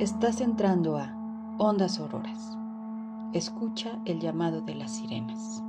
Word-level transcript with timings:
Estás 0.00 0.40
entrando 0.40 0.98
a 0.98 1.14
Ondas 1.56 2.00
Auroras. 2.00 2.58
Escucha 3.32 3.92
el 4.06 4.18
llamado 4.18 4.60
de 4.60 4.74
las 4.74 4.96
sirenas. 4.96 5.62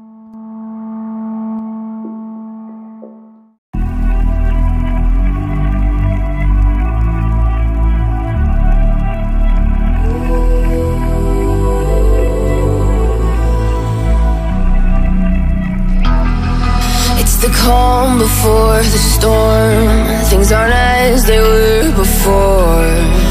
The 17.41 17.51
calm 17.51 18.17
before 18.17 18.81
the 18.81 18.97
storm. 18.97 20.07
Things 20.29 20.51
aren't 20.51 20.73
as 20.73 21.27
they 21.27 21.39
were 21.39 21.91
before. 21.95 23.24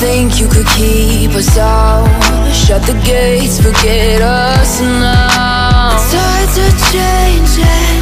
Think 0.00 0.40
you 0.40 0.48
could 0.48 0.66
keep 0.78 1.30
us 1.32 1.58
out? 1.58 2.08
Shut 2.54 2.80
the 2.84 2.94
gates, 3.04 3.60
forget 3.60 4.22
us 4.22 4.80
now. 4.80 5.92
Tides 6.10 6.56
are 6.64 6.76
changing. 6.90 7.96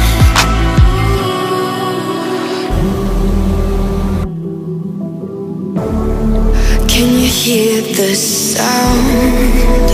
Can 6.87 7.07
you 7.19 7.29
hear 7.41 7.81
the 7.81 8.15
sound? 8.15 9.89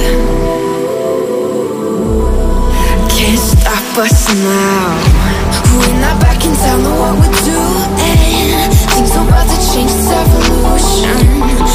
Can't 3.09 3.39
stop 3.39 3.97
us 3.97 4.29
now. 4.29 5.01
We're 5.79 5.99
not 5.99 6.21
back 6.21 6.45
in 6.45 6.53
town, 6.53 6.83
know 6.83 6.95
what 7.01 7.13
we're 7.19 7.37
doing. 7.49 7.95
Things 8.93 9.11
are 9.17 9.27
about 9.27 9.47
to 9.49 9.57
change, 9.73 9.89
it's 9.89 10.11
evolution. 10.21 11.74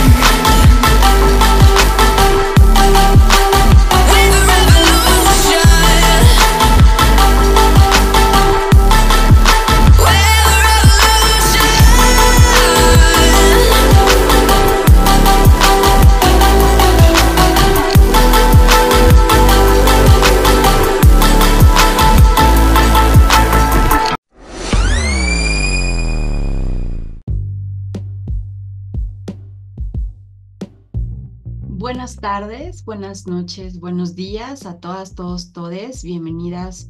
tardes, 32.21 32.85
buenas 32.85 33.25
noches, 33.25 33.79
buenos 33.79 34.15
días 34.15 34.67
a 34.67 34.79
todas, 34.79 35.15
todos, 35.15 35.53
todes. 35.53 36.03
Bienvenidas 36.03 36.87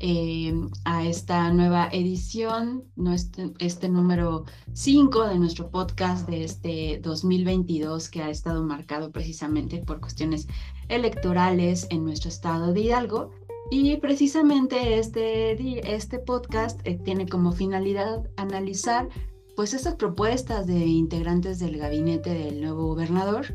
eh, 0.00 0.52
a 0.84 1.06
esta 1.06 1.50
nueva 1.50 1.88
edición, 1.92 2.84
este 3.58 3.88
número 3.88 4.44
5 4.74 5.28
de 5.28 5.38
nuestro 5.38 5.70
podcast 5.70 6.28
de 6.28 6.44
este 6.44 7.00
2022 7.02 8.10
que 8.10 8.22
ha 8.22 8.28
estado 8.28 8.62
marcado 8.64 9.10
precisamente 9.12 9.78
por 9.78 9.98
cuestiones 9.98 10.46
electorales 10.88 11.86
en 11.88 12.04
nuestro 12.04 12.28
estado 12.28 12.74
de 12.74 12.80
Hidalgo. 12.82 13.30
Y 13.70 13.96
precisamente 13.96 14.98
este, 14.98 15.94
este 15.94 16.18
podcast 16.18 16.78
eh, 16.84 17.00
tiene 17.02 17.26
como 17.26 17.52
finalidad 17.52 18.28
analizar 18.36 19.08
pues 19.56 19.72
estas 19.72 19.94
propuestas 19.94 20.66
de 20.66 20.86
integrantes 20.86 21.58
del 21.58 21.78
gabinete 21.78 22.30
del 22.30 22.60
nuevo 22.60 22.86
gobernador 22.86 23.46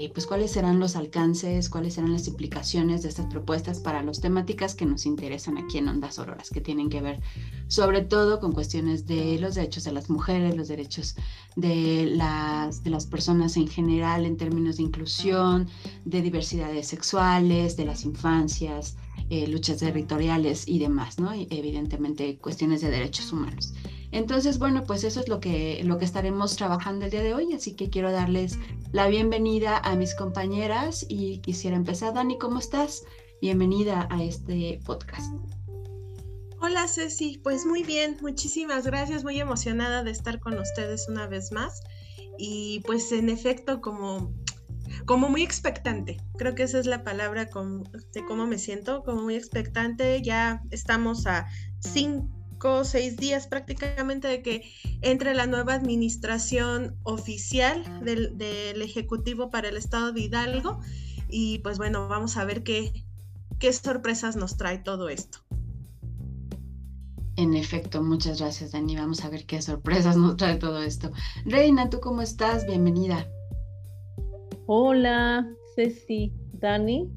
eh, 0.00 0.10
pues 0.14 0.26
cuáles 0.26 0.52
serán 0.52 0.78
los 0.78 0.94
alcances, 0.94 1.68
cuáles 1.68 1.94
serán 1.94 2.12
las 2.12 2.28
implicaciones 2.28 3.02
de 3.02 3.08
estas 3.08 3.26
propuestas 3.26 3.80
para 3.80 4.00
las 4.04 4.20
temáticas 4.20 4.76
que 4.76 4.86
nos 4.86 5.04
interesan 5.06 5.58
aquí 5.58 5.78
en 5.78 5.88
Ondas 5.88 6.20
Auroras, 6.20 6.50
que 6.50 6.60
tienen 6.60 6.88
que 6.88 7.00
ver 7.00 7.20
sobre 7.66 8.02
todo 8.02 8.38
con 8.38 8.52
cuestiones 8.52 9.08
de 9.08 9.40
los 9.40 9.56
derechos 9.56 9.82
de 9.82 9.90
las 9.90 10.08
mujeres, 10.08 10.56
los 10.56 10.68
derechos 10.68 11.16
de 11.56 12.06
las, 12.14 12.84
de 12.84 12.90
las 12.90 13.06
personas 13.06 13.56
en 13.56 13.66
general 13.66 14.24
en 14.24 14.36
términos 14.36 14.76
de 14.76 14.84
inclusión, 14.84 15.68
de 16.04 16.22
diversidades 16.22 16.86
sexuales, 16.86 17.76
de 17.76 17.84
las 17.84 18.04
infancias, 18.04 18.96
eh, 19.30 19.48
luchas 19.48 19.78
territoriales 19.78 20.68
y 20.68 20.78
demás, 20.78 21.18
¿no? 21.18 21.34
Y 21.34 21.48
evidentemente 21.50 22.38
cuestiones 22.38 22.82
de 22.82 22.90
derechos 22.90 23.32
humanos. 23.32 23.74
Entonces, 24.10 24.58
bueno, 24.58 24.84
pues 24.84 25.04
eso 25.04 25.20
es 25.20 25.28
lo 25.28 25.38
que, 25.38 25.82
lo 25.84 25.98
que 25.98 26.04
estaremos 26.04 26.56
trabajando 26.56 27.04
el 27.04 27.10
día 27.10 27.22
de 27.22 27.34
hoy, 27.34 27.52
así 27.52 27.74
que 27.74 27.90
quiero 27.90 28.10
darles 28.10 28.58
la 28.92 29.06
bienvenida 29.08 29.78
a 29.78 29.96
mis 29.96 30.14
compañeras 30.14 31.04
y 31.08 31.38
quisiera 31.40 31.76
empezar. 31.76 32.14
Dani, 32.14 32.38
¿cómo 32.38 32.58
estás? 32.58 33.02
Bienvenida 33.42 34.08
a 34.10 34.22
este 34.22 34.80
podcast. 34.84 35.30
Hola 36.60 36.88
Ceci, 36.88 37.38
pues 37.44 37.66
muy 37.66 37.82
bien, 37.82 38.16
muchísimas 38.20 38.84
gracias, 38.84 39.22
muy 39.22 39.38
emocionada 39.38 40.02
de 40.02 40.10
estar 40.10 40.40
con 40.40 40.58
ustedes 40.58 41.06
una 41.08 41.28
vez 41.28 41.52
más 41.52 41.82
y 42.36 42.80
pues 42.80 43.12
en 43.12 43.28
efecto 43.28 43.80
como, 43.80 44.32
como 45.04 45.28
muy 45.28 45.42
expectante, 45.42 46.16
creo 46.36 46.56
que 46.56 46.64
esa 46.64 46.80
es 46.80 46.86
la 46.86 47.04
palabra 47.04 47.44
de 47.44 48.24
cómo 48.24 48.46
me 48.46 48.58
siento, 48.58 49.04
como 49.04 49.22
muy 49.22 49.36
expectante, 49.36 50.20
ya 50.20 50.62
estamos 50.70 51.26
a 51.28 51.46
cinco 51.78 52.37
o 52.64 52.84
seis 52.84 53.16
días 53.16 53.46
prácticamente 53.46 54.28
de 54.28 54.42
que 54.42 54.62
entre 55.02 55.34
la 55.34 55.46
nueva 55.46 55.74
administración 55.74 56.96
oficial 57.02 58.04
del, 58.04 58.36
del 58.36 58.82
Ejecutivo 58.82 59.50
para 59.50 59.68
el 59.68 59.76
Estado 59.76 60.12
de 60.12 60.22
Hidalgo 60.22 60.80
y 61.28 61.58
pues 61.58 61.78
bueno, 61.78 62.08
vamos 62.08 62.36
a 62.36 62.44
ver 62.44 62.62
qué, 62.62 63.04
qué 63.58 63.72
sorpresas 63.72 64.36
nos 64.36 64.56
trae 64.56 64.78
todo 64.78 65.08
esto. 65.08 65.38
En 67.36 67.54
efecto, 67.54 68.02
muchas 68.02 68.40
gracias, 68.40 68.72
Dani. 68.72 68.96
Vamos 68.96 69.24
a 69.24 69.28
ver 69.28 69.46
qué 69.46 69.62
sorpresas 69.62 70.16
nos 70.16 70.36
trae 70.36 70.56
todo 70.56 70.82
esto. 70.82 71.12
Reina, 71.44 71.88
¿tú 71.88 72.00
cómo 72.00 72.20
estás? 72.20 72.66
Bienvenida. 72.66 73.28
Hola, 74.66 75.48
Ceci, 75.76 76.32
Dani. 76.54 77.08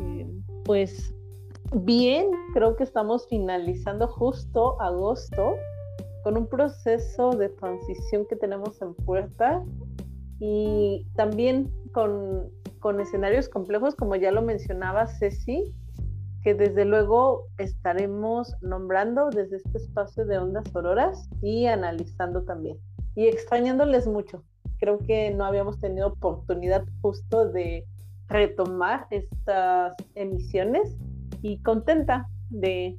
Eh, 0.00 0.26
Pues 0.64 1.14
bien, 1.74 2.30
creo 2.54 2.76
que 2.76 2.84
estamos 2.84 3.26
finalizando 3.28 4.06
justo 4.06 4.80
agosto 4.80 5.56
con 6.22 6.36
un 6.36 6.46
proceso 6.46 7.30
de 7.30 7.48
transición 7.48 8.26
que 8.28 8.36
tenemos 8.36 8.80
en 8.82 8.94
puerta 8.94 9.62
y 10.38 11.06
también 11.16 11.72
con, 11.92 12.50
con 12.80 13.00
escenarios 13.00 13.48
complejos, 13.48 13.94
como 13.94 14.16
ya 14.16 14.30
lo 14.32 14.42
mencionaba 14.42 15.06
Ceci, 15.06 15.74
que 16.42 16.54
desde 16.54 16.84
luego 16.84 17.48
estaremos 17.58 18.54
nombrando 18.60 19.30
desde 19.30 19.56
este 19.56 19.78
espacio 19.78 20.26
de 20.26 20.38
ondas 20.38 20.64
auroras 20.74 21.28
y 21.40 21.66
analizando 21.66 22.42
también. 22.42 22.78
Y 23.14 23.26
extrañándoles 23.26 24.06
mucho 24.06 24.42
creo 24.82 24.98
que 24.98 25.30
no 25.30 25.44
habíamos 25.44 25.78
tenido 25.78 26.08
oportunidad 26.08 26.84
justo 27.02 27.48
de 27.48 27.86
retomar 28.26 29.06
estas 29.10 29.94
emisiones 30.16 30.96
y 31.42 31.58
contenta 31.58 32.28
de, 32.50 32.96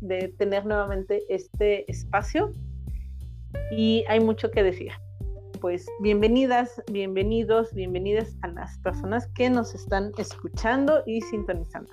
de 0.00 0.28
tener 0.38 0.66
nuevamente 0.66 1.22
este 1.28 1.90
espacio 1.90 2.52
y 3.72 4.04
hay 4.08 4.20
mucho 4.20 4.50
que 4.50 4.62
decir. 4.62 4.92
Pues 5.60 5.86
bienvenidas, 6.00 6.82
bienvenidos, 6.92 7.72
bienvenidas 7.72 8.36
a 8.42 8.48
las 8.48 8.78
personas 8.78 9.26
que 9.28 9.48
nos 9.48 9.74
están 9.74 10.12
escuchando 10.18 11.02
y 11.06 11.22
sintonizando. 11.22 11.90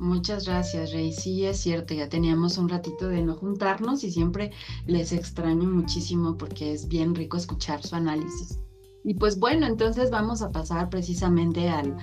Muchas 0.00 0.46
gracias, 0.46 0.92
Rey. 0.92 1.12
Sí, 1.12 1.46
es 1.46 1.58
cierto, 1.60 1.94
ya 1.94 2.08
teníamos 2.08 2.58
un 2.58 2.68
ratito 2.68 3.08
de 3.08 3.22
no 3.22 3.36
juntarnos 3.36 4.02
y 4.02 4.10
siempre 4.10 4.50
les 4.86 5.12
extraño 5.12 5.70
muchísimo 5.70 6.36
porque 6.36 6.72
es 6.72 6.88
bien 6.88 7.14
rico 7.14 7.36
escuchar 7.36 7.80
su 7.82 7.94
análisis. 7.94 8.58
Y 9.04 9.14
pues 9.14 9.38
bueno, 9.38 9.66
entonces 9.66 10.10
vamos 10.10 10.42
a 10.42 10.50
pasar 10.50 10.90
precisamente 10.90 11.68
al, 11.68 11.96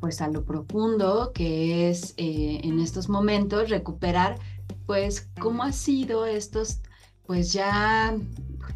pues 0.00 0.20
a 0.20 0.28
lo 0.28 0.44
profundo 0.44 1.32
que 1.34 1.90
es 1.90 2.14
eh, 2.16 2.60
en 2.64 2.80
estos 2.80 3.08
momentos 3.08 3.70
recuperar, 3.70 4.38
pues 4.86 5.28
cómo 5.40 5.62
ha 5.62 5.72
sido 5.72 6.26
estos, 6.26 6.80
pues 7.26 7.52
ya 7.52 8.16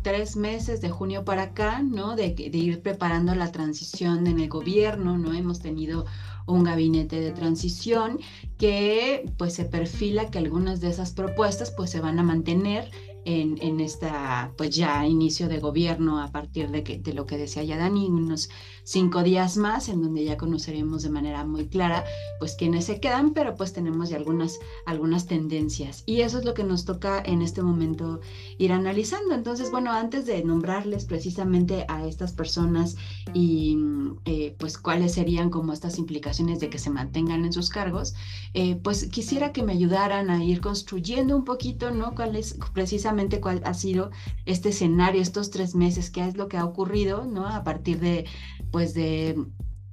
tres 0.03 0.37
meses 0.37 0.81
de 0.81 0.91
junio 0.91 1.25
para 1.25 1.43
acá, 1.43 1.83
¿no? 1.83 2.17
De, 2.17 2.35
de 2.35 2.59
ir 2.59 2.83
preparando 2.83 3.35
la 3.35 3.53
transición 3.53 4.27
en 4.27 4.41
el 4.41 4.49
gobierno, 4.49 5.19
¿no? 5.19 5.35
Hemos 5.35 5.61
tenido 5.61 6.07
un 6.47 6.65
gabinete 6.65 7.21
de 7.21 7.33
transición 7.33 8.19
que 8.59 9.31
pues 9.39 9.55
se 9.55 9.65
perfila 9.65 10.31
que 10.31 10.39
algunas 10.39 10.81
de 10.81 10.89
esas 10.89 11.13
propuestas 11.13 11.71
pues 11.71 11.91
se 11.91 12.01
van 12.01 12.19
a 12.19 12.23
mantener 12.23 12.91
en, 13.25 13.59
en 13.61 13.81
esta, 13.81 14.53
pues 14.57 14.71
ya 14.75 15.07
inicio 15.07 15.49
de 15.49 15.59
gobierno 15.59 16.21
a 16.23 16.33
partir 16.33 16.71
de, 16.71 16.83
que, 16.83 16.99
de 16.99 17.13
lo 17.13 17.27
que 17.27 17.37
decía 17.37 17.63
ya 17.63 17.77
Dani, 17.77 18.07
unos 18.07 18.49
cinco 18.91 19.23
días 19.23 19.57
más 19.57 19.89
en 19.89 20.03
donde 20.03 20.25
ya 20.25 20.37
conoceremos 20.37 21.05
de 21.05 21.11
manera 21.11 21.45
muy 21.45 21.69
clara 21.69 22.05
pues 22.41 22.57
quiénes 22.57 22.87
se 22.87 22.99
quedan, 22.99 23.35
pero 23.35 23.55
pues 23.55 23.73
tenemos 23.73 24.09
ya 24.09 24.17
algunas, 24.17 24.59
algunas 24.85 25.27
tendencias 25.27 26.03
y 26.07 26.23
eso 26.23 26.39
es 26.39 26.45
lo 26.45 26.55
que 26.55 26.65
nos 26.65 26.85
toca 26.87 27.23
en 27.25 27.41
este 27.41 27.63
momento 27.63 28.21
ir 28.59 28.73
analizando. 28.73 29.33
Entonces, 29.33 29.71
bueno, 29.71 29.93
antes 29.93 30.27
de 30.27 30.43
nombrarles 30.43 31.05
precisamente 31.05 31.85
a 31.87 32.05
estas 32.05 32.33
personas 32.33 32.97
y 33.33 33.79
eh, 34.25 34.57
pues 34.59 34.77
cuáles 34.77 35.13
serían 35.13 35.51
como 35.51 35.73
estas 35.73 35.97
implicaciones 35.97 36.59
de 36.59 36.69
que 36.69 36.79
se 36.79 36.91
mantengan 36.91 37.45
en 37.45 37.53
sus 37.53 37.71
cargos, 37.71 38.15
eh, 38.55 38.75
pues 38.83 39.07
quisiera 39.07 39.53
que 39.53 39.63
me 39.63 39.73
ayudaran 39.73 40.31
a 40.31 40.43
ir 40.43 40.61
construyendo 40.61 41.37
un 41.37 41.45
poquito, 41.45 41.93
¿no? 41.93 42.17
¿Cuál 42.17 42.35
es 42.35 42.57
precisamente 42.75 43.41
cuál 43.41 43.63
ha 43.65 43.75
sido 43.75 44.11
este 44.47 44.71
escenario 44.71 45.23
estos 45.23 45.51
tres 45.51 45.77
meses? 45.77 46.11
¿Qué 46.11 46.27
es 46.27 46.37
lo 46.37 46.49
que 46.49 46.57
ha 46.57 46.65
ocurrido, 46.65 47.25
¿no? 47.25 47.47
A 47.47 47.63
partir 47.63 48.01
de, 48.01 48.25
pues 48.73 48.80
de 48.89 49.37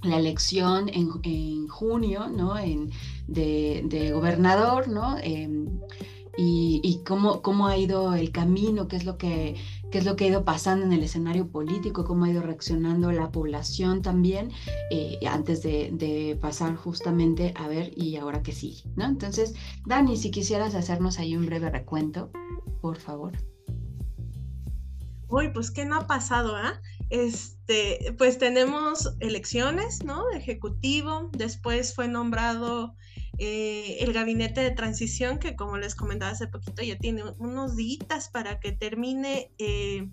la 0.04 0.18
elección 0.18 0.90
en, 0.90 1.68
junio, 1.68 2.28
¿no? 2.30 2.58
En, 2.58 2.92
de, 3.28 4.12
gobernador, 4.14 4.88
¿no? 4.88 5.18
Em, 5.22 5.80
y, 6.38 7.02
cómo, 7.06 7.42
cómo, 7.42 7.68
ha 7.68 7.78
ido 7.78 8.14
el 8.14 8.32
camino, 8.32 8.88
qué 8.88 8.96
es 8.98 9.06
lo 9.06 9.18
que 9.18 9.56
qué 9.92 10.00
es 10.00 10.06
lo 10.06 10.16
que 10.16 10.26
ha 10.26 10.28
ido 10.28 10.44
pasando 10.44 10.86
en 10.86 10.94
el 10.94 11.04
escenario 11.04 11.50
político, 11.50 12.04
cómo 12.04 12.26
ha 12.26 12.30
ido 12.30 12.42
reaccionando 12.42 13.12
la 13.12 13.32
población 13.32 14.02
también, 14.02 14.52
eh, 14.92 15.20
antes 15.28 15.64
de, 15.64 16.38
pasar 16.42 16.76
justamente 16.76 17.54
a 17.56 17.68
ver 17.68 17.92
y 17.96 18.18
ahora 18.18 18.44
que 18.44 18.52
sí, 18.52 18.84
¿no? 18.96 19.06
Entonces, 19.06 19.56
Dani, 19.86 20.18
si 20.18 20.30
quisieras 20.32 20.76
hacernos 20.76 21.20
ahí 21.20 21.36
un 21.36 21.46
breve 21.46 21.70
recuento, 21.70 22.32
por 22.82 22.98
favor. 22.98 23.34
Uy, 25.30 25.52
pues 25.54 25.72
qué 25.72 25.86
no 25.86 25.96
ha 25.96 26.08
pasado, 26.08 26.56
¿ah? 26.56 26.80
Este, 27.10 28.14
pues 28.18 28.38
tenemos 28.38 29.16
elecciones, 29.20 30.04
¿no? 30.04 30.30
Ejecutivo, 30.32 31.30
después 31.34 31.96
fue 31.96 32.08
nombrado 32.08 32.96
eh, 33.38 33.98
el 34.02 34.14
gabinete 34.14 34.62
de 34.62 34.72
transición, 34.72 35.38
que 35.38 35.56
como 35.56 35.78
les 35.78 35.96
comentaba 35.96 36.32
hace 36.32 36.48
poquito, 36.48 36.84
ya 36.84 36.98
tiene 36.98 37.24
unos 37.38 37.76
días 37.76 38.30
para 38.32 38.60
que 38.60 38.72
termine, 38.72 39.52
eh, 39.58 40.10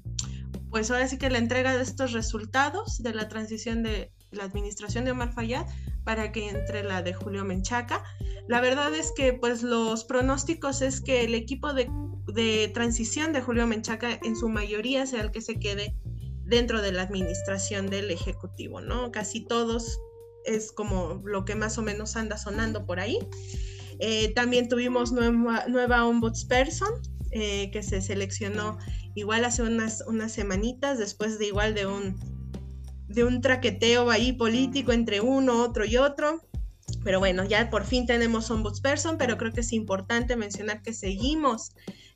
pues 0.71 0.91
ahora 0.91 1.09
sí 1.09 1.19
que 1.19 1.31
la 1.31 1.39
entrega 1.39 1.77
de 1.77 1.83
estos 1.83 2.13
resultados 2.13 3.03
de 3.03 3.15
la 3.15 3.29
transición 3.29 3.83
de 3.83 4.13
la 4.31 4.45
administración 4.45 5.05
de 5.05 5.13
Omar 5.13 5.33
Fayad 5.33 5.67
para 6.05 6.33
que 6.33 6.49
entre 6.49 6.85
la 6.85 7.03
de 7.03 7.15
Julio 7.15 7.45
Menchaca. 7.45 8.05
La 8.47 8.61
verdad 8.61 8.95
es 8.95 9.13
que 9.17 9.33
pues 9.33 9.63
los 9.63 10.05
pronósticos 10.05 10.83
es 10.83 11.01
que 11.01 11.25
el 11.25 11.35
equipo 11.35 11.73
de, 11.73 11.89
de 12.35 12.69
transición 12.75 13.33
de 13.33 13.41
Julio 13.41 13.67
Menchaca 13.67 14.19
en 14.23 14.37
su 14.37 14.49
mayoría 14.49 15.07
sea 15.07 15.23
el 15.23 15.31
que 15.31 15.41
se 15.41 15.59
quede 15.59 15.97
dentro 16.45 16.83
de 16.83 16.93
la 16.93 17.03
administración 17.03 17.89
del 17.89 18.11
Ejecutivo, 18.11 18.81
¿no? 18.81 19.11
Casi 19.13 19.45
todos 19.45 19.99
es 20.45 20.73
como 20.73 21.23
lo 21.25 21.45
que 21.45 21.55
más 21.55 21.79
o 21.79 21.83
menos 21.83 22.17
anda 22.17 22.37
sonando 22.37 22.87
por 22.87 23.01
ahí. 23.01 23.19
Eh, 23.99 24.33
también 24.35 24.69
tuvimos 24.69 25.13
nueva, 25.13 25.67
nueva 25.69 26.05
ombudsperson 26.07 26.91
eh, 27.31 27.71
que 27.71 27.83
se 27.83 28.01
seleccionó 28.01 28.79
igual 29.15 29.45
hace 29.45 29.63
unas, 29.63 30.03
unas 30.07 30.33
semanitas 30.33 30.99
después 30.99 31.39
de 31.39 31.47
igual 31.47 31.75
de 31.75 31.87
un, 31.87 32.17
de 33.09 33.25
un 33.25 33.41
traqueteo 33.41 34.11
ahí 34.11 34.33
político 34.33 34.93
entre 34.93 35.21
uno, 35.21 35.63
otro 35.63 35.85
y 35.85 35.97
otro. 35.97 36.43
Pero 37.03 37.19
bueno, 37.19 37.45
ya 37.45 37.71
por 37.71 37.85
fin 37.85 38.07
tenemos 38.07 38.51
ombudsperson, 38.51 39.17
pero 39.19 39.37
creo 39.39 39.53
que 39.53 39.61
es 39.61 39.73
importante 39.73 40.37
mencionar 40.37 40.83
que 40.83 40.93
seguimos 40.93 41.75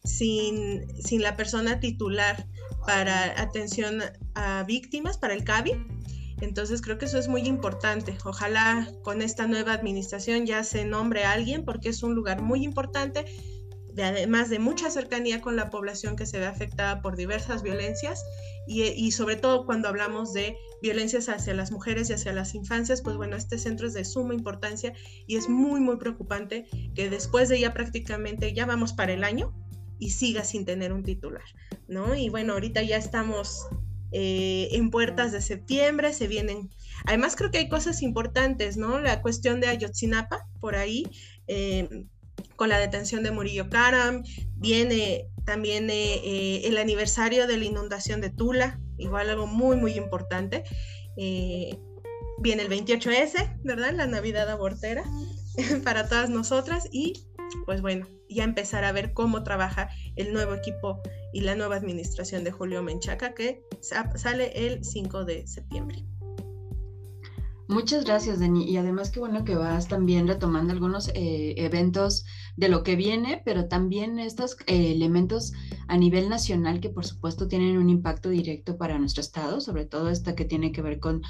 sin, 0.08 0.86
sin 1.02 1.22
la 1.22 1.36
persona 1.36 1.80
titular 1.80 2.46
para 2.86 3.40
atención 3.40 4.00
a 4.34 4.64
víctimas, 4.64 5.18
para 5.18 5.34
el 5.34 5.44
CABI. 5.44 5.72
Entonces 6.40 6.80
creo 6.80 6.98
que 6.98 7.04
eso 7.04 7.18
es 7.18 7.28
muy 7.28 7.42
importante. 7.42 8.16
Ojalá 8.24 8.90
con 9.02 9.22
esta 9.22 9.46
nueva 9.46 9.72
administración 9.72 10.46
ya 10.46 10.64
se 10.64 10.84
nombre 10.84 11.24
a 11.24 11.32
alguien 11.32 11.64
porque 11.64 11.90
es 11.90 12.02
un 12.02 12.14
lugar 12.14 12.40
muy 12.40 12.64
importante, 12.64 13.24
además 14.00 14.48
de 14.48 14.60
mucha 14.60 14.90
cercanía 14.90 15.40
con 15.40 15.56
la 15.56 15.70
población 15.70 16.14
que 16.14 16.24
se 16.24 16.38
ve 16.38 16.46
afectada 16.46 17.02
por 17.02 17.16
diversas 17.16 17.62
violencias 17.62 18.24
y, 18.68 19.10
sobre 19.10 19.36
todo 19.36 19.66
cuando 19.66 19.88
hablamos 19.88 20.32
de 20.32 20.56
violencias 20.82 21.28
hacia 21.28 21.54
las 21.54 21.72
mujeres 21.72 22.08
y 22.08 22.12
hacia 22.12 22.32
las 22.32 22.54
infancias, 22.54 23.02
pues 23.02 23.16
bueno, 23.16 23.34
este 23.34 23.58
centro 23.58 23.86
es 23.86 23.94
de 23.94 24.04
suma 24.04 24.34
importancia 24.34 24.92
y 25.26 25.36
es 25.36 25.48
muy, 25.48 25.80
muy 25.80 25.96
preocupante 25.96 26.68
que 26.94 27.10
después 27.10 27.48
de 27.48 27.58
ya 27.58 27.72
prácticamente, 27.72 28.54
ya 28.54 28.66
vamos 28.66 28.92
para 28.92 29.12
el 29.12 29.24
año 29.24 29.52
y 29.98 30.10
siga 30.10 30.44
sin 30.44 30.64
tener 30.64 30.92
un 30.92 31.02
titular, 31.02 31.44
¿no? 31.88 32.14
Y 32.14 32.28
bueno, 32.28 32.54
ahorita 32.54 32.82
ya 32.82 32.96
estamos 32.96 33.66
eh, 34.10 34.68
en 34.72 34.90
puertas 34.90 35.32
de 35.32 35.42
septiembre, 35.42 36.12
se 36.12 36.28
vienen. 36.28 36.70
Además, 37.04 37.36
creo 37.36 37.50
que 37.50 37.58
hay 37.58 37.68
cosas 37.68 38.02
importantes, 38.02 38.76
¿no? 38.76 39.00
La 39.00 39.20
cuestión 39.20 39.60
de 39.60 39.68
Ayotzinapa, 39.68 40.46
por 40.60 40.76
ahí, 40.76 41.04
eh, 41.46 42.06
con 42.56 42.70
la 42.70 42.78
detención 42.78 43.22
de 43.22 43.32
Murillo 43.32 43.68
Karam, 43.68 44.22
viene 44.56 45.26
también 45.44 45.88
eh, 45.90 46.62
el 46.64 46.78
aniversario 46.78 47.46
de 47.46 47.58
la 47.58 47.64
inundación 47.64 48.20
de 48.20 48.30
Tula, 48.30 48.80
igual 48.96 49.28
algo 49.28 49.46
muy, 49.46 49.76
muy 49.76 49.92
importante. 49.92 50.64
viene 51.16 52.62
el 52.62 52.68
28S, 52.70 53.58
¿verdad? 53.64 53.92
La 53.92 54.06
Navidad 54.06 54.48
abortera 54.48 55.04
para 55.84 56.08
todas 56.08 56.30
nosotras 56.30 56.88
y 56.92 57.27
pues 57.66 57.82
bueno, 57.82 58.06
ya 58.28 58.44
empezar 58.44 58.84
a 58.84 58.92
ver 58.92 59.12
cómo 59.12 59.42
trabaja 59.42 59.88
el 60.16 60.32
nuevo 60.32 60.54
equipo 60.54 61.00
y 61.32 61.40
la 61.40 61.54
nueva 61.54 61.76
administración 61.76 62.44
de 62.44 62.52
Julio 62.52 62.82
Menchaca 62.82 63.34
que 63.34 63.62
sale 63.80 64.66
el 64.66 64.84
5 64.84 65.24
de 65.24 65.46
septiembre. 65.46 66.04
Muchas 67.68 68.06
gracias, 68.06 68.40
Dani. 68.40 68.64
Y 68.64 68.78
además 68.78 69.10
qué 69.10 69.20
bueno 69.20 69.44
que 69.44 69.54
vas 69.54 69.88
también 69.88 70.26
retomando 70.26 70.72
algunos 70.72 71.10
eh, 71.10 71.54
eventos 71.58 72.24
de 72.58 72.68
lo 72.68 72.82
que 72.82 72.96
viene, 72.96 73.40
pero 73.44 73.68
también 73.68 74.18
estos 74.18 74.56
eh, 74.66 74.90
elementos 74.90 75.52
a 75.86 75.96
nivel 75.96 76.28
nacional 76.28 76.80
que 76.80 76.90
por 76.90 77.06
supuesto 77.06 77.46
tienen 77.46 77.78
un 77.78 77.88
impacto 77.88 78.30
directo 78.30 78.76
para 78.76 78.98
nuestro 78.98 79.20
estado, 79.20 79.60
sobre 79.60 79.84
todo 79.84 80.10
esta 80.10 80.34
que 80.34 80.44
tiene 80.44 80.72
que 80.72 80.82
ver 80.82 80.98
con, 80.98 81.22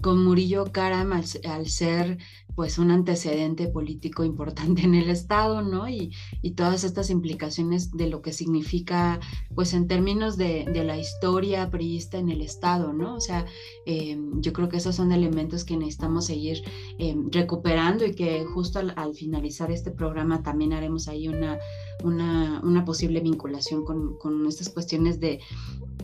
con 0.00 0.24
Murillo 0.24 0.70
Karam 0.70 1.12
al 1.12 1.66
ser 1.66 2.18
pues 2.56 2.78
un 2.78 2.90
antecedente 2.90 3.68
político 3.68 4.24
importante 4.24 4.82
en 4.82 4.94
el 4.94 5.10
Estado, 5.10 5.62
¿no? 5.62 5.88
Y, 5.88 6.10
todas 6.56 6.84
estas 6.84 7.10
implicaciones 7.10 7.90
de 7.92 8.08
lo 8.08 8.22
que 8.22 8.32
significa, 8.32 9.20
pues 9.54 9.74
en 9.74 9.86
términos 9.86 10.38
de, 10.38 10.64
la 10.86 10.96
historia 10.96 11.68
priista 11.70 12.16
en 12.16 12.30
el 12.30 12.40
Estado, 12.40 12.94
¿no? 12.94 13.16
O 13.16 13.20
sea, 13.20 13.44
em, 13.84 14.40
yo 14.40 14.54
creo 14.54 14.70
que 14.70 14.78
esos 14.78 14.94
son 14.94 15.12
elementos 15.12 15.64
que 15.64 15.76
necesitamos 15.76 16.26
seguir 16.26 16.62
em, 16.98 17.28
recuperando 17.30 18.06
y 18.06 18.14
que 18.14 18.44
justo 18.46 18.78
al, 18.78 19.14
finalizar 19.14 19.70
este 19.70 19.90
programa 19.90 20.42
también 20.42 20.72
haremos 20.76 21.08
ahí 21.08 21.28
una, 21.28 21.58
una, 22.04 22.84
posible 22.84 23.20
vinculación 23.20 23.84
con, 23.84 24.16
con 24.18 24.46
estas 24.46 24.68
cuestiones 24.68 25.18
de, 25.18 25.40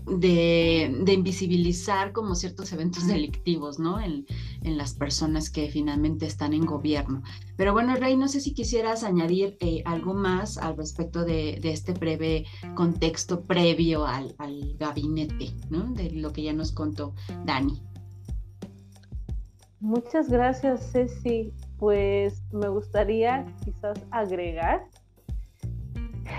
de, 0.07 1.13
invisibilizar 1.13 2.13
como 2.13 2.35
ciertos 2.35 2.73
eventos 2.73 3.07
delictivos, 3.07 3.79
¿no? 3.79 4.01
En, 4.01 4.27
las 4.65 4.95
personas 4.95 5.51
que 5.51 5.69
finalmente 5.69 6.25
están 6.25 6.55
en 6.55 6.65
gobierno. 6.65 7.23
Pero 7.57 7.73
bueno, 7.73 7.97
Rey, 7.97 8.17
no 8.17 8.29
sé 8.29 8.41
si 8.41 8.55
quisieras 8.55 9.03
añadir 9.03 9.57
eh, 9.61 9.83
algo 9.85 10.15
más 10.15 10.57
al 10.57 10.77
respecto 10.77 11.25
de, 11.25 11.61
este 11.65 11.93
breve 11.93 12.47
contexto 12.75 13.43
previo 13.43 14.07
al, 14.07 14.35
gabinete, 14.79 15.51
¿no? 15.69 15.93
De 15.93 16.11
lo 16.13 16.33
que 16.33 16.45
ya 16.45 16.53
nos 16.53 16.71
contó 16.73 17.15
Dani. 17.45 17.83
Muchas 19.81 20.31
gracias, 20.31 20.93
Ceci. 20.93 21.53
Pues 21.83 22.41
me 22.53 22.69
gustaría 22.69 23.45
quizás 23.65 24.01
agregar 24.13 24.87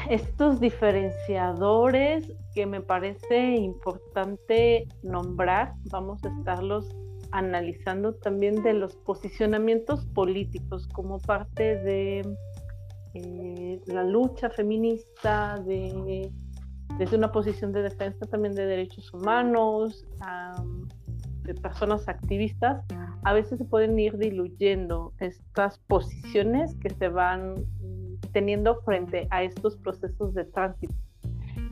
estos 0.09 0.61
diferenciadores 0.61 2.31
que 2.55 2.65
me 2.65 2.79
parece 2.79 3.57
importante 3.57 4.87
nombrar, 5.03 5.73
vamos 5.91 6.23
a 6.23 6.29
estarlos 6.29 6.95
analizando 7.31 8.13
también 8.13 8.63
de 8.63 8.71
los 8.71 8.95
posicionamientos 8.95 10.05
políticos 10.05 10.87
como 10.87 11.19
parte 11.19 11.75
de 11.75 12.21
eh, 13.13 13.81
la 13.87 14.05
lucha 14.05 14.49
feminista, 14.49 15.59
de, 15.59 16.31
desde 16.97 17.17
una 17.17 17.33
posición 17.33 17.73
de 17.73 17.81
defensa 17.81 18.25
también 18.27 18.55
de 18.55 18.65
derechos 18.65 19.13
humanos, 19.13 20.05
de 21.43 21.53
personas 21.53 22.07
activistas, 22.07 22.83
a 23.23 23.33
veces 23.33 23.57
se 23.57 23.65
pueden 23.65 23.97
ir 23.99 24.17
diluyendo 24.17 25.13
estas 25.19 25.79
posiciones 25.79 26.75
que 26.75 26.89
se 26.89 27.09
van 27.09 27.55
teniendo 28.31 28.81
frente 28.81 29.27
a 29.29 29.43
estos 29.43 29.77
procesos 29.77 30.33
de 30.33 30.45
tránsito. 30.45 30.93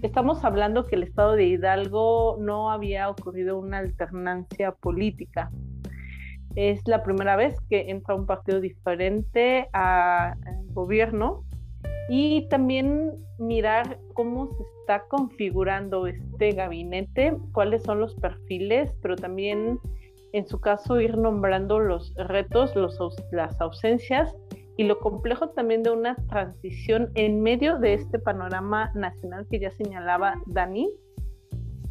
Estamos 0.02 0.44
hablando 0.44 0.88
que 0.88 0.96
el 0.96 1.04
estado 1.04 1.34
de 1.34 1.46
Hidalgo 1.46 2.38
no 2.40 2.72
había 2.72 3.10
ocurrido 3.10 3.60
una 3.60 3.80
alternancia 3.80 4.72
política. 4.72 5.52
Es 6.56 6.88
la 6.88 7.04
primera 7.04 7.36
vez 7.36 7.60
que 7.70 7.90
entra 7.90 8.16
un 8.16 8.26
partido 8.26 8.60
diferente 8.60 9.70
al 9.74 10.36
gobierno 10.74 11.44
y 12.14 12.46
también 12.50 13.14
mirar 13.40 13.98
cómo 14.16 14.48
se 14.48 14.64
está 14.82 15.06
configurando 15.08 16.08
este 16.08 16.52
gabinete, 16.52 17.38
cuáles 17.54 17.84
son 17.84 18.02
los 18.02 18.16
perfiles, 18.16 18.94
pero 19.02 19.16
también 19.16 19.80
en 20.34 20.46
su 20.46 20.60
caso 20.60 21.00
ir 21.00 21.18
nombrando 21.18 21.80
los 21.80 22.14
retos, 22.16 22.76
los, 22.76 23.00
las 23.32 23.62
ausencias 23.62 24.36
y 24.76 24.84
lo 24.84 25.00
complejo 25.00 25.52
también 25.52 25.84
de 25.84 25.92
una 25.92 26.18
transición 26.28 27.12
en 27.16 27.42
medio 27.42 27.80
de 27.80 27.94
este 27.94 28.20
panorama 28.20 28.92
nacional 28.94 29.48
que 29.50 29.62
ya 29.62 29.72
señalaba 29.72 30.36
Dani, 30.48 30.90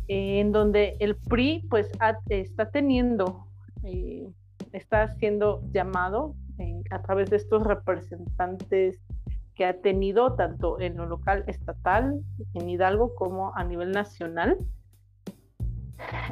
en 0.09 0.53
donde 0.53 0.97
el 1.00 1.17
PRI 1.17 1.67
pues 1.71 1.91
está 2.29 2.71
teniendo, 2.71 3.47
eh, 3.85 4.29
está 4.75 5.09
siendo 5.17 5.62
llamado 5.73 6.35
a 6.91 7.00
través 7.00 7.31
de 7.31 7.37
estos 7.37 7.65
representantes 7.65 9.00
que 9.61 9.67
ha 9.67 9.79
tenido 9.79 10.37
tanto 10.37 10.81
en 10.81 10.97
lo 10.97 11.05
local, 11.05 11.45
estatal, 11.47 12.19
en 12.55 12.71
Hidalgo 12.71 13.14
como 13.14 13.55
a 13.55 13.62
nivel 13.62 13.90
nacional, 13.90 14.57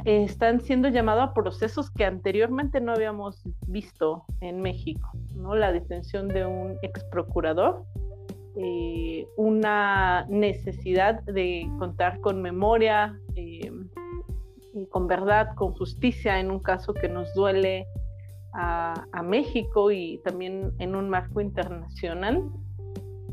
están 0.03 0.61
siendo 0.61 0.89
llamados 0.89 1.29
a 1.29 1.33
procesos 1.35 1.91
que 1.91 2.05
anteriormente 2.05 2.81
no 2.81 2.91
habíamos 2.91 3.43
visto 3.67 4.25
en 4.41 4.63
México, 4.63 5.11
¿no? 5.35 5.53
La 5.53 5.71
detención 5.71 6.27
de 6.27 6.47
un 6.47 6.75
ex 6.81 7.03
procurador, 7.11 7.83
eh, 8.57 9.27
una 9.37 10.25
necesidad 10.27 11.21
de 11.25 11.71
contar 11.77 12.21
con 12.21 12.41
memoria 12.41 13.15
eh, 13.35 13.71
y 14.73 14.87
con 14.87 15.05
verdad, 15.05 15.53
con 15.53 15.73
justicia 15.73 16.39
en 16.39 16.49
un 16.49 16.61
caso 16.61 16.95
que 16.95 17.09
nos 17.09 17.31
duele 17.35 17.85
a, 18.53 19.05
a 19.11 19.21
México 19.21 19.91
y 19.91 20.19
también 20.23 20.71
en 20.79 20.95
un 20.95 21.11
marco 21.11 21.41
internacional. 21.41 22.49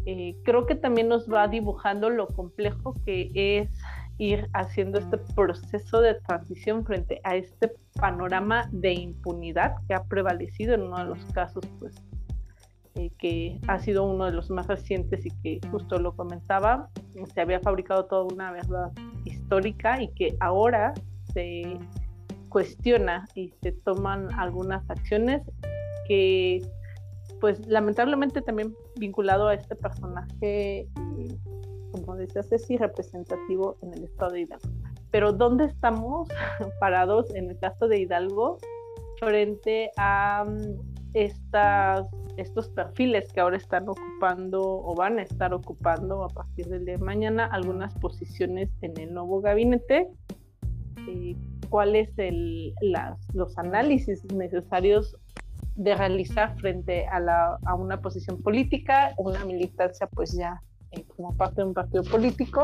Eh, 0.06 0.36
creo 0.44 0.66
que 0.66 0.76
también 0.76 1.08
nos 1.08 1.28
va 1.28 1.48
dibujando 1.48 2.10
lo 2.10 2.28
complejo 2.28 2.94
que 3.04 3.30
es 3.34 3.70
ir 4.18 4.48
haciendo 4.54 5.00
este 5.00 5.18
proceso 5.18 6.00
de 6.00 6.14
transición 6.14 6.84
frente 6.84 7.20
a 7.24 7.34
este 7.34 7.72
panorama 7.94 8.68
de 8.70 8.92
impunidad 8.94 9.74
que 9.88 9.94
ha 9.94 10.04
prevalecido 10.04 10.74
en 10.74 10.82
uno 10.82 10.98
de 10.98 11.04
los 11.06 11.24
casos, 11.32 11.64
pues, 11.80 11.96
eh, 12.94 13.10
que 13.18 13.60
ha 13.66 13.80
sido 13.80 14.04
uno 14.04 14.26
de 14.26 14.32
los 14.32 14.48
más 14.48 14.68
recientes 14.68 15.26
y 15.26 15.30
que 15.42 15.60
justo 15.70 15.98
lo 15.98 16.14
comentaba, 16.14 16.88
se 17.34 17.40
había 17.40 17.58
fabricado 17.58 18.06
toda 18.06 18.32
una 18.32 18.52
verdad 18.52 18.92
histórica 19.24 20.00
y 20.00 20.08
que 20.14 20.36
ahora 20.38 20.94
se 21.34 21.78
cuestiona 22.48 23.26
y 23.34 23.52
se 23.60 23.72
toman 23.72 24.32
algunas 24.38 24.88
acciones 24.88 25.42
que 26.06 26.62
pues 27.40 27.66
lamentablemente 27.66 28.40
también 28.40 28.74
vinculado 28.98 29.48
a 29.48 29.54
este 29.54 29.76
personaje 29.76 30.88
como 31.92 32.16
decía 32.16 32.42
Ceci, 32.42 32.76
representativo 32.76 33.78
en 33.82 33.94
el 33.94 34.04
estado 34.04 34.32
de 34.32 34.42
Hidalgo. 34.42 34.68
Pero 35.10 35.32
¿dónde 35.32 35.64
estamos 35.64 36.28
parados 36.80 37.34
en 37.34 37.50
el 37.50 37.58
caso 37.58 37.88
de 37.88 38.00
Hidalgo 38.00 38.58
frente 39.18 39.90
a 39.96 40.44
mm, 40.46 40.96
estas, 41.14 42.06
estos 42.36 42.68
perfiles 42.70 43.32
que 43.32 43.40
ahora 43.40 43.56
están 43.56 43.88
ocupando 43.88 44.62
o 44.62 44.94
van 44.94 45.18
a 45.18 45.22
estar 45.22 45.54
ocupando 45.54 46.24
a 46.24 46.28
partir 46.28 46.66
del 46.66 46.84
de 46.84 46.98
mañana 46.98 47.46
algunas 47.46 47.94
posiciones 47.94 48.68
en 48.82 48.98
el 48.98 49.14
nuevo 49.14 49.40
gabinete? 49.40 50.08
¿Cuáles 51.70 52.10
el, 52.18 52.74
los 53.32 53.56
análisis 53.58 54.24
necesarios 54.32 55.16
de 55.76 55.94
realizar 55.94 56.58
frente 56.58 57.06
a, 57.06 57.74
una 57.74 58.00
posición 58.00 58.42
política, 58.42 59.12
una 59.18 59.44
militancia 59.44 60.06
pues 60.06 60.36
ya 60.36 60.60
eh, 60.92 61.04
como 61.16 61.36
parte 61.36 61.60
de 61.60 61.68
un 61.68 61.74
partido 61.74 62.02
político 62.04 62.62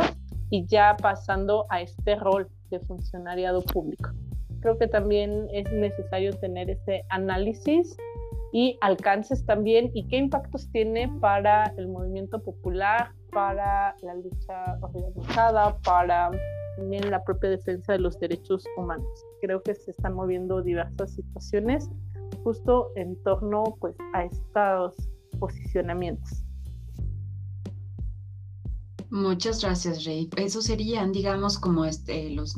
y 0.50 0.66
ya 0.66 0.96
pasando 1.00 1.66
a 1.68 1.82
este 1.82 2.16
rol 2.16 2.48
de 2.70 2.80
funcionariado 2.80 3.62
público. 3.62 4.10
Creo 4.60 4.78
que 4.78 4.86
también 4.86 5.46
es 5.52 5.70
necesario 5.72 6.32
tener 6.38 6.70
ese 6.70 7.04
análisis 7.10 7.96
y 8.52 8.78
alcances 8.80 9.44
también 9.44 9.90
y 9.94 10.06
qué 10.08 10.16
impactos 10.16 10.70
tiene 10.72 11.10
para 11.20 11.64
el 11.76 11.88
movimiento 11.88 12.42
popular, 12.42 13.12
para 13.30 13.94
la 14.02 14.14
lucha 14.14 14.78
organizada, 14.80 15.76
para 15.84 16.30
también 16.76 17.10
la 17.10 17.22
propia 17.24 17.50
defensa 17.50 17.92
de 17.92 17.98
los 17.98 18.18
derechos 18.18 18.64
humanos. 18.76 19.24
Creo 19.40 19.62
que 19.62 19.74
se 19.74 19.90
están 19.90 20.14
moviendo 20.14 20.62
diversas 20.62 21.12
situaciones 21.14 21.90
justo 22.44 22.90
en 22.96 23.20
torno 23.22 23.64
pues 23.80 23.94
a 24.12 24.24
estos 24.24 24.94
posicionamientos. 25.38 26.44
Muchas 29.12 29.60
gracias, 29.60 30.06
Rey. 30.06 30.30
Eso 30.38 30.62
serían, 30.62 31.12
digamos, 31.12 31.58
como 31.58 31.84
este, 31.84 32.30
los, 32.30 32.56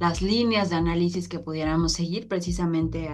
las 0.00 0.22
líneas 0.22 0.70
de 0.70 0.74
análisis 0.74 1.28
que 1.28 1.38
pudiéramos 1.38 1.92
seguir 1.92 2.26
precisamente 2.26 3.08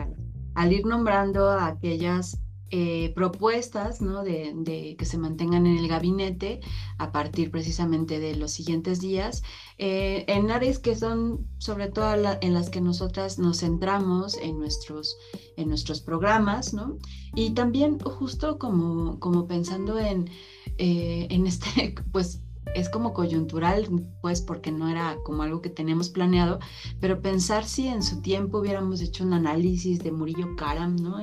al, 0.54 0.72
ir 0.72 0.86
nombrando 0.86 1.50
aquellas 1.50 2.40
eh, 2.70 3.12
propuestas 3.14 4.00
¿no? 4.00 4.22
de, 4.24 4.96
que 4.98 5.04
se 5.04 5.18
mantengan 5.18 5.66
en 5.66 5.76
el 5.76 5.88
gabinete 5.88 6.60
a 6.96 7.12
partir 7.12 7.50
precisamente 7.50 8.18
de 8.18 8.34
los 8.36 8.52
siguientes 8.52 8.98
días, 8.98 9.42
eh, 9.82 10.26
en 10.28 10.50
áreas 10.50 10.78
que 10.78 10.94
son 10.94 11.48
sobre 11.56 11.88
todo 11.88 12.12
en 12.42 12.52
las 12.52 12.68
que 12.68 12.82
nosotras 12.82 13.38
nos 13.38 13.60
centramos 13.60 14.36
en 14.36 14.58
nuestros, 14.58 15.16
en 15.56 15.70
nuestros 15.70 16.02
programas, 16.02 16.74
¿no? 16.74 16.98
Y 17.34 17.52
también 17.52 17.98
justo 17.98 18.58
como, 18.58 19.18
como 19.20 19.46
pensando 19.46 19.98
en, 19.98 20.28
eh, 20.76 21.28
en 21.30 21.46
este, 21.46 21.94
pues 22.12 22.42
es 22.74 22.90
como 22.90 23.14
coyuntural, 23.14 23.88
pues 24.20 24.42
porque 24.42 24.70
no 24.70 24.86
era 24.86 25.16
como 25.24 25.44
algo 25.44 25.62
que 25.62 25.70
teníamos 25.70 26.10
planeado, 26.10 26.58
pero 27.00 27.22
pensar 27.22 27.64
si 27.64 27.88
en 27.88 28.02
su 28.02 28.20
tiempo 28.20 28.58
hubiéramos 28.58 29.00
hecho 29.00 29.24
un 29.24 29.32
análisis 29.32 30.00
de 30.00 30.12
Murillo 30.12 30.56
Karam, 30.56 30.96
¿no? 30.96 31.16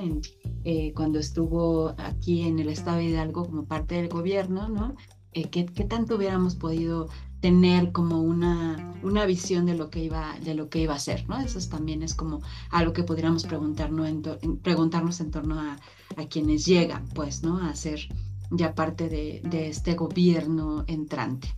Eh, 0.64 0.94
cuando 0.96 1.20
estuvo 1.20 1.94
aquí 2.00 2.42
en 2.42 2.58
el 2.58 2.70
estado 2.70 2.98
de 2.98 3.06
Hidalgo 3.06 3.46
como 3.46 3.66
parte 3.66 3.94
del 3.94 4.10
gobierno, 4.10 4.68
¿no? 4.68 4.96
Eh, 5.38 5.50
¿qué, 5.52 5.64
tanto 5.64 6.16
hubiéramos 6.16 6.56
podido 6.56 7.10
tener 7.42 7.92
como 7.92 8.22
una, 8.22 8.96
una 9.04 9.26
visión 9.26 9.66
de 9.66 9.76
lo 9.76 9.90
que 9.90 10.04
iba 10.04 10.36
de 10.44 10.56
lo 10.56 10.70
que 10.70 10.80
iba 10.80 10.96
a 10.96 11.00
ser, 11.00 11.28
¿no? 11.30 11.40
Eso 11.40 11.60
también 11.70 12.04
es 12.04 12.16
como 12.16 12.42
algo 12.72 12.94
que 12.94 13.04
podríamos 13.04 13.44
preguntar, 13.46 13.92
en 13.92 14.58
preguntarnos 14.58 15.20
en 15.20 15.32
torno 15.32 15.60
a, 15.60 15.78
a 16.16 16.26
quienes 16.28 16.66
llegan, 16.66 17.06
pues, 17.14 17.44
¿no? 17.44 17.58
A 17.58 17.70
hacer 17.70 18.10
ya 18.52 18.76
parte 18.76 19.10
de, 19.10 19.68
este 19.68 19.96
gobierno 19.96 20.84
entrante. 20.88 21.56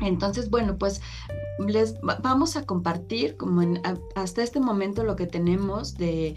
Entonces, 0.00 0.50
bueno, 0.50 0.78
pues 0.78 1.00
les 1.68 2.00
vamos 2.22 2.56
a 2.56 2.64
compartir 2.64 3.36
como 3.36 3.60
hasta 4.14 4.42
este 4.42 4.58
momento 4.58 5.04
lo 5.04 5.16
que 5.16 5.26
tenemos 5.26 5.94
de, 5.96 6.36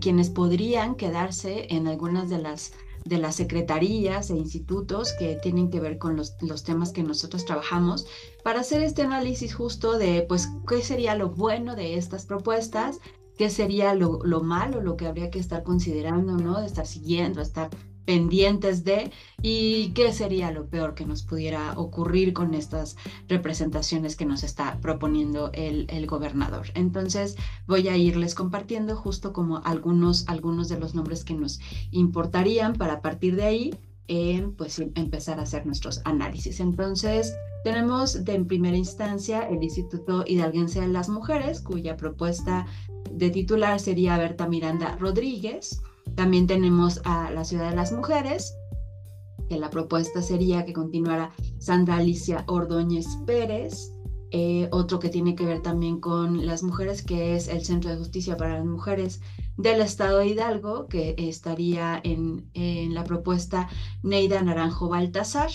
quienes 0.00 0.30
podrían 0.30 0.94
quedarse 0.94 1.66
en 1.70 1.88
algunas 1.88 2.30
de 2.30 2.38
las 2.38 2.72
de 3.04 3.18
las 3.18 3.36
secretarías 3.36 4.30
e 4.30 4.36
institutos 4.36 5.12
que 5.18 5.36
tienen 5.36 5.70
que 5.70 5.80
ver 5.80 5.98
con 5.98 6.16
los, 6.16 6.36
temas 6.64 6.92
que 6.92 7.02
nosotros 7.02 7.44
trabajamos 7.44 8.06
para 8.44 8.60
hacer 8.60 8.82
este 8.82 9.02
análisis 9.02 9.54
justo 9.54 9.98
de 9.98 10.24
pues 10.28 10.48
qué 10.68 10.82
sería 10.82 11.14
lo 11.14 11.30
bueno 11.30 11.74
de 11.74 11.96
estas 11.96 12.26
propuestas, 12.26 13.00
qué 13.36 13.50
sería 13.50 13.94
lo, 13.94 14.20
lo 14.24 14.42
malo, 14.42 14.80
lo 14.80 14.96
que 14.96 15.06
habría 15.06 15.30
que 15.30 15.38
estar 15.38 15.62
considerando, 15.62 16.36
¿no? 16.36 16.60
De 16.60 16.66
estar 16.66 16.86
siguiendo, 16.86 17.40
estar 17.40 17.70
pendientes 18.04 18.84
de 18.84 19.10
y 19.42 19.92
qué 19.94 20.12
sería 20.12 20.50
lo 20.50 20.66
peor 20.66 20.94
que 20.94 21.06
nos 21.06 21.22
pudiera 21.22 21.72
ocurrir 21.76 22.32
con 22.32 22.54
estas 22.54 22.96
representaciones 23.28 24.16
que 24.16 24.26
nos 24.26 24.42
está 24.42 24.78
proponiendo 24.80 25.50
el, 25.52 25.86
el, 25.88 26.06
gobernador. 26.06 26.66
Entonces 26.74 27.36
voy 27.66 27.88
a 27.88 27.96
irles 27.96 28.34
compartiendo 28.34 28.96
justo 28.96 29.32
como 29.32 29.58
algunos, 29.64 30.28
algunos 30.28 30.68
de 30.68 30.78
los 30.78 30.94
nombres 30.94 31.24
que 31.24 31.34
nos 31.34 31.60
importarían 31.90 32.74
para 32.74 33.00
partir 33.00 33.36
de 33.36 33.44
ahí 33.44 33.70
eh, 34.08 34.46
pues 34.58 34.78
empezar 34.78 35.38
a 35.38 35.44
hacer 35.44 35.64
nuestros 35.64 36.02
análisis. 36.04 36.60
Entonces 36.60 37.34
tenemos 37.64 38.24
de 38.24 38.34
en 38.34 38.46
primera 38.46 38.76
instancia 38.76 39.48
el 39.48 39.62
Instituto 39.62 40.24
Hidalguense 40.26 40.80
de 40.80 40.88
las 40.88 41.08
Mujeres, 41.08 41.60
cuya 41.60 41.96
propuesta 41.96 42.66
de 43.10 43.30
titular 43.30 43.78
sería 43.78 44.18
Berta 44.18 44.48
Miranda 44.48 44.96
Rodríguez. 44.96 45.80
También 46.14 46.46
tenemos 46.46 47.00
a 47.04 47.30
la 47.30 47.44
Ciudad 47.44 47.70
de 47.70 47.76
las 47.76 47.92
Mujeres, 47.92 48.54
que 49.48 49.56
la 49.56 49.70
propuesta 49.70 50.22
sería 50.22 50.64
que 50.64 50.72
continuara 50.72 51.32
Sandra 51.58 51.96
Alicia 51.96 52.44
Ordóñez 52.46 53.06
Pérez. 53.26 53.92
Eh, 54.34 54.68
otro 54.72 54.98
que 54.98 55.10
tiene 55.10 55.34
que 55.34 55.44
ver 55.44 55.60
también 55.60 56.00
con 56.00 56.46
las 56.46 56.62
mujeres, 56.62 57.02
que 57.02 57.36
es 57.36 57.48
el 57.48 57.64
Centro 57.64 57.90
de 57.90 57.98
Justicia 57.98 58.38
para 58.38 58.56
las 58.56 58.64
Mujeres 58.64 59.20
del 59.58 59.82
Estado 59.82 60.18
de 60.18 60.28
Hidalgo, 60.28 60.86
que 60.86 61.14
estaría 61.18 62.00
en, 62.02 62.48
la 62.94 63.04
propuesta 63.04 63.68
Neida 64.02 64.42
Naranjo 64.42 64.88
Baltasar. 64.88 65.50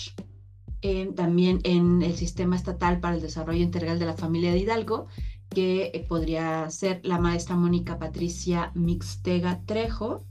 Eh, 0.80 1.12
también 1.16 1.58
en 1.64 2.02
el 2.02 2.14
Sistema 2.14 2.54
Estatal 2.54 3.00
para 3.00 3.16
el 3.16 3.20
Desarrollo 3.20 3.64
Integral 3.64 3.98
de 3.98 4.06
la 4.06 4.14
Familia 4.14 4.52
de 4.52 4.58
Hidalgo, 4.58 5.08
que 5.48 6.06
podría 6.08 6.70
ser 6.70 7.00
la 7.02 7.18
maestra 7.18 7.56
Mónica 7.56 7.98
Patricia 7.98 8.70
Mixtega 8.76 9.60
Trejo 9.66 10.27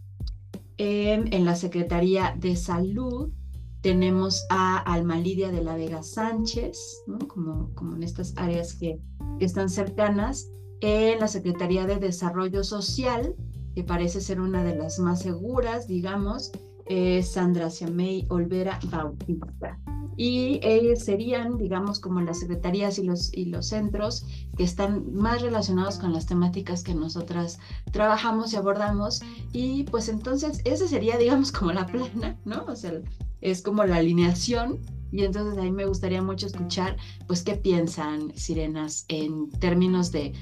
en 0.78 1.46
la 1.46 1.56
Secretaría 1.56 2.36
de 2.38 2.56
Salud 2.56 3.32
tenemos 3.82 4.46
a 4.50 4.80
Alma 4.80 5.18
Lidia 5.18 5.52
de 5.52 5.64
la 5.64 5.76
Vega 5.76 6.04
Sánchez, 6.04 7.04
como, 7.28 7.74
como 7.76 7.96
en 7.96 8.04
estas 8.04 8.34
áreas 8.36 8.74
que, 8.74 9.00
están 9.40 9.70
cercanas, 9.70 10.50
en 10.82 11.20
la 11.20 11.28
Secretaría 11.28 11.86
de 11.86 11.98
Desarrollo 11.98 12.64
Social, 12.64 13.36
que 13.76 13.84
parece 13.84 14.20
ser 14.20 14.42
una 14.42 14.64
de 14.64 14.76
las 14.76 15.00
más 15.00 15.22
seguras, 15.22 15.88
digamos, 15.88 16.52
es 16.90 17.32
Sandra 17.32 17.70
Siamey 17.70 18.26
Olvera 18.30 18.80
Bautista 18.90 19.78
y 20.18 20.60
ellos 20.64 21.04
serían, 21.04 21.60
digamos, 21.60 22.00
como 22.00 22.20
las 22.22 22.40
secretarías 22.40 22.98
y 22.98 23.04
los, 23.04 23.32
y 23.32 23.46
los 23.46 23.68
centros 23.68 24.26
que 24.58 24.64
están 24.64 25.14
más 25.14 25.44
relacionados 25.44 26.00
con 26.00 26.12
las 26.12 26.26
temáticas 26.26 26.82
que 26.82 26.96
nosotras 26.96 27.60
trabajamos 27.92 28.52
y 28.52 28.56
abordamos. 28.56 29.22
Y 29.54 29.84
pues 29.84 30.10
entonces, 30.10 30.62
ese 30.66 30.88
sería, 30.88 31.18
digamos, 31.18 31.52
como 31.52 31.72
la 31.72 31.86
plana, 31.86 32.36
¿no? 32.46 32.66
O 32.66 32.76
sea, 32.76 32.94
es 33.42 33.62
como 33.62 33.86
la 33.86 33.98
alineación. 33.98 34.80
Y 35.12 35.24
entonces 35.24 35.58
ahí 35.60 35.72
me 35.72 35.86
gustaría 35.86 36.22
mucho 36.22 36.48
escuchar, 36.48 36.98
pues, 37.28 37.44
qué 37.44 37.54
piensan, 37.54 38.36
Sirenas, 38.36 39.06
en 39.10 39.52
términos 39.52 40.12
de 40.12 40.34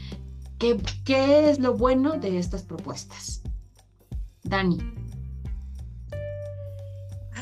qué, 0.58 0.82
qué 1.04 1.50
es 1.50 1.60
lo 1.60 1.74
bueno 1.76 2.14
de 2.14 2.40
estas 2.40 2.64
propuestas. 2.64 3.44
Dani. 4.44 4.78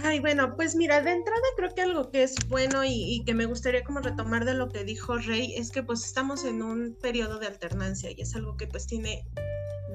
Ay, 0.06 0.20
bueno, 0.20 0.58
pues 0.58 0.76
mira, 0.76 1.02
de 1.02 1.12
entrada 1.12 1.42
creo 1.56 1.74
que 1.74 1.82
algo 1.82 2.12
que 2.12 2.24
es 2.24 2.36
bueno 2.50 2.84
y, 2.84 3.24
que 3.26 3.34
me 3.34 3.46
gustaría 3.46 3.86
como 3.86 4.02
retomar 4.02 4.44
de 4.44 4.54
lo 4.54 4.68
que 4.68 4.84
dijo 4.84 5.18
Rey 5.18 5.56
es 5.56 5.72
que 5.72 5.82
pues 5.82 6.04
estamos 6.04 6.44
en 6.44 6.62
un 6.62 6.98
periodo 7.02 7.40
de 7.40 7.48
alternancia 7.48 8.12
y 8.12 8.20
es 8.20 8.36
algo 8.36 8.58
que 8.58 8.68
pues 8.68 8.86
tiene 8.86 9.26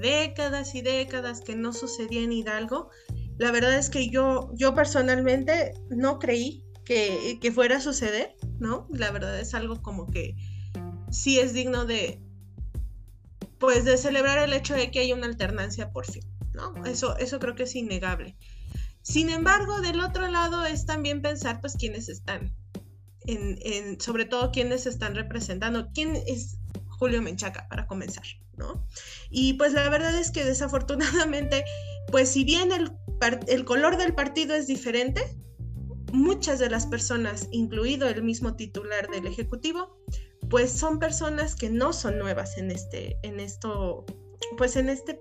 décadas 0.00 0.74
y 0.74 0.80
décadas 0.80 1.42
que 1.42 1.56
no 1.56 1.74
sucedía 1.74 2.22
en 2.22 2.32
Hidalgo. 2.32 2.88
La 3.36 3.52
verdad 3.52 3.76
es 3.76 3.90
que 3.90 4.08
yo, 4.08 4.50
yo 4.54 4.74
personalmente 4.74 5.74
no 5.90 6.18
creí 6.18 6.64
que, 6.86 7.38
que 7.38 7.52
fuera 7.52 7.76
a 7.76 7.80
suceder, 7.80 8.34
¿no? 8.58 8.88
La 8.90 9.10
verdad 9.10 9.38
es 9.38 9.52
algo 9.52 9.82
como 9.82 10.10
que 10.10 10.34
sí 11.10 11.38
es 11.38 11.52
digno 11.52 11.84
de, 11.84 12.18
pues 13.58 13.84
de 13.84 13.98
celebrar 13.98 14.38
el 14.38 14.54
hecho 14.54 14.74
de 14.74 14.90
que 14.90 15.00
hay 15.00 15.12
una 15.12 15.26
alternancia 15.26 15.90
por 15.90 16.06
fin, 16.06 16.22
¿no? 16.54 16.82
Eso, 16.86 17.14
eso 17.18 17.38
creo 17.38 17.54
que 17.54 17.64
es 17.64 17.76
innegable. 17.76 18.38
Sin 19.08 19.30
embargo, 19.30 19.80
del 19.80 20.00
otro 20.00 20.28
lado 20.28 20.66
es 20.66 20.84
también 20.84 21.22
pensar 21.22 21.62
pues 21.62 21.76
quiénes 21.78 22.10
están, 22.10 22.54
en, 23.26 23.98
sobre 23.98 24.26
todo 24.26 24.52
quiénes 24.52 24.84
están 24.84 25.14
representando, 25.14 25.88
quién 25.94 26.14
es 26.26 26.58
Julio 26.88 27.22
Menchaca 27.22 27.66
para 27.70 27.86
comenzar, 27.86 28.26
¿no? 28.58 28.86
Y 29.30 29.54
pues 29.54 29.72
la 29.72 29.88
verdad 29.88 30.14
es 30.14 30.30
que 30.30 30.44
desafortunadamente, 30.44 31.64
pues 32.10 32.28
si 32.28 32.44
bien 32.44 32.70
el, 32.70 32.92
el 33.46 33.64
color 33.64 33.96
del 33.96 34.14
partido 34.14 34.54
es 34.54 34.66
diferente, 34.66 35.22
muchas 36.12 36.58
de 36.58 36.68
las 36.68 36.86
personas, 36.86 37.48
incluido 37.50 38.08
el 38.08 38.22
mismo 38.22 38.56
titular 38.56 39.08
del 39.08 39.26
Ejecutivo, 39.26 39.98
pues 40.50 40.70
son 40.70 40.98
personas 40.98 41.56
que 41.56 41.70
no 41.70 41.94
son 41.94 42.18
nuevas 42.18 42.58
en, 42.58 42.70
este, 42.70 43.18
en 43.22 43.40
esto 43.40 44.04
pues 44.57 44.76
en 44.76 44.88
este 44.88 45.21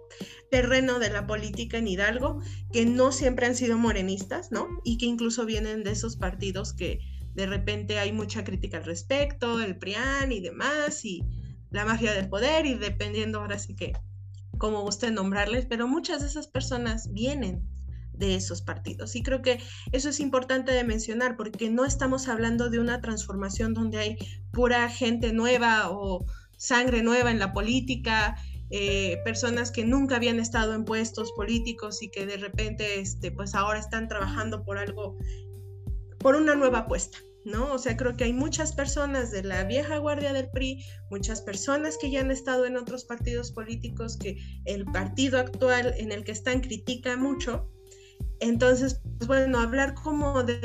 terreno 0.50 1.00
de 1.00 1.10
la 1.10 1.28
política 1.28 1.78
en 1.78 1.88
Hidalgo, 1.88 2.42
que 2.72 2.86
no 2.86 3.12
siempre 3.12 3.46
han 3.46 3.56
sido 3.56 3.78
morenistas, 3.78 4.52
¿no? 4.52 4.68
Y 4.84 4.98
que 4.98 5.06
incluso 5.06 5.46
vienen 5.46 5.84
de 5.84 5.92
esos 5.92 6.18
partidos 6.18 6.74
que 6.74 7.00
de 7.34 7.46
repente 7.46 8.00
hay 8.00 8.12
mucha 8.12 8.44
crítica 8.44 8.78
al 8.78 8.86
respecto, 8.86 9.62
el 9.62 9.78
PRIAN 9.78 10.32
y 10.32 10.40
demás, 10.40 11.06
y 11.06 11.24
la 11.70 11.86
mafia 11.86 12.14
del 12.14 12.30
poder, 12.30 12.66
y 12.66 12.76
dependiendo 12.76 13.40
ahora 13.40 13.60
sí 13.60 13.76
que 13.76 13.94
como 14.58 14.82
guste 14.82 15.12
nombrarles, 15.12 15.66
pero 15.68 15.88
muchas 15.88 16.22
de 16.22 16.28
esas 16.28 16.48
personas 16.48 17.14
vienen 17.14 17.62
de 18.14 18.36
esos 18.36 18.62
partidos. 18.62 19.16
Y 19.16 19.22
creo 19.22 19.42
que 19.42 19.60
eso 19.92 20.10
es 20.10 20.20
importante 20.20 20.72
de 20.72 20.84
mencionar 20.84 21.38
porque 21.38 21.70
no 21.70 21.86
estamos 21.86 22.28
hablando 22.28 22.70
de 22.70 22.80
una 22.80 23.02
transformación 23.02 23.74
donde 23.74 24.00
hay 24.00 24.18
pura 24.52 24.90
gente 24.90 25.34
nueva 25.34 25.92
o 25.92 26.26
sangre 26.58 27.04
nueva 27.04 27.30
en 27.30 27.38
la 27.38 27.54
política 27.54 28.36
eh, 28.70 29.22
personas 29.24 29.72
que 29.72 29.86
nunca 29.86 30.18
habían 30.18 30.40
estado 30.40 30.74
en 30.74 30.86
puestos 30.86 31.32
políticos 31.34 32.02
y 32.02 32.10
que 32.10 32.26
de 32.26 32.38
repente, 32.38 33.00
este, 33.00 33.32
pues 33.32 33.56
ahora 33.56 33.80
están 33.80 34.08
trabajando 34.08 34.64
por 34.64 34.78
algo, 34.78 35.18
por 36.20 36.36
una 36.36 36.56
nueva 36.56 36.80
apuesta. 36.80 37.18
¿No? 37.46 37.72
O 37.72 37.78
sea, 37.78 37.96
creo 37.96 38.18
que 38.18 38.26
hay 38.26 38.34
muchas 38.34 38.74
personas 38.74 39.32
de 39.32 39.42
la 39.42 39.64
vieja 39.64 40.00
guardia 40.00 40.34
del 40.34 40.50
PRI, 40.50 40.84
muchas 41.10 41.42
personas 41.42 41.98
que 41.98 42.12
ya 42.12 42.20
han 42.20 42.30
estado 42.30 42.66
en 42.66 42.76
otros 42.76 43.06
partidos 43.06 43.54
políticos 43.54 44.18
que 44.18 44.36
el 44.66 44.84
partido 44.84 45.40
actual 45.40 45.94
en 45.98 46.12
el 46.12 46.26
que 46.26 46.34
están 46.34 46.60
critica 46.60 47.16
mucho, 47.16 47.72
entonces, 48.40 49.02
pues 49.18 49.28
bueno, 49.28 49.60
hablar 49.60 49.96
como 49.96 50.44
de 50.44 50.60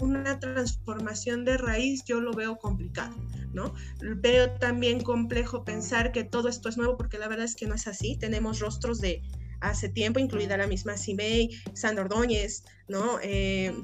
una 0.00 0.38
transformación 0.38 1.44
de 1.44 1.56
raíz, 1.56 2.04
yo 2.04 2.20
lo 2.20 2.32
veo 2.32 2.56
complicado, 2.58 3.16
¿no? 3.52 3.72
Veo 4.00 4.50
también 4.58 5.00
complejo 5.00 5.64
pensar 5.64 6.12
que 6.12 6.24
todo 6.24 6.48
esto 6.48 6.68
es 6.68 6.76
nuevo, 6.76 6.96
porque 6.96 7.18
la 7.18 7.28
verdad 7.28 7.46
es 7.46 7.56
que 7.56 7.66
no 7.66 7.74
es 7.74 7.86
así. 7.86 8.18
Tenemos 8.18 8.60
rostros 8.60 9.00
de 9.00 9.22
hace 9.60 9.88
tiempo, 9.88 10.20
incluida 10.20 10.58
la 10.58 10.66
misma 10.66 10.98
Simei, 10.98 11.50
Sandra 11.72 12.04
Ordóñez, 12.04 12.64
¿no? 12.88 13.18
Eh, 13.22 13.74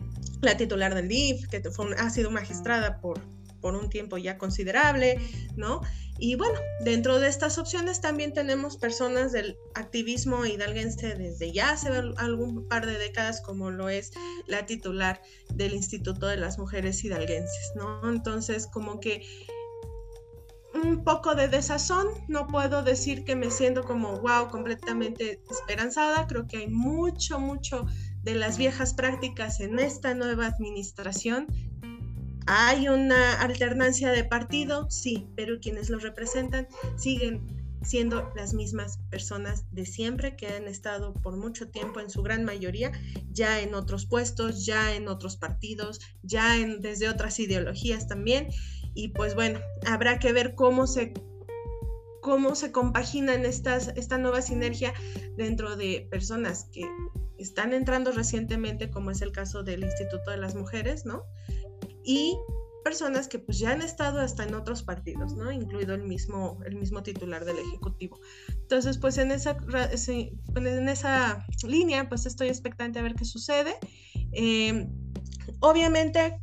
la 0.43 0.57
titular 0.59 0.95
del 0.95 1.09
DIF, 1.09 1.49
que 1.49 1.63
ha 1.99 2.11
sido 2.11 2.31
magistrada 2.31 3.01
por, 3.01 3.19
por 3.63 3.75
un 3.75 3.89
tiempo 3.89 4.19
ya 4.19 4.37
considerable, 4.37 5.19
¿no? 5.57 5.81
Y 6.19 6.35
bueno, 6.37 6.61
dentro 6.85 7.19
de 7.19 7.29
estas 7.29 7.57
opciones 7.57 8.01
también 8.01 8.35
tenemos 8.35 8.77
personas 8.77 9.33
del 9.33 9.57
activismo 9.75 10.45
hidalguense 10.45 11.15
desde 11.15 11.53
ya 11.53 11.71
hace 11.71 11.89
algún 11.89 12.69
par 12.69 12.87
de 12.87 12.99
décadas, 12.99 13.41
como 13.41 13.71
lo 13.71 13.89
es 13.89 14.13
la 14.47 14.67
titular 14.67 15.23
del 15.55 15.73
Instituto 15.73 16.27
de 16.27 16.37
las 16.37 16.59
Mujeres 16.59 17.03
Hidalguenses, 17.03 17.73
¿no? 17.75 18.09
Entonces, 18.11 18.67
como 18.67 19.01
que 19.01 19.27
un 20.75 21.05
poco 21.05 21.35
de 21.35 21.49
desazón, 21.49 22.09
no 22.29 22.47
puedo 22.47 22.83
decir 22.83 23.25
que 23.25 23.37
me 23.37 23.51
siento 23.51 23.85
como 23.85 24.21
wow, 24.21 24.49
completamente 24.49 25.43
esperanzada, 25.51 26.27
creo 26.27 26.47
que 26.47 26.59
hay 26.59 26.69
mucho, 26.69 27.39
mucho 27.39 27.87
de 28.23 28.35
las 28.35 28.57
viejas 28.57 28.95
prácticas 28.95 29.61
en 29.61 29.79
esta 29.79 30.15
nueva 30.15 30.47
administración 30.47 31.47
¿Hay 32.47 32.89
una 32.89 33.41
alternancia 33.41 34.11
de 34.11 34.25
partido? 34.25 34.91
Sí, 34.91 35.29
pero 35.37 35.61
quienes 35.61 35.91
lo 35.91 35.99
representan 35.99 36.67
siguen 36.97 37.63
siendo 37.85 38.31
las 38.37 38.55
mismas 38.55 38.99
personas 39.11 39.65
de 39.73 39.85
siempre 39.87 40.37
que 40.37 40.47
han 40.47 40.69
estado 40.69 41.15
por 41.15 41.37
mucho 41.37 41.69
tiempo 41.69 42.01
en 42.01 42.11
su 42.11 42.23
gran 42.23 42.45
mayoría 42.45 42.93
ya 43.33 43.61
en 43.61 43.75
otros 43.75 44.07
puestos, 44.07 44.65
ya 44.65 44.95
en 44.95 45.09
otros 45.09 45.37
partidos, 45.37 46.01
ya 46.23 46.59
en, 46.59 46.81
desde 46.81 47.09
otras 47.09 47.39
ideologías 47.41 48.07
también. 48.07 48.49
Y 48.95 49.09
pues 49.09 49.35
bueno, 49.35 49.61
habrá 49.87 50.19
que 50.19 50.33
ver 50.33 50.55
cómo 50.55 50.87
se 50.87 51.13
cómo 52.21 52.55
se 52.55 52.71
compaginan 52.71 53.45
estas, 53.45 53.89
esta 53.97 54.17
nueva 54.17 54.43
sinergia 54.43 54.95
dentro 55.37 55.75
de 55.75 56.07
personas 56.09 56.69
que 56.73 56.89
están 57.37 57.75
entrando 57.75 58.13
recientemente, 58.13 58.91
como 58.91 59.11
es 59.11 59.23
el 59.23 59.33
caso 59.33 59.65
del 59.65 59.83
Instituto 59.83 60.31
de 60.31 60.37
las 60.37 60.55
Mujeres, 60.55 61.05
¿no? 61.05 61.25
Y 62.05 62.37
personas 62.83 63.29
que 63.29 63.39
pues 63.39 63.59
ya 63.59 63.71
han 63.71 63.83
estado 63.83 64.21
hasta 64.21 64.45
en 64.45 64.55
otros 64.55 64.83
partidos, 64.83 65.35
¿no? 65.35 65.51
Incluido 65.53 65.95
el 65.95 66.03
mismo, 66.03 66.59
el 66.67 66.77
mismo 66.77 67.03
titular 67.03 67.45
del 67.45 67.59
Ejecutivo. 67.59 68.21
Entonces, 68.49 68.99
pues 68.99 69.19
en 69.19 69.31
esa, 69.31 69.57
en 70.57 70.89
esa 70.89 71.47
línea, 71.67 72.09
pues 72.09 72.27
estoy 72.27 72.49
expectante 72.49 72.99
a 72.99 73.03
ver 73.03 73.15
qué 73.15 73.25
sucede. 73.25 73.77
Em, 74.33 74.91
obviamente, 75.61 76.41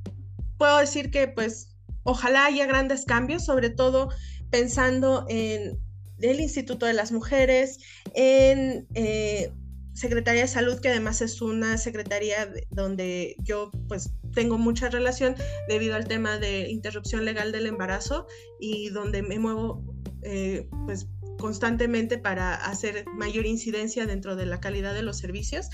puedo 0.58 0.78
decir 0.80 1.12
que 1.12 1.28
pues 1.28 1.76
ojalá 2.04 2.46
haya 2.46 2.66
grandes 2.66 3.06
cambios, 3.06 3.46
sobre 3.46 3.70
todo 3.70 4.10
pensando 4.50 5.26
en 5.30 5.80
el 6.22 6.40
Instituto 6.40 6.86
de 6.86 6.94
las 6.94 7.12
Mujeres, 7.12 7.80
en 8.14 8.88
eh, 8.94 9.52
Secretaría 9.94 10.42
de 10.42 10.48
Salud, 10.48 10.80
que 10.80 10.90
además 10.90 11.22
es 11.22 11.42
una 11.42 11.78
secretaría 11.78 12.50
donde 12.70 13.36
yo 13.40 13.72
pues 13.88 14.12
tengo 14.40 14.58
mucha 14.58 14.88
relación 14.88 15.36
debido 15.68 15.98
al 15.98 16.08
tema 16.08 16.38
de 16.38 16.70
interrupción 16.70 17.26
legal 17.26 17.52
del 17.52 17.66
embarazo 17.66 18.26
y 18.58 18.88
donde 18.88 19.22
me 19.22 19.38
muevo 19.38 19.84
eh, 20.22 20.66
pues 20.86 21.08
constantemente 21.38 22.18
para 22.18 22.56
hacer 22.56 23.04
mayor 23.18 23.46
incidencia 23.46 24.06
dentro 24.06 24.38
de 24.38 24.46
la 24.46 24.62
calidad 24.62 24.94
de 24.94 25.04
los 25.04 25.18
servicios 25.18 25.68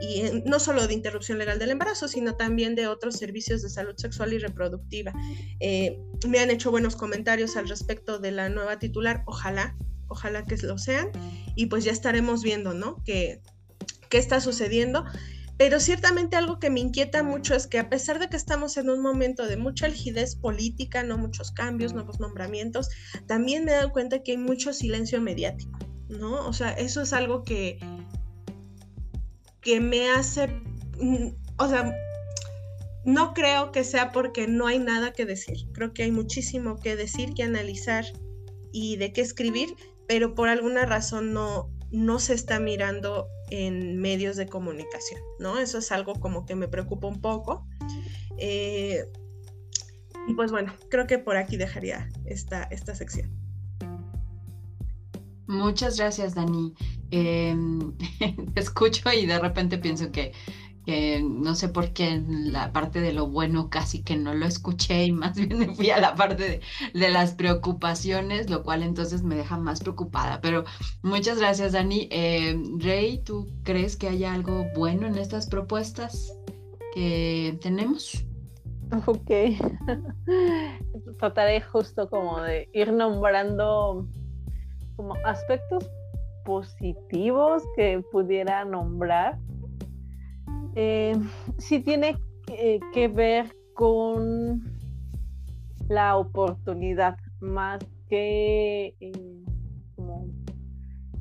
y 0.00 0.22
no 0.46 0.60
solo 0.60 0.86
de 0.86 0.94
interrupción 0.94 1.38
legal 1.38 1.58
del 1.58 1.70
embarazo, 1.70 2.06
sino 2.06 2.36
también 2.36 2.76
de 2.76 2.86
otros 2.86 3.16
servicios 3.16 3.62
de 3.62 3.68
salud 3.68 3.96
sexual 3.96 4.32
y 4.32 4.38
reproductiva. 4.38 5.12
Eh, 5.58 5.98
me 6.28 6.38
han 6.38 6.52
hecho 6.52 6.70
buenos 6.70 6.94
comentarios 6.94 7.56
al 7.56 7.68
respecto 7.68 8.20
de 8.20 8.30
la 8.30 8.48
nueva 8.48 8.78
titular, 8.78 9.24
ojalá, 9.26 9.76
ojalá 10.06 10.44
que 10.46 10.56
lo 10.58 10.78
sean 10.78 11.10
y 11.56 11.66
pues 11.66 11.82
ya 11.82 11.90
estaremos 11.90 12.44
viendo, 12.44 12.74
¿no? 12.74 13.02
Que 13.02 13.40
qué 14.08 14.18
está 14.18 14.40
sucediendo. 14.40 15.04
Pero 15.56 15.78
ciertamente 15.78 16.36
algo 16.36 16.58
que 16.58 16.70
me 16.70 16.80
inquieta 16.80 17.22
mucho 17.22 17.54
es 17.54 17.66
que 17.66 17.78
a 17.78 17.88
pesar 17.88 18.18
de 18.18 18.28
que 18.28 18.36
estamos 18.36 18.76
en 18.76 18.90
un 18.90 19.00
momento 19.00 19.46
de 19.46 19.56
mucha 19.56 19.86
algidez 19.86 20.34
política, 20.34 21.04
no 21.04 21.16
muchos 21.16 21.52
cambios, 21.52 21.94
nuevos 21.94 22.18
nombramientos, 22.18 22.88
también 23.26 23.64
me 23.64 23.72
he 23.72 23.74
dado 23.76 23.92
cuenta 23.92 24.22
que 24.22 24.32
hay 24.32 24.38
mucho 24.38 24.72
silencio 24.72 25.20
mediático, 25.20 25.78
¿no? 26.08 26.46
O 26.46 26.52
sea, 26.52 26.72
eso 26.72 27.02
es 27.02 27.12
algo 27.12 27.44
que, 27.44 27.78
que 29.60 29.80
me 29.80 30.10
hace, 30.10 30.48
mm, 31.00 31.28
o 31.58 31.68
sea, 31.68 31.94
no 33.04 33.34
creo 33.34 33.70
que 33.70 33.84
sea 33.84 34.12
porque 34.12 34.48
no 34.48 34.66
hay 34.66 34.78
nada 34.78 35.12
que 35.12 35.26
decir. 35.26 35.68
Creo 35.72 35.92
que 35.92 36.02
hay 36.02 36.10
muchísimo 36.10 36.80
que 36.80 36.96
decir, 36.96 37.34
que 37.34 37.42
analizar 37.42 38.04
y 38.72 38.96
de 38.96 39.12
qué 39.12 39.20
escribir, 39.20 39.76
pero 40.08 40.34
por 40.34 40.48
alguna 40.48 40.84
razón 40.84 41.32
no, 41.32 41.70
no 41.94 42.18
se 42.18 42.34
está 42.34 42.58
mirando 42.58 43.28
en 43.50 43.98
medios 43.98 44.36
de 44.36 44.46
comunicación, 44.46 45.20
¿no? 45.38 45.58
Eso 45.58 45.78
es 45.78 45.92
algo 45.92 46.14
como 46.14 46.44
que 46.44 46.56
me 46.56 46.66
preocupa 46.66 47.06
un 47.06 47.20
poco. 47.20 47.66
Eh, 48.36 49.04
y 50.26 50.34
pues 50.34 50.50
bueno, 50.50 50.72
creo 50.90 51.06
que 51.06 51.18
por 51.18 51.36
aquí 51.36 51.56
dejaría 51.56 52.08
esta, 52.24 52.64
esta 52.64 52.96
sección. 52.96 53.30
Muchas 55.46 55.96
gracias, 55.98 56.34
Dani. 56.34 56.74
Em, 57.12 57.96
te 58.54 58.60
escucho 58.60 59.12
y 59.12 59.26
de 59.26 59.38
repente 59.38 59.78
pienso 59.78 60.10
que 60.10 60.32
que 60.84 61.22
no 61.22 61.54
sé 61.54 61.68
por 61.68 61.92
qué 61.92 62.22
la 62.28 62.72
parte 62.72 63.00
de 63.00 63.12
lo 63.12 63.26
bueno 63.26 63.70
casi 63.70 64.02
que 64.02 64.16
no 64.16 64.34
lo 64.34 64.46
escuché 64.46 65.06
y 65.06 65.12
más 65.12 65.34
bien 65.36 65.58
me 65.58 65.74
fui 65.74 65.90
a 65.90 66.00
la 66.00 66.14
parte 66.14 66.60
de, 66.92 67.10
las 67.10 67.32
preocupaciones, 67.34 68.50
lo 68.50 68.62
cual 68.62 68.82
entonces 68.82 69.22
me 69.22 69.34
deja 69.34 69.58
más 69.58 69.80
preocupada. 69.80 70.40
Pero 70.40 70.64
muchas 71.02 71.38
gracias, 71.38 71.72
Dani. 71.72 72.08
Eh, 72.10 72.60
Rey, 72.78 73.18
¿tú 73.18 73.48
crees 73.62 73.96
que 73.96 74.08
haya 74.08 74.34
algo 74.34 74.66
bueno 74.74 75.06
en 75.06 75.16
estas 75.16 75.46
propuestas 75.46 76.32
que 76.94 77.58
tenemos? 77.62 78.24
Ok. 79.06 79.30
Trataré 81.18 81.60
justo 81.60 82.08
como 82.08 82.40
de 82.40 82.68
ir 82.72 82.92
nombrando 82.92 84.06
como 84.96 85.14
aspectos 85.24 85.90
positivos 86.44 87.62
que 87.76 88.02
pudiera 88.12 88.64
nombrar 88.64 89.38
eh, 90.76 91.14
sí 91.58 91.80
tiene 91.80 92.16
que, 92.46 93.08
ver 93.08 93.54
con 93.74 94.62
la 95.88 96.16
oportunidad 96.16 97.16
más 97.40 97.80
que 98.08 98.94
eh, 99.00 99.12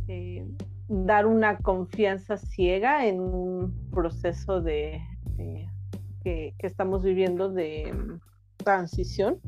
eh, 0.07 0.45
dar 0.87 1.25
una 1.25 1.57
confianza 1.57 2.37
ciega 2.37 3.05
en 3.05 3.19
un 3.19 3.89
proceso 3.91 4.61
de 4.61 5.01
que, 6.23 6.53
estamos 6.59 7.03
viviendo 7.03 7.49
de 7.49 7.93
transición. 8.57 9.39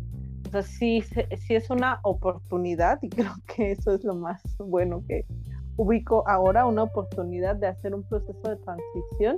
O 0.48 0.52
sea, 0.52 0.62
sí, 0.62 1.02
sí 1.02 1.56
es 1.56 1.70
una 1.70 2.00
oportunidad 2.04 3.00
y 3.02 3.10
creo 3.10 3.34
que 3.56 3.72
eso 3.72 3.94
es 3.94 4.04
lo 4.04 4.16
más 4.16 4.42
bueno 4.60 5.04
que 5.08 5.26
ubico 5.78 6.24
ahora, 6.28 6.66
una 6.66 6.84
oportunidad 6.84 7.56
de 7.56 7.68
hacer 7.68 7.94
un 7.96 8.04
proceso 8.04 8.50
de 8.50 8.58
transición 8.58 9.38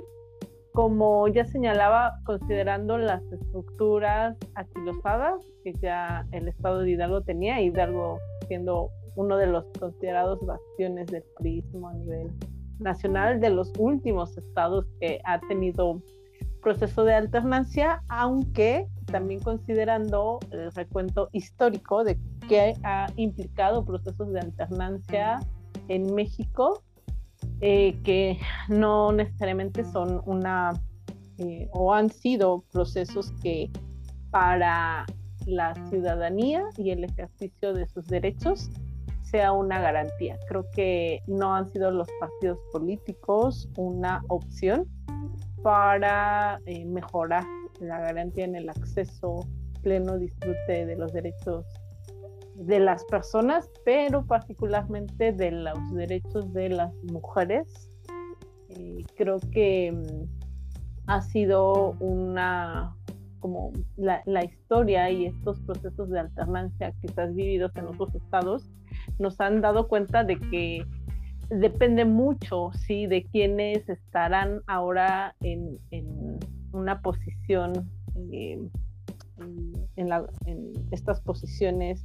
como 0.78 1.26
ya 1.26 1.44
señalaba, 1.44 2.20
considerando 2.24 2.98
las 2.98 3.20
estructuras 3.32 4.36
aquilosadas 4.54 5.44
que 5.64 5.72
ya 5.82 6.24
el 6.30 6.46
Estado 6.46 6.82
de 6.82 6.92
Hidalgo 6.92 7.20
tenía, 7.22 7.60
Hidalgo 7.60 8.20
siendo 8.46 8.88
uno 9.16 9.36
de 9.38 9.48
los 9.48 9.64
considerados 9.80 10.38
bastiones 10.46 11.08
del 11.08 11.24
prismo 11.36 11.88
a 11.88 11.94
nivel 11.94 12.30
nacional, 12.78 13.40
de 13.40 13.50
los 13.50 13.72
últimos 13.76 14.38
estados 14.38 14.86
que 15.00 15.20
ha 15.24 15.40
tenido 15.48 16.00
proceso 16.62 17.02
de 17.02 17.14
alternancia, 17.14 18.04
aunque 18.08 18.86
también 19.06 19.40
considerando 19.40 20.38
el 20.52 20.70
recuento 20.70 21.28
histórico 21.32 22.04
de 22.04 22.16
que 22.48 22.74
ha 22.84 23.08
implicado 23.16 23.84
procesos 23.84 24.32
de 24.32 24.38
alternancia 24.38 25.40
en 25.88 26.14
México 26.14 26.84
eh, 27.60 27.98
que 28.04 28.38
no 28.68 29.12
necesariamente 29.12 29.84
son 29.84 30.22
una 30.26 30.72
eh, 31.38 31.68
o 31.72 31.92
han 31.94 32.10
sido 32.10 32.64
procesos 32.72 33.32
que 33.42 33.70
para 34.30 35.06
la 35.46 35.74
ciudadanía 35.88 36.64
y 36.76 36.90
el 36.90 37.04
ejercicio 37.04 37.74
de 37.74 37.86
sus 37.86 38.06
derechos 38.06 38.70
sea 39.22 39.52
una 39.52 39.80
garantía. 39.80 40.38
Creo 40.48 40.66
que 40.74 41.20
no 41.26 41.54
han 41.54 41.68
sido 41.70 41.90
los 41.90 42.08
partidos 42.20 42.58
políticos 42.72 43.68
una 43.76 44.22
opción 44.28 44.86
para 45.62 46.60
eh, 46.66 46.84
mejorar 46.84 47.44
la 47.80 48.00
garantía 48.00 48.44
en 48.44 48.56
el 48.56 48.68
acceso 48.68 49.46
pleno 49.82 50.18
disfrute 50.18 50.86
de 50.86 50.96
los 50.96 51.12
derechos 51.12 51.64
de 52.58 52.80
las 52.80 53.04
personas, 53.04 53.70
pero 53.84 54.26
particularmente 54.26 55.32
de 55.32 55.52
los 55.52 55.94
derechos 55.94 56.52
de 56.52 56.70
las 56.70 56.92
mujeres. 57.04 57.90
Eh, 58.70 59.04
creo 59.16 59.38
que 59.52 59.92
mm, 59.92 61.08
ha 61.08 61.22
sido 61.22 61.92
una, 62.00 62.96
como 63.38 63.72
la, 63.96 64.22
la, 64.26 64.44
historia 64.44 65.10
y 65.10 65.26
estos 65.26 65.60
procesos 65.60 66.10
de 66.10 66.20
alternancia 66.20 66.92
quizás 67.00 67.34
vividos 67.34 67.74
en 67.76 67.86
otros 67.86 68.14
estados, 68.14 68.68
nos 69.18 69.40
han 69.40 69.60
dado 69.60 69.88
cuenta 69.88 70.24
de 70.24 70.38
que 70.38 70.84
depende 71.48 72.04
mucho, 72.04 72.70
sí, 72.72 73.06
de 73.06 73.24
quienes 73.24 73.88
estarán 73.88 74.60
ahora 74.66 75.34
en, 75.40 75.78
en 75.90 76.38
una 76.72 77.00
posición, 77.00 77.88
eh, 78.32 78.60
en, 79.96 80.08
la, 80.08 80.26
en 80.46 80.72
estas 80.90 81.20
posiciones 81.20 82.04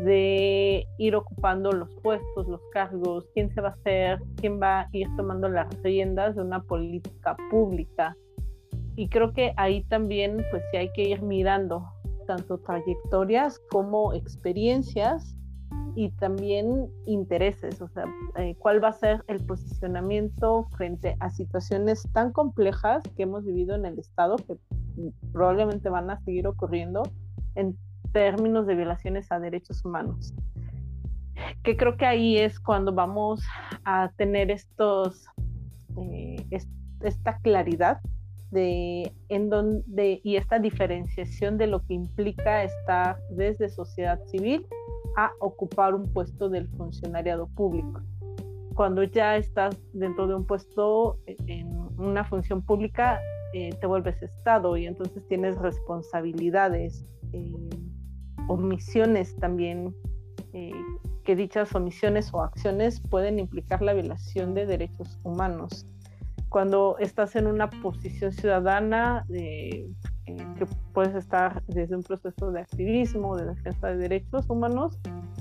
de 0.00 0.86
ir 0.98 1.16
ocupando 1.16 1.72
los 1.72 1.88
puestos, 2.02 2.46
los 2.46 2.60
cargos, 2.72 3.26
quién 3.34 3.50
se 3.50 3.60
va 3.60 3.68
a 3.68 3.72
hacer, 3.72 4.20
quién 4.36 4.60
va 4.60 4.80
a 4.80 4.88
ir 4.92 5.08
tomando 5.16 5.48
las 5.48 5.68
riendas 5.82 6.36
de 6.36 6.42
una 6.42 6.62
política 6.62 7.36
pública. 7.50 8.16
Y 8.96 9.08
creo 9.08 9.32
que 9.32 9.52
ahí 9.56 9.84
también 9.84 10.44
pues 10.50 10.62
sí 10.70 10.76
hay 10.76 10.92
que 10.92 11.02
ir 11.02 11.22
mirando 11.22 11.84
tanto 12.26 12.58
trayectorias 12.58 13.58
como 13.70 14.12
experiencias 14.12 15.34
y 15.94 16.10
también 16.10 16.88
intereses, 17.06 17.80
o 17.80 17.88
sea, 17.88 18.04
eh, 18.36 18.54
cuál 18.58 18.82
va 18.82 18.88
a 18.88 18.92
ser 18.92 19.24
el 19.26 19.44
posicionamiento 19.44 20.68
frente 20.76 21.16
a 21.18 21.30
situaciones 21.30 22.08
tan 22.12 22.32
complejas 22.32 23.02
que 23.16 23.24
hemos 23.24 23.44
vivido 23.44 23.74
en 23.74 23.84
el 23.84 23.98
Estado, 23.98 24.36
que 24.36 24.56
probablemente 25.32 25.88
van 25.88 26.10
a 26.10 26.20
seguir 26.20 26.46
ocurriendo 26.46 27.02
en 27.56 27.76
términos 28.12 28.66
de 28.66 28.74
violaciones 28.74 29.30
a 29.30 29.38
derechos 29.38 29.84
humanos. 29.84 30.34
Que 31.62 31.76
creo 31.76 31.96
que 31.96 32.06
ahí 32.06 32.36
es 32.36 32.58
cuando 32.58 32.92
vamos 32.92 33.42
a 33.84 34.10
tener 34.16 34.50
estos, 34.50 35.26
eh, 35.96 36.46
esta 37.00 37.38
claridad 37.38 38.00
de 38.50 39.12
en 39.28 39.50
donde 39.50 40.20
y 40.24 40.36
esta 40.36 40.58
diferenciación 40.58 41.58
de 41.58 41.66
lo 41.66 41.84
que 41.84 41.94
implica 41.94 42.64
estar 42.64 43.18
desde 43.30 43.68
sociedad 43.68 44.18
civil 44.24 44.66
a 45.16 45.32
ocupar 45.40 45.94
un 45.94 46.12
puesto 46.12 46.48
del 46.48 46.68
funcionariado 46.68 47.46
público. 47.48 48.00
Cuando 48.74 49.02
ya 49.02 49.36
estás 49.36 49.76
dentro 49.92 50.26
de 50.28 50.36
un 50.36 50.46
puesto 50.46 51.18
en 51.26 51.68
una 51.98 52.24
función 52.24 52.62
pública, 52.62 53.20
eh, 53.52 53.70
te 53.80 53.86
vuelves 53.86 54.22
Estado 54.22 54.76
y 54.76 54.86
entonces 54.86 55.26
tienes 55.26 55.56
responsabilidades. 55.58 57.04
Eh, 57.32 57.68
omisiones 58.48 59.36
también, 59.36 59.94
eh, 60.52 60.72
que 61.24 61.36
dichas 61.36 61.74
omisiones 61.74 62.32
o 62.32 62.42
acciones 62.42 63.00
pueden 63.00 63.38
implicar 63.38 63.82
la 63.82 63.92
violación 63.92 64.54
de 64.54 64.66
derechos 64.66 65.18
humanos. 65.22 65.86
Cuando 66.48 66.96
estás 66.98 67.36
en 67.36 67.46
una 67.46 67.68
posición 67.68 68.32
ciudadana, 68.32 69.26
eh, 69.34 69.86
que 70.58 70.66
puedes 70.92 71.14
estar 71.14 71.62
desde 71.66 71.96
un 71.96 72.02
proceso 72.02 72.50
de 72.50 72.60
activismo, 72.60 73.36
de 73.36 73.46
defensa 73.46 73.88
de 73.88 73.96
derechos 73.96 74.48
humanos, 74.48 74.98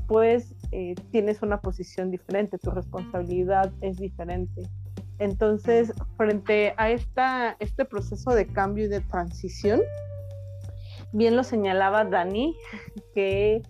pues 0.08 0.56
eh, 0.72 0.96
tienes 1.12 1.41
una 1.41 1.60
posición 1.60 2.12
diferente, 2.12 2.58
tu 2.58 2.72
responsabilidad 2.72 3.72
es 3.82 3.98
diferente. 3.98 4.63
Entonces, 5.20 5.93
frente 6.15 6.74
a 6.78 6.91
esta, 6.91 7.58
este 7.60 7.86
proceso 7.86 8.32
de 8.32 8.46
cambio 8.48 8.86
y 8.86 8.88
de 8.88 9.02
transición, 9.02 9.82
bien 11.13 11.36
lo 11.36 11.43
señalaba 11.43 12.06
Dani, 12.06 12.56
que 13.13 13.62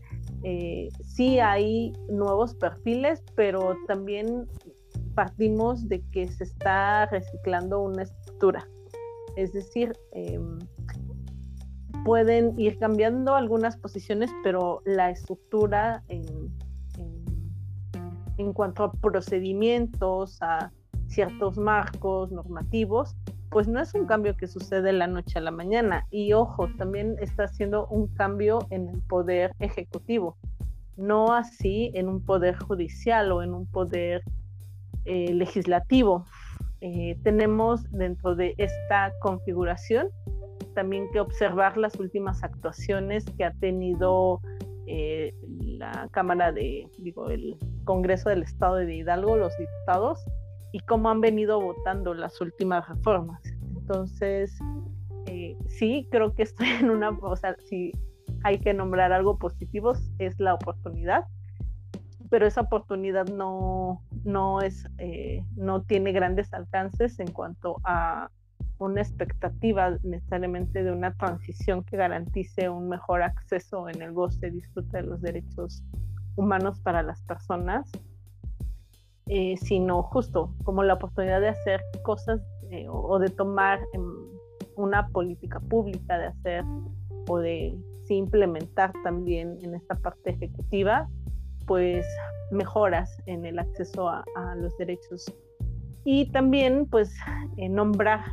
eh, 0.44 0.90
sí 1.04 1.40
hay 1.40 1.94
nuevos 2.10 2.56
perfiles, 2.56 3.24
pero 3.36 3.76
también 3.88 4.48
partimos 5.16 5.88
de 5.88 6.02
que 6.12 6.28
se 6.28 6.44
está 6.44 7.08
reciclando 7.08 7.82
una 7.82 8.04
estructura. 8.04 8.68
Es 9.36 9.54
decir, 9.54 9.94
em, 10.12 10.60
pueden 12.06 12.60
ir 12.60 12.78
cambiando 12.78 13.36
algunas 13.36 13.78
posiciones, 13.78 14.32
pero 14.44 14.82
la 14.86 15.10
estructura 15.10 16.04
en, 16.08 16.24
en 18.38 18.54
cuanto 18.54 18.84
a 18.84 18.92
procedimientos, 18.92 20.38
a 20.42 20.72
ciertos 21.08 21.58
marcos 21.58 22.32
normativos, 22.32 23.16
pues 23.50 23.68
no 23.68 23.80
es 23.80 23.94
un 23.94 24.06
cambio 24.06 24.36
que 24.36 24.48
sucede 24.48 24.82
de 24.82 24.94
la 24.94 25.08
noche 25.08 25.40
a 25.40 25.42
la 25.42 25.52
mañana. 25.52 26.06
Y 26.12 26.34
ojo, 26.34 26.68
también 26.78 27.16
está 27.20 27.44
haciendo 27.44 27.88
un 27.88 28.08
cambio 28.08 28.60
en 28.70 28.90
el 28.90 29.02
poder 29.02 29.52
ejecutivo, 29.60 30.38
no 30.96 31.34
así 31.34 31.92
en 31.94 32.08
un 32.10 32.24
poder 32.24 32.58
judicial 32.58 33.32
o 33.32 33.44
en 33.44 33.54
un 33.54 33.66
poder 33.66 34.22
eh, 35.06 35.34
legislativo. 35.34 36.26
Eh, 36.82 37.18
tenemos 37.24 37.90
dentro 37.92 38.36
de 38.36 38.54
esta 38.58 39.12
configuración 39.22 40.10
también 40.78 41.10
que 41.12 41.20
observar 41.20 41.76
las 41.76 42.00
últimas 42.00 42.44
actuaciones 42.44 43.26
que 43.36 43.46
ha 43.46 43.52
tenido 43.52 44.42
eh, 44.86 45.34
la 45.60 46.08
Cámara 46.12 46.52
de, 46.52 46.88
digo, 47.00 47.32
el 47.32 47.58
Congreso 47.84 48.30
del 48.30 48.44
Estado 48.44 48.76
de 48.76 48.94
Hidalgo, 48.94 49.38
los 49.38 49.58
diputados, 49.58 50.24
y 50.78 50.80
cómo 50.82 51.10
han 51.10 51.22
venido 51.22 51.60
votando 51.60 52.14
las 52.14 52.40
últimas 52.40 52.88
reformas. 52.88 53.42
Entonces, 53.76 54.56
eh, 55.26 55.58
sí, 55.66 56.08
creo 56.12 56.36
que 56.36 56.44
estoy 56.44 56.68
en 56.68 56.92
una, 56.92 57.10
o 57.10 57.36
sea, 57.36 57.56
si 57.68 57.92
hay 58.44 58.60
que 58.60 58.76
nombrar 58.76 59.12
algo 59.12 59.40
positivo, 59.40 59.94
es 60.20 60.40
la 60.40 60.54
oportunidad, 60.54 61.26
pero 62.30 62.46
esa 62.46 62.62
oportunidad 62.62 63.26
no, 63.28 64.04
no, 64.24 64.62
es, 64.62 64.88
eh, 65.00 65.44
no 65.56 65.82
tiene 65.82 66.12
grandes 66.12 66.54
alcances 66.54 67.20
en 67.20 67.32
cuanto 67.32 67.78
a 67.84 68.30
una 68.78 69.02
expectativa 69.02 69.98
necesariamente 70.04 70.84
de 70.84 70.92
una 70.92 71.12
transición 71.16 71.84
que 71.84 71.98
garantice 71.98 72.70
un 72.70 72.88
mejor 72.88 73.24
acceso 73.24 73.90
en 73.90 74.04
el 74.04 74.12
goce 74.12 74.48
y 74.48 74.52
disfrute 74.52 74.98
de 74.98 75.04
los 75.04 75.22
derechos 75.22 75.84
humanos 76.36 76.80
para 76.82 77.02
las 77.02 77.24
personas, 77.24 77.90
eh, 79.30 79.56
sino 79.58 80.04
justo 80.04 80.54
como 80.64 80.84
la 80.84 80.94
oportunidad 80.94 81.42
de 81.42 81.50
hacer 81.50 81.82
cosas 82.04 82.42
eh, 82.72 82.86
o, 82.90 83.20
de 83.20 83.30
tomar 83.30 83.80
em, 83.94 84.06
una 84.76 85.08
política 85.10 85.60
pública, 85.60 86.18
de 86.18 86.28
hacer 86.28 86.64
o 87.28 87.38
de 87.40 87.78
implementar 88.10 88.94
también 89.04 89.58
en 89.62 89.76
esta 89.76 89.96
parte 89.96 90.30
ejecutiva, 90.30 91.10
pues 91.66 92.06
mejoras 92.52 93.22
en 93.26 93.46
el 93.46 93.60
acceso 93.60 94.10
a, 94.10 94.24
los 94.56 94.78
derechos. 94.78 95.26
Y 96.06 96.32
también 96.32 96.86
pues 96.86 97.14
eh, 97.58 97.68
nombrar 97.68 98.24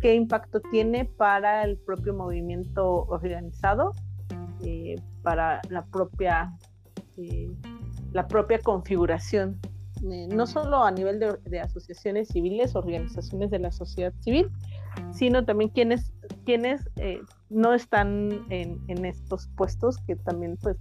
qué 0.00 0.14
impacto 0.14 0.60
tiene 0.70 1.04
para 1.04 1.64
el 1.64 1.76
propio 1.78 2.14
movimiento 2.14 3.04
organizado, 3.08 3.92
eh, 4.64 4.94
para 5.22 5.60
la 5.70 5.84
propia, 5.86 6.56
la 8.12 8.28
propia 8.28 8.60
configuración, 8.60 9.58
eh, 10.10 10.28
no 10.28 10.46
solo 10.46 10.82
a 10.82 10.90
nivel 10.90 11.18
de, 11.18 11.60
asociaciones 11.60 12.28
civiles, 12.28 12.74
organizaciones 12.74 13.50
de 13.50 13.58
la 13.58 13.72
sociedad 13.72 14.12
civil, 14.20 14.50
sino 15.12 15.44
también 15.44 15.70
quienes, 15.70 16.12
quienes 16.44 16.82
no 17.48 17.74
están 17.74 18.44
en, 18.50 18.80
en, 18.88 19.04
estos 19.04 19.48
puestos 19.56 19.98
que 20.06 20.16
también 20.16 20.56
pues, 20.60 20.76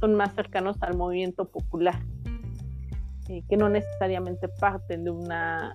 son 0.00 0.14
más 0.14 0.34
cercanos 0.34 0.76
al 0.80 0.96
movimiento 0.96 1.48
popular. 1.48 1.98
que 3.26 3.56
no 3.56 3.68
necesariamente 3.68 4.48
parten 4.60 5.04
de 5.04 5.10
una 5.10 5.74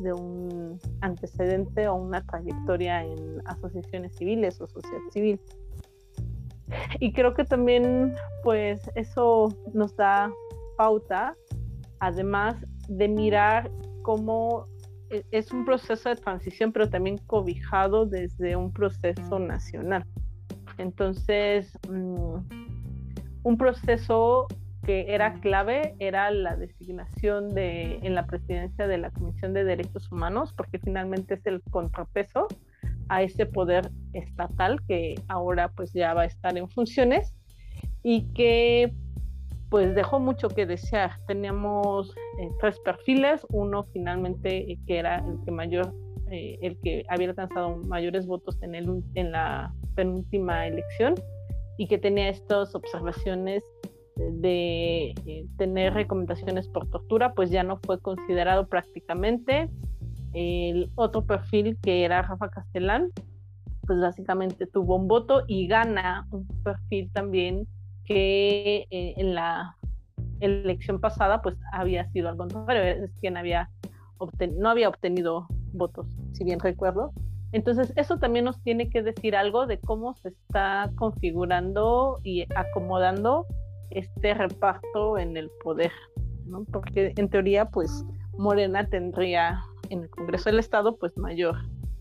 de 0.00 0.12
un 0.12 0.80
antecedente 1.00 1.88
o 1.88 1.94
una 1.94 2.24
trayectoria 2.24 3.04
en 3.04 3.42
asociaciones 3.46 4.16
civiles 4.16 4.60
o 4.60 4.66
sociedad 4.66 5.02
civil. 5.12 5.40
Y 6.98 7.12
creo 7.12 7.34
que 7.34 7.44
también, 7.44 8.14
pues, 8.42 8.80
eso 8.94 9.48
nos 9.72 9.96
da 9.96 10.32
pauta, 10.76 11.34
además 12.00 12.56
de 12.88 13.08
mirar 13.08 13.70
cómo 14.02 14.66
e, 15.10 15.24
es 15.30 15.52
un 15.52 15.64
proceso 15.64 16.08
de 16.08 16.16
transición, 16.16 16.72
pero 16.72 16.88
también 16.88 17.18
cobijado 17.26 18.06
desde 18.06 18.56
un 18.56 18.72
proceso 18.72 19.38
nacional. 19.38 20.04
Entonces, 20.78 21.72
mm, 21.88 22.36
un 23.42 23.56
proceso 23.56 24.46
que 24.84 25.14
era 25.14 25.34
clave 25.34 25.94
era 25.98 26.30
la 26.30 26.56
designación 26.56 27.50
de, 27.50 27.98
en 28.02 28.14
la 28.14 28.26
presidencia 28.26 28.86
de 28.86 28.98
la 28.98 29.10
Comisión 29.10 29.52
de 29.52 29.64
Derechos 29.64 30.10
Humanos, 30.10 30.54
porque 30.56 30.78
finalmente 30.78 31.34
es 31.34 31.46
el 31.46 31.62
contrapeso 31.70 32.48
a 33.08 33.22
ese 33.22 33.44
poder 33.44 33.90
estatal 34.14 34.80
que 34.86 35.16
ahora 35.28 35.68
pues 35.68 35.92
ya 35.92 36.14
va 36.14 36.22
a 36.22 36.26
estar 36.26 36.56
en 36.56 36.68
funciones 36.70 37.34
y 38.02 38.32
que 38.32 38.92
pues 39.70 39.94
dejó 39.94 40.18
mucho 40.18 40.48
que 40.48 40.66
desear. 40.66 41.12
Teníamos 41.26 42.10
eh, 42.38 42.50
tres 42.60 42.78
perfiles, 42.80 43.46
uno 43.50 43.84
finalmente 43.92 44.72
eh, 44.72 44.78
que 44.86 44.98
era 44.98 45.18
el 45.18 45.42
que 45.44 45.52
mayor, 45.52 45.94
eh, 46.30 46.58
el 46.60 46.78
que 46.80 47.04
había 47.08 47.28
alcanzado 47.28 47.76
mayores 47.76 48.26
votos 48.26 48.60
en, 48.62 48.74
el, 48.74 49.02
en 49.14 49.32
la 49.32 49.72
penúltima 49.94 50.66
elección 50.66 51.14
y 51.78 51.86
que 51.86 51.98
tenía 51.98 52.28
estas 52.28 52.74
observaciones 52.74 53.62
de 54.16 55.14
tener 55.56 55.94
recomendaciones 55.94 56.68
por 56.68 56.90
tortura, 56.90 57.32
pues 57.32 57.50
ya 57.50 57.62
no 57.62 57.78
fue 57.78 57.98
considerado 58.00 58.66
prácticamente. 58.66 59.70
El 60.34 60.90
otro 60.96 61.24
perfil 61.24 61.78
que 61.80 62.04
era 62.04 62.20
Rafa 62.20 62.50
Castellán, 62.50 63.10
pues 63.86 63.98
básicamente 63.98 64.66
tuvo 64.66 64.96
un 64.96 65.08
voto 65.08 65.44
y 65.46 65.68
gana 65.68 66.26
un 66.32 66.46
perfil 66.62 67.10
también 67.12 67.66
que 68.10 68.88
eh, 68.90 69.14
en 69.18 69.36
la 69.36 69.76
elección 70.40 71.00
pasada 71.00 71.42
pues 71.42 71.56
había 71.72 72.10
sido 72.10 72.28
al 72.28 72.36
contrario, 72.36 73.04
es 73.04 73.12
quien 73.20 73.34
no 73.34 74.68
había 74.68 74.88
obtenido 74.88 75.46
votos, 75.72 76.08
si 76.32 76.42
bien 76.42 76.58
recuerdo. 76.58 77.12
Entonces, 77.52 77.92
eso 77.94 78.18
también 78.18 78.46
nos 78.46 78.60
tiene 78.62 78.90
que 78.90 79.02
decir 79.02 79.36
algo 79.36 79.66
de 79.66 79.78
cómo 79.78 80.14
se 80.14 80.30
está 80.30 80.90
configurando 80.96 82.18
y 82.24 82.46
acomodando 82.56 83.46
este 83.90 84.34
reparto 84.34 85.16
en 85.16 85.36
el 85.36 85.48
poder, 85.62 85.92
¿no? 86.46 86.64
Porque 86.64 87.12
en 87.16 87.28
teoría, 87.28 87.66
pues 87.66 88.04
Morena 88.36 88.88
tendría 88.88 89.62
en 89.88 90.02
el 90.02 90.10
Congreso 90.10 90.50
del 90.50 90.58
Estado, 90.58 90.96
pues 90.96 91.16
mayor 91.16 91.56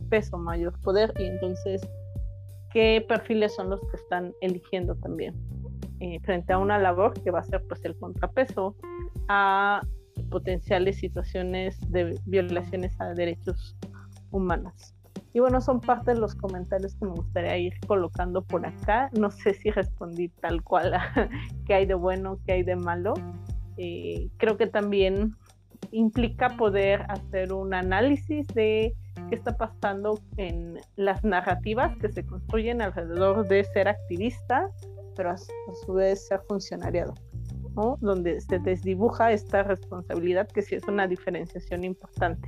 peso, 0.10 0.40
mayor 0.40 0.74
poder, 0.82 1.14
y 1.20 1.26
entonces, 1.26 1.88
¿qué 2.74 3.06
perfiles 3.08 3.54
son 3.54 3.70
los 3.70 3.80
que 3.92 3.98
están 3.98 4.34
eligiendo 4.42 4.96
también? 4.96 5.36
Eh, 6.02 6.20
frente 6.22 6.54
a 6.54 6.58
una 6.58 6.80
labor 6.80 7.14
que 7.22 7.30
va 7.30 7.40
a 7.40 7.44
ser 7.44 7.62
pues 7.68 7.84
el 7.84 7.94
contrapeso 7.98 8.74
a 9.28 9.82
potenciales 10.30 10.98
situaciones 10.98 11.78
de 11.92 12.18
violaciones 12.26 13.00
a 13.02 13.14
derechos 13.14 13.76
humanos. 14.32 14.96
Y 15.34 15.40
bueno, 15.40 15.60
son 15.62 15.82
parte 15.82 16.14
de 16.14 16.20
los 16.20 16.36
comentarios 16.36 16.96
que 16.96 17.06
me 17.06 17.12
gustaría 17.12 17.58
ir 17.58 17.74
colocando 17.86 18.42
por 18.42 18.66
acá. 18.66 19.10
No 19.20 19.30
sé 19.30 19.54
si 19.54 19.72
respondí 19.72 20.30
tal 20.30 20.64
cual 20.64 20.94
a 20.94 21.30
qué 21.68 21.74
hay 21.74 21.86
de 21.86 21.94
bueno, 21.94 22.40
qué 22.46 22.54
hay 22.54 22.64
de 22.64 22.76
malo. 22.76 23.14
Eh, 23.78 24.30
creo 24.38 24.58
que 24.58 24.68
también 24.68 25.36
implica 25.92 26.50
poder 26.58 27.06
hacer 27.10 27.54
un 27.54 27.74
análisis 27.74 28.48
de 28.48 28.96
qué 29.30 29.36
está 29.36 29.58
pasando 29.58 30.20
en 30.38 30.80
las 30.96 31.24
narrativas 31.24 31.96
que 31.98 32.10
se 32.10 32.26
construyen 32.26 32.82
alrededor 32.82 33.48
de 33.48 33.64
ser 33.66 33.88
activista, 33.88 34.70
pero 35.20 35.32
a, 35.32 35.38
su 35.38 35.94
vez 35.96 36.28
ser 36.28 36.40
funcionariado, 36.48 37.14
¿no? 37.76 37.98
donde 38.00 38.40
se 38.40 38.58
desdibuja 38.58 39.34
esta 39.34 39.64
responsabilidad 39.64 40.48
que 40.48 40.62
sí 40.62 40.76
es 40.76 40.84
una 40.88 41.08
diferenciación 41.08 41.84
importante 41.84 42.48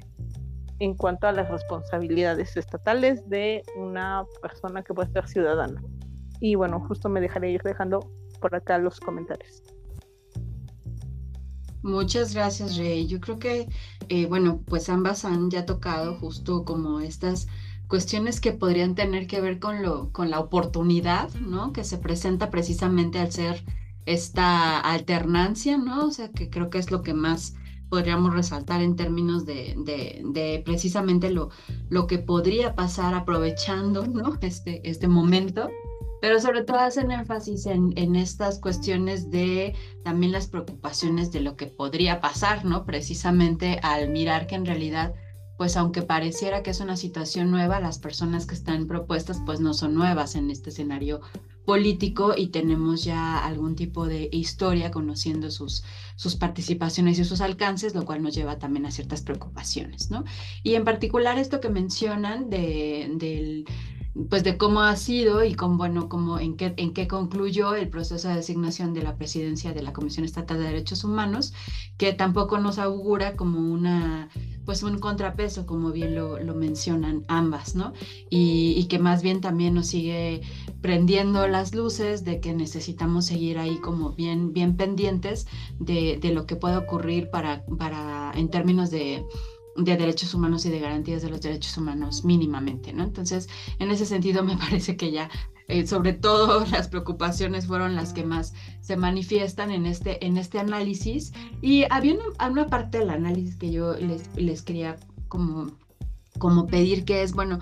en 0.79 0.95
cuanto 0.95 1.27
a 1.27 1.33
las 1.33 1.49
responsabilidades 1.49 2.55
estatales 2.55 3.27
de 3.27 3.61
una 3.75 4.23
persona 4.41 4.83
que 4.83 4.93
puede 4.93 5.11
ser 5.11 5.27
ciudadana. 5.27 5.83
Y 6.39 6.55
bueno, 6.55 6.79
justo 6.87 7.09
me 7.09 7.19
dejaré 7.19 7.51
ir 7.51 7.61
dejando 7.61 8.09
por 8.39 8.55
acá 8.55 8.77
los 8.77 9.01
comentarios. 9.01 9.63
Muchas 11.83 12.33
gracias, 12.33 12.77
Rey. 12.77 13.05
Yo 13.05 13.19
creo 13.19 13.37
que, 13.37 13.67
eh, 14.07 14.27
bueno, 14.27 14.61
pues 14.65 14.87
ambas 14.87 15.25
han 15.25 15.49
ya 15.49 15.65
tocado 15.65 16.15
justo 16.15 16.63
como 16.63 17.01
estas 17.01 17.47
cuestiones 17.91 18.39
que 18.39 18.53
podrían 18.53 18.95
tener 18.95 19.27
que 19.27 19.41
ver 19.41 19.59
con, 19.59 19.83
lo, 19.83 20.13
con 20.13 20.29
la 20.29 20.39
oportunidad, 20.39 21.29
¿no? 21.33 21.73
Que 21.73 21.83
se 21.83 21.97
presenta 21.97 22.49
precisamente 22.49 23.19
al 23.19 23.33
ser 23.33 23.65
esta 24.05 24.79
alternancia, 24.79 25.77
¿no? 25.77 26.05
O 26.05 26.11
sea, 26.11 26.31
que 26.31 26.49
creo 26.49 26.69
que 26.69 26.77
es 26.77 26.89
lo 26.89 27.01
que 27.01 27.13
más 27.13 27.53
podríamos 27.89 28.33
resaltar 28.33 28.81
en 28.81 28.95
términos 28.95 29.45
de, 29.45 29.75
de, 29.75 30.61
precisamente 30.63 31.31
lo, 31.31 31.49
lo 31.89 32.07
que 32.07 32.17
podría 32.17 32.75
pasar 32.75 33.13
aprovechando 33.13 34.07
¿no? 34.07 34.37
este, 34.39 34.89
este 34.89 35.09
momento, 35.09 35.69
pero 36.21 36.39
sobre 36.39 36.63
todo 36.63 36.77
hacen 36.79 37.11
énfasis 37.11 37.65
en, 37.65 37.91
en, 37.97 38.15
estas 38.15 38.59
cuestiones 38.59 39.31
de 39.31 39.75
también 40.05 40.31
las 40.31 40.47
preocupaciones 40.47 41.33
de 41.33 41.41
lo 41.41 41.57
que 41.57 41.67
podría 41.67 42.21
pasar, 42.21 42.63
¿no? 42.63 42.85
Precisamente 42.85 43.81
al 43.83 44.11
mirar 44.11 44.47
que 44.47 44.55
en 44.55 44.65
realidad 44.65 45.13
pues 45.61 45.77
aunque 45.77 46.01
pareciera 46.01 46.63
que 46.63 46.71
es 46.71 46.79
una 46.79 46.97
situación 46.97 47.51
nueva, 47.51 47.79
las 47.79 47.99
personas 47.99 48.47
que 48.47 48.55
están 48.55 48.87
propuestas 48.87 49.43
pues 49.45 49.59
no 49.59 49.75
son 49.75 49.93
nuevas 49.93 50.33
en 50.33 50.49
este 50.49 50.71
escenario 50.71 51.21
político 51.65 52.33
y 52.35 52.47
tenemos 52.47 53.03
ya 53.03 53.37
algún 53.37 53.75
tipo 53.75 54.07
de 54.07 54.27
historia 54.31 54.89
conociendo 54.89 55.51
sus, 55.51 55.83
sus 56.15 56.35
participaciones 56.35 57.19
y 57.19 57.25
sus 57.25 57.41
alcances, 57.41 57.93
lo 57.93 58.05
cual 58.05 58.23
nos 58.23 58.33
lleva 58.33 58.57
también 58.57 58.87
a 58.87 58.91
ciertas 58.91 59.21
preocupaciones, 59.21 60.09
¿no? 60.09 60.23
Y 60.63 60.73
en 60.73 60.83
particular 60.83 61.37
esto 61.37 61.61
que 61.61 61.69
mencionan 61.69 62.49
de, 62.49 63.11
del 63.17 63.65
pues 64.29 64.43
de 64.43 64.57
cómo 64.57 64.81
ha 64.81 64.95
sido 64.95 65.43
y 65.43 65.53
con, 65.53 65.77
bueno, 65.77 66.09
cómo, 66.09 66.39
en, 66.39 66.57
qué, 66.57 66.73
en 66.77 66.93
qué 66.93 67.07
concluyó 67.07 67.75
el 67.75 67.89
proceso 67.89 68.27
de 68.27 68.35
designación 68.35 68.93
de 68.93 69.03
la 69.03 69.15
presidencia 69.15 69.73
de 69.73 69.81
la 69.81 69.93
Comisión 69.93 70.25
Estatal 70.25 70.57
de 70.57 70.65
Derechos 70.65 71.03
Humanos, 71.03 71.53
que 71.97 72.13
tampoco 72.13 72.57
nos 72.57 72.77
augura 72.77 73.35
como 73.35 73.59
una 73.59 74.29
pues 74.65 74.83
un 74.83 74.99
contrapeso, 74.99 75.65
como 75.65 75.91
bien 75.91 76.15
lo, 76.15 76.37
mencionan 76.55 77.25
ambas, 77.27 77.75
¿no? 77.75 77.93
Y, 78.29 78.85
que 78.85 78.99
más 78.99 79.21
bien 79.21 79.41
también 79.41 79.73
nos 79.73 79.87
sigue 79.87 80.41
prendiendo 80.81 81.47
las 81.47 81.73
luces 81.73 82.23
de 82.23 82.39
que 82.39 82.53
necesitamos 82.53 83.25
seguir 83.25 83.57
ahí 83.57 83.77
como 83.77 84.11
bien, 84.11 84.53
bien 84.53 84.75
pendientes 84.75 85.47
de, 85.79 86.17
de 86.21 86.33
lo 86.33 86.45
que 86.45 86.55
puede 86.55 86.77
ocurrir 86.77 87.29
para, 87.31 87.65
para 87.77 88.31
en 88.35 88.49
términos 88.49 88.91
de 88.91 89.25
de 89.75 89.97
derechos 89.97 90.33
humanos 90.33 90.65
y 90.65 90.69
de 90.69 90.79
garantías 90.79 91.21
de 91.21 91.29
los 91.29 91.41
derechos 91.41 91.77
humanos 91.77 92.23
mínimamente, 92.25 92.93
¿no? 92.93 93.03
Entonces, 93.03 93.47
en 93.79 93.91
ese 93.91 94.05
sentido 94.05 94.43
me 94.43 94.57
parece 94.57 94.97
que 94.97 95.11
ya, 95.11 95.29
eh, 95.67 95.87
sobre 95.87 96.13
todo 96.13 96.65
las 96.71 96.87
preocupaciones 96.87 97.67
fueron 97.67 97.95
las 97.95 98.13
que 98.13 98.23
más 98.23 98.53
se 98.81 98.97
manifiestan 98.97 99.71
en 99.71 99.85
este, 99.85 100.25
en 100.25 100.37
este 100.37 100.59
análisis. 100.59 101.33
Y 101.61 101.85
había 101.89 102.15
una, 102.15 102.47
una 102.49 102.67
parte 102.67 102.99
del 102.99 103.09
análisis 103.09 103.55
que 103.55 103.71
yo 103.71 103.95
les, 103.95 104.35
les 104.35 104.61
quería 104.61 104.97
como 105.27 105.71
como 106.37 106.65
pedir 106.65 107.05
que 107.05 107.23
es, 107.23 107.33
bueno, 107.33 107.59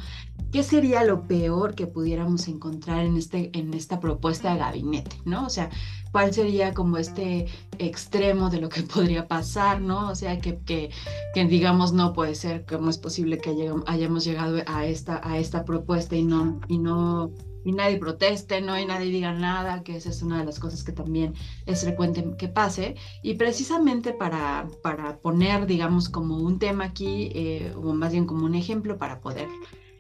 ¿qué 0.51 0.63
sería 0.63 1.03
lo 1.03 1.27
peor 1.27 1.75
que 1.75 1.87
pudiéramos 1.87 2.47
encontrar 2.47 3.05
en, 3.05 3.17
este, 3.17 3.51
en 3.57 3.73
esta 3.73 3.99
propuesta 3.99 4.53
de 4.53 4.59
gabinete, 4.59 5.17
¿no? 5.25 5.45
O 5.45 5.49
sea, 5.49 5.69
¿cuál 6.11 6.33
sería 6.33 6.73
como 6.73 6.97
este 6.97 7.47
extremo 7.77 8.49
de 8.49 8.61
lo 8.61 8.69
que 8.69 8.81
podría 8.93 9.27
pasar, 9.27 9.81
¿no? 9.81 10.09
O 10.09 10.15
sea, 10.15 10.39
que, 10.39 10.59
que, 10.59 10.89
que 11.33 11.45
digamos, 11.45 11.93
no 11.93 12.13
puede 12.13 12.35
ser, 12.35 12.65
¿cómo 12.65 12.89
es 12.89 12.97
posible 12.97 13.37
que 13.37 13.55
hayamos 13.85 14.25
llegado 14.25 14.57
a 14.65 14.85
esta, 14.85 15.21
a 15.23 15.37
esta 15.37 15.65
propuesta 15.65 16.15
y 16.15 16.23
no, 16.23 16.59
y 16.67 16.77
no 16.77 17.31
y 17.63 17.71
nadie 17.71 17.97
proteste, 17.97 18.61
¿no? 18.61 18.79
Y 18.79 18.85
nadie 18.85 19.11
diga 19.11 19.33
nada, 19.33 19.83
que 19.83 19.97
esa 19.97 20.09
es 20.09 20.21
una 20.21 20.39
de 20.39 20.45
las 20.45 20.59
cosas 20.59 20.83
que 20.83 20.91
también 20.91 21.33
es 21.65 21.81
frecuente 21.81 22.25
que 22.37 22.47
pase. 22.47 22.95
Y 23.21 23.35
precisamente 23.35 24.13
para, 24.13 24.67
para 24.81 25.17
poner, 25.17 25.65
digamos, 25.65 26.09
como 26.09 26.37
un 26.37 26.57
tema 26.59 26.85
aquí, 26.85 27.31
eh, 27.35 27.73
o 27.75 27.93
más 27.93 28.11
bien 28.11 28.25
como 28.25 28.45
un 28.45 28.55
ejemplo 28.55 28.97
para 28.97 29.19
poder 29.19 29.47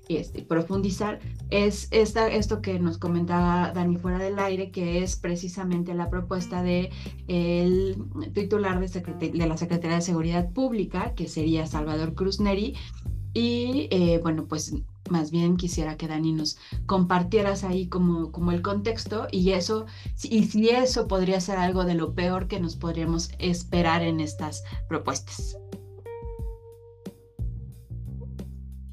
este, 0.09 0.41
profundizar 0.41 1.19
es 1.49 1.87
esta, 1.91 2.27
esto 2.27 2.61
que 2.61 2.79
nos 2.79 2.97
comentaba 2.97 3.71
Dani 3.73 3.97
fuera 3.97 4.17
del 4.17 4.39
aire, 4.39 4.71
que 4.71 5.03
es 5.03 5.15
precisamente 5.15 5.93
la 5.93 6.09
propuesta 6.09 6.63
de 6.63 6.89
el 7.27 8.03
titular 8.33 8.79
de, 8.79 9.29
de 9.29 9.47
la 9.47 9.57
Secretaría 9.57 9.97
de 9.97 10.01
Seguridad 10.01 10.51
Pública, 10.51 11.13
que 11.15 11.27
sería 11.27 11.67
Salvador 11.67 12.15
Cruz 12.15 12.39
Neri. 12.39 12.75
Y 13.33 13.87
eh, 13.91 14.19
bueno, 14.23 14.47
pues 14.47 14.73
más 15.11 15.31
bien 15.31 15.57
quisiera 15.57 15.97
que 15.97 16.07
Dani 16.07 16.33
nos 16.33 16.57
compartieras 16.85 17.63
ahí 17.63 17.87
como, 17.87 18.31
como 18.31 18.51
el 18.51 18.61
contexto 18.61 19.27
y 19.31 19.51
eso, 19.51 19.85
y 20.23 20.45
si 20.45 20.69
eso 20.69 21.07
podría 21.07 21.39
ser 21.39 21.57
algo 21.57 21.83
de 21.85 21.95
lo 21.95 22.13
peor 22.13 22.47
que 22.47 22.59
nos 22.59 22.75
podríamos 22.75 23.31
esperar 23.39 24.01
en 24.01 24.19
estas 24.19 24.63
propuestas. 24.87 25.57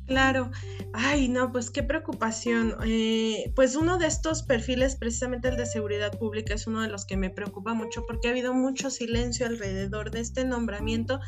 Claro, 0.07 0.53
ay, 0.93 1.29
no, 1.29 1.51
pues 1.51 1.71
qué 1.71 1.83
preocupación. 1.83 2.77
Eh, 2.85 3.53
pues 3.57 3.75
uno 3.75 3.99
de 3.99 4.07
estos 4.07 4.45
perfiles, 4.45 4.95
precisamente 4.95 5.49
el 5.49 5.57
de 5.57 5.67
seguridad 5.67 6.17
pública, 6.17 6.55
es 6.55 6.69
uno 6.69 6.81
de 6.83 6.89
los 6.89 7.05
que 7.05 7.17
me 7.17 7.29
preocupa 7.29 7.75
mucho 7.75 8.05
porque 8.07 8.29
ha 8.29 8.31
habido 8.31 8.55
mucho 8.55 8.89
silencio 8.91 9.47
alrededor 9.47 10.13
de 10.13 10.21
este 10.21 10.45
nombramiento, 10.45 11.19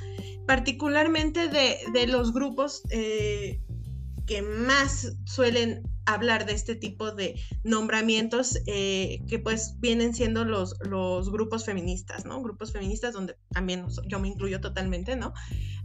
particularmente 0.47 1.49
de, 1.49 1.79
de 1.93 2.07
los 2.07 2.33
grupos 2.33 2.83
eh, 2.91 3.61
que 4.29 4.43
más 4.43 5.15
suelen 5.25 5.83
hablar 6.05 6.47
de 6.47 6.53
este 6.53 6.77
tipo 6.77 7.11
de 7.13 7.41
nombramientos 7.65 8.59
eh, 8.67 9.21
que 9.27 9.39
pues 9.39 9.75
vienen 9.81 10.15
siendo 10.15 10.45
los, 10.45 10.77
los 10.81 11.33
grupos 11.33 11.65
feministas, 11.65 12.25
¿no? 12.25 12.41
Grupos 12.43 12.73
feministas 12.73 13.15
donde 13.15 13.37
también 13.51 13.87
yo 14.07 14.21
me 14.21 14.29
incluyo 14.29 14.61
totalmente, 14.61 15.17
¿no? 15.17 15.33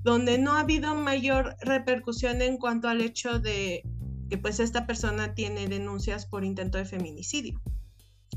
Donde 0.04 0.38
no 0.38 0.54
ha 0.54 0.60
habido 0.60 0.94
mayor 0.94 1.56
repercusión 1.62 2.42
en 2.42 2.58
cuanto 2.58 2.90
al 2.90 3.02
hecho 3.02 3.40
de 3.40 3.84
que 4.30 4.38
pues 4.38 4.60
esta 4.60 4.86
persona 4.86 5.34
tiene 5.34 5.68
denuncias 5.68 6.26
por 6.26 6.44
intento 6.44 6.78
de 6.78 6.86
feminicidio. 6.86 7.62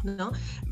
¿No? 0.05 0.31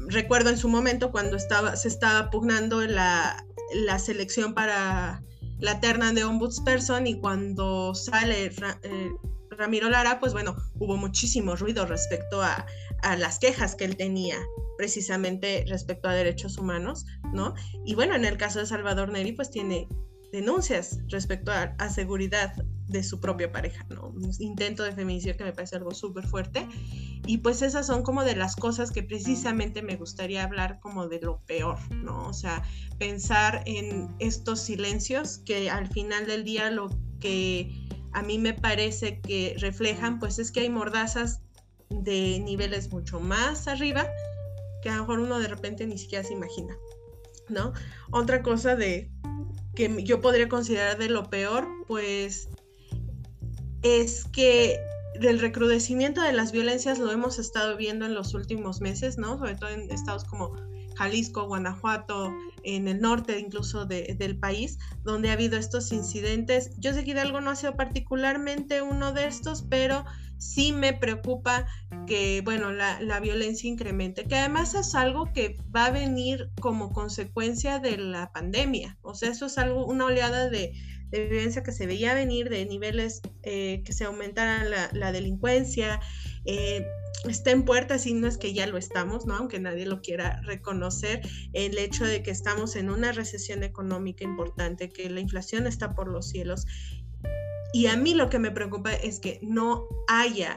Recuerdo 0.09 0.51
en 0.51 0.59
su 0.59 0.69
momento 0.69 1.11
cuando 1.11 1.37
estaba, 1.37 1.77
se 1.77 1.89
estaba 1.89 2.31
pugnando 2.31 2.83
la, 2.87 3.45
la 3.75 3.99
selección 3.99 4.55
para 4.55 5.23
la 5.59 5.81
terna 5.81 6.13
de 6.13 6.25
ombudsperson 6.25 7.07
y 7.07 7.21
cuando 7.21 7.95
sale 7.95 8.47
eh, 8.47 9.11
Ramiro 9.51 9.89
Lara, 9.89 10.21
pues 10.21 10.33
bueno, 10.33 10.57
hubo 10.79 10.97
muchísimo 10.97 11.57
ruido 11.57 11.87
respecto 11.87 12.43
a, 12.43 12.67
a, 13.03 13.17
las 13.17 13.39
quejas 13.39 13.75
que 13.75 13.85
él 13.85 13.97
tenía 13.97 14.39
precisamente 14.77 15.65
respecto 15.69 16.09
a 16.09 16.15
derechos 16.15 16.59
humanos, 16.59 17.07
¿no? 17.33 17.55
Y 17.85 17.95
bueno, 17.95 18.15
en 18.15 18.25
el 18.25 18.37
caso 18.37 18.59
de 18.59 18.67
Salvador 18.67 19.11
Neri, 19.11 19.33
pues 19.33 19.51
tiene 19.51 19.89
denuncias 20.33 20.99
respecto 21.09 21.53
a, 21.53 21.75
a 21.79 21.89
seguridad 21.89 22.53
de 22.87 23.03
su 23.03 23.21
propia 23.21 23.51
pareja, 23.51 23.87
¿no? 23.89 24.09
Un 24.09 24.31
intento 24.39 24.83
de 24.83 24.93
feminicidio 24.93 25.37
que 25.37 25.45
me 25.45 25.53
parece 25.53 25.77
algo 25.77 25.93
súper 25.93 26.27
fuerte. 26.27 26.69
Y 27.27 27.39
pues 27.39 27.63
esas 27.63 27.87
son 27.87 28.03
como 28.03 28.25
de 28.25 28.37
las 28.37 28.57
cosas 28.57 28.91
que 28.91 29.03
precisamente 29.03 29.83
me 29.83 29.97
gustaría 29.97 30.45
hablar 30.45 30.81
como 30.81 31.09
de 31.09 31.21
lo 31.21 31.41
peor, 31.47 31.79
¿no? 31.95 32.27
O 32.27 32.35
sea, 32.35 32.63
pensar 32.99 33.63
en 33.67 34.15
estos 34.19 34.61
silencios 34.61 35.39
que 35.39 35.71
al 35.71 35.89
final 35.89 36.27
del 36.27 36.45
día 36.45 36.71
lo 36.71 36.91
que 37.21 37.71
a 38.13 38.23
mí 38.23 38.39
me 38.39 38.53
parece 38.53 39.21
que 39.21 39.57
reflejan, 39.59 40.19
pues 40.19 40.39
es 40.39 40.53
que 40.53 40.61
hay 40.61 40.71
mordazas 40.71 41.41
de 41.89 42.41
niveles 42.41 42.93
mucho 42.93 43.21
más 43.21 43.67
arriba 43.69 44.07
que 44.83 44.91
a 44.91 44.97
lo 44.97 45.01
mejor 45.01 45.21
uno 45.21 45.39
de 45.39 45.49
repente 45.49 45.87
ni 45.87 45.97
siquiera 45.97 46.23
se 46.23 46.35
imagina, 46.35 46.77
¿no? 47.49 47.73
Otra 48.11 48.43
cosa 48.43 48.77
de 48.77 49.11
que 49.75 50.05
yo 50.05 50.21
podría 50.21 50.49
considerar 50.49 50.99
de 50.99 51.09
lo 51.09 51.31
peor, 51.31 51.67
pues 51.87 52.49
es 53.85 54.25
que 54.33 54.81
el 55.15 55.39
recrudecimiento 55.39 56.23
de 56.23 56.33
las 56.33 56.51
violencias 56.51 56.99
lo 56.99 57.13
hemos 57.13 57.39
estado 57.39 57.77
viendo 57.77 58.05
en 58.07 58.15
los 58.15 58.35
últimos 58.35 58.81
meses, 58.81 59.19
¿no? 59.19 59.39
Sobre 59.39 59.55
todo 59.55 59.71
en 59.71 59.91
estados 59.91 60.25
como 60.25 60.57
Jalisco, 60.97 61.47
Guanajuato, 61.47 62.33
en 62.63 62.89
el 62.89 63.01
norte 63.01 63.39
incluso 63.39 63.85
del 63.85 64.39
país, 64.39 64.79
donde 65.05 65.29
ha 65.29 65.35
habido 65.35 65.59
estos 65.59 65.93
incidentes. 65.93 66.71
Yo 66.79 66.95
sé 66.95 67.05
que 67.05 67.11
Hidalgo 67.11 67.41
no 67.41 67.51
ha 67.51 67.57
sido 67.57 67.77
particularmente 67.77 68.81
uno 68.81 69.13
de 69.13 69.27
estos, 69.27 69.63
pero 69.63 70.05
sí 70.39 70.73
me 70.73 70.93
preocupa 70.93 71.67
que, 72.07 72.41
bueno, 72.43 72.73
la, 72.73 73.01
la, 73.01 73.21
violencia 73.21 73.69
incremente, 73.69 74.25
que 74.25 74.37
además 74.37 74.75
es 74.75 74.95
algo 74.95 75.33
que 75.33 75.57
va 75.75 75.87
a 75.87 75.91
venir 75.91 76.51
como 76.61 76.93
consecuencia 76.93 77.79
de 77.79 77.99
la 77.99 78.33
pandemia. 78.33 78.99
O 79.03 79.15
sea, 79.15 79.31
eso 79.31 79.47
es 79.47 79.59
algo, 79.59 79.87
una 79.87 80.07
oleada 80.07 80.49
de, 80.49 80.73
de 81.19 81.63
que 81.63 81.73
se 81.73 81.87
veía 81.87 82.15
venir, 82.15 82.49
de 82.49 82.65
niveles 82.67 83.21
eh, 83.43 83.83
que 83.85 83.93
se 83.93 84.05
aumentara 84.05 84.65
la, 84.93 85.13
delincuencia. 85.13 86.01
Eh, 86.45 86.87
está 87.29 87.51
en 87.51 87.65
puertas 87.65 88.07
y 88.07 88.15
no 88.15 88.27
es 88.27 88.37
que 88.37 88.53
ya 88.53 88.67
lo 88.67 88.77
estamos, 88.77 89.27
¿no? 89.27 89.37
Aunque 89.37 89.59
nadie 89.59 89.87
lo 89.87 90.01
quiera 90.01 90.41
reconocer, 90.43 91.23
el 91.53 91.79
hecho 91.79 92.05
de 92.05 92.23
que 92.23 92.31
estamos 92.31 92.77
en 92.77 92.91
una 92.91 93.13
recesión 93.13 93.63
económica 93.63 94.25
importante, 94.25 94.91
que 94.91 95.09
la 95.09 95.21
inflación 95.21 95.67
está 95.67 95.95
por 95.95 96.09
los 96.09 96.29
cielos. 96.29 96.67
Y 97.73 97.87
a 97.87 97.97
mí 97.97 98.15
lo 98.15 98.29
que 98.29 98.39
me 98.39 98.51
preocupa 98.51 98.93
es 98.93 99.21
que 99.21 99.41
no 99.43 99.89
haya 100.09 100.57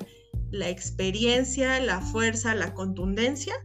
la 0.52 0.70
experiencia, 0.70 1.80
la 1.80 2.02
fuerza, 2.02 2.56
la 2.56 2.74
contundencia 2.74 3.56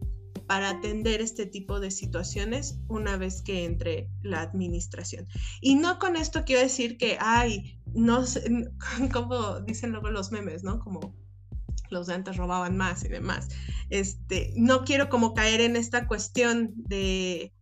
para 0.53 0.69
atender 0.69 1.23
este 1.23 1.47
tipo 1.47 1.81
de 1.81 1.91
situaciones 1.91 2.77
una 2.87 3.17
vez 3.17 3.41
que 3.41 3.65
entre 3.65 4.11
la 4.23 4.43
administración. 4.43 5.27
Y 5.63 5.77
no 5.77 5.99
con 5.99 6.15
esto 6.15 6.45
quiero 6.45 6.61
decir 6.61 6.99
que, 6.99 7.17
ay, 7.19 7.81
no 7.95 8.27
sé, 8.27 8.71
como 9.15 9.61
dicen 9.61 9.93
luego 9.93 10.11
los 10.11 10.31
memes, 10.31 10.63
¿no? 10.63 10.79
Como 10.79 11.17
los 11.89 12.07
de 12.07 12.13
antes 12.13 12.37
robaban 12.37 12.77
más 12.77 13.03
y 13.03 13.09
demás. 13.09 13.49
Este, 13.89 14.53
no 14.55 14.85
quiero 14.85 15.09
como 15.09 15.33
caer 15.33 15.63
en 15.63 15.75
esta 15.75 16.07
cuestión 16.07 16.75
de 16.77 17.55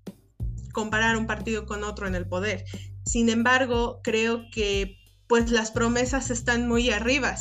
comparar 0.72 1.16
un 1.16 1.28
partido 1.28 1.66
con 1.66 1.84
otro 1.84 2.08
en 2.08 2.16
el 2.16 2.26
poder. 2.26 2.64
Sin 3.04 3.28
embargo, 3.28 4.00
creo 4.02 4.50
que 4.50 4.96
pues 5.28 5.52
las 5.52 5.70
promesas 5.70 6.32
están 6.32 6.66
muy 6.66 6.90
arriba, 6.90 7.36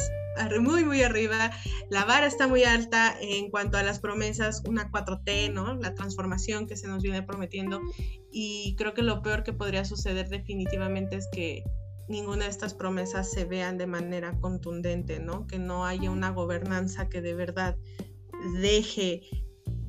muy, 0.62 0.86
muy 0.86 1.02
arriba. 1.04 1.52
La 1.90 2.06
vara 2.06 2.28
está 2.28 2.48
muy 2.48 2.64
alta 2.64 3.16
en 3.20 3.50
cuanto 3.50 3.78
a 3.78 3.84
las 3.84 4.00
promesas, 4.00 4.62
una 4.68 4.92
4T, 4.92 5.54
¿no? 5.54 5.76
La 5.76 5.94
transformación 5.96 6.68
que 6.68 6.78
se 6.78 6.88
nos 6.88 7.04
viene 7.04 7.24
prometiendo. 7.24 7.82
Y 8.32 8.76
creo 8.78 8.94
que 8.94 9.02
lo 9.02 9.22
peor 9.22 9.44
que 9.44 9.54
podría 9.54 9.86
suceder 9.86 10.30
definitivamente 10.30 11.18
es 11.18 11.28
que 11.32 11.64
ninguna 12.08 12.46
de 12.46 12.52
estas 12.52 12.74
promesas 12.74 13.30
se 13.32 13.46
vean 13.46 13.78
de 13.78 13.88
manera 13.88 14.38
contundente, 14.40 15.20
¿no? 15.20 15.48
Que 15.48 15.60
no 15.60 15.86
haya 15.86 16.12
una 16.12 16.32
gobernanza 16.32 17.08
que 17.08 17.22
de 17.22 17.36
verdad 17.36 17.78
deje 18.60 19.22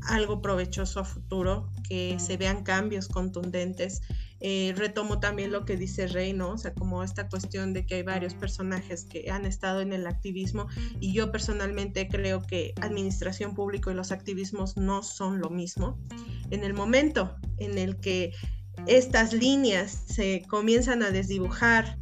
algo 0.09 0.41
provechoso 0.41 1.01
a 1.01 1.05
futuro, 1.05 1.71
que 1.89 2.19
se 2.19 2.37
vean 2.37 2.63
cambios 2.63 3.09
contundentes. 3.09 4.01
Eh, 4.41 4.73
retomo 4.77 5.21
también 5.21 5.53
lo 5.53 5.65
que 5.65 5.77
dice 5.77 6.07
Rey, 6.07 6.33
¿no? 6.33 6.53
O 6.53 6.59
sea, 6.59 6.73
como 6.73 7.03
esta 7.05 7.29
cuestión 7.29 7.73
de 7.73 7.85
que 7.85 7.97
hay 7.97 8.03
varios 8.03 8.35
personajes 8.35 9.05
que 9.05 9.31
han 9.31 9.45
estado 9.45 9.81
en 9.81 9.93
el 9.93 10.07
activismo 10.07 10.67
y 10.99 11.13
yo 11.13 11.31
personalmente 11.31 12.09
creo 12.09 12.41
que 12.41 12.73
administración 12.81 13.55
pública 13.55 13.91
y 13.91 13.95
los 13.95 14.13
activismos 14.13 14.77
no 14.77 15.03
son 15.03 15.41
lo 15.41 15.51
mismo. 15.51 15.99
En 16.51 16.65
el 16.65 16.73
momento 16.73 17.37
en 17.59 17.77
el 17.77 18.01
que 18.01 18.33
estas 18.87 19.33
líneas 19.35 20.05
se 20.07 20.43
comienzan 20.49 21.03
a 21.03 21.11
desdibujar 21.11 21.99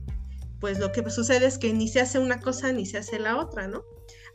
pues 0.60 0.78
lo 0.78 0.92
que 0.92 1.08
sucede 1.10 1.46
es 1.46 1.58
que 1.58 1.72
ni 1.72 1.88
se 1.88 2.00
hace 2.00 2.18
una 2.18 2.40
cosa 2.40 2.72
ni 2.72 2.86
se 2.86 2.98
hace 2.98 3.18
la 3.18 3.36
otra, 3.36 3.68
¿no? 3.68 3.84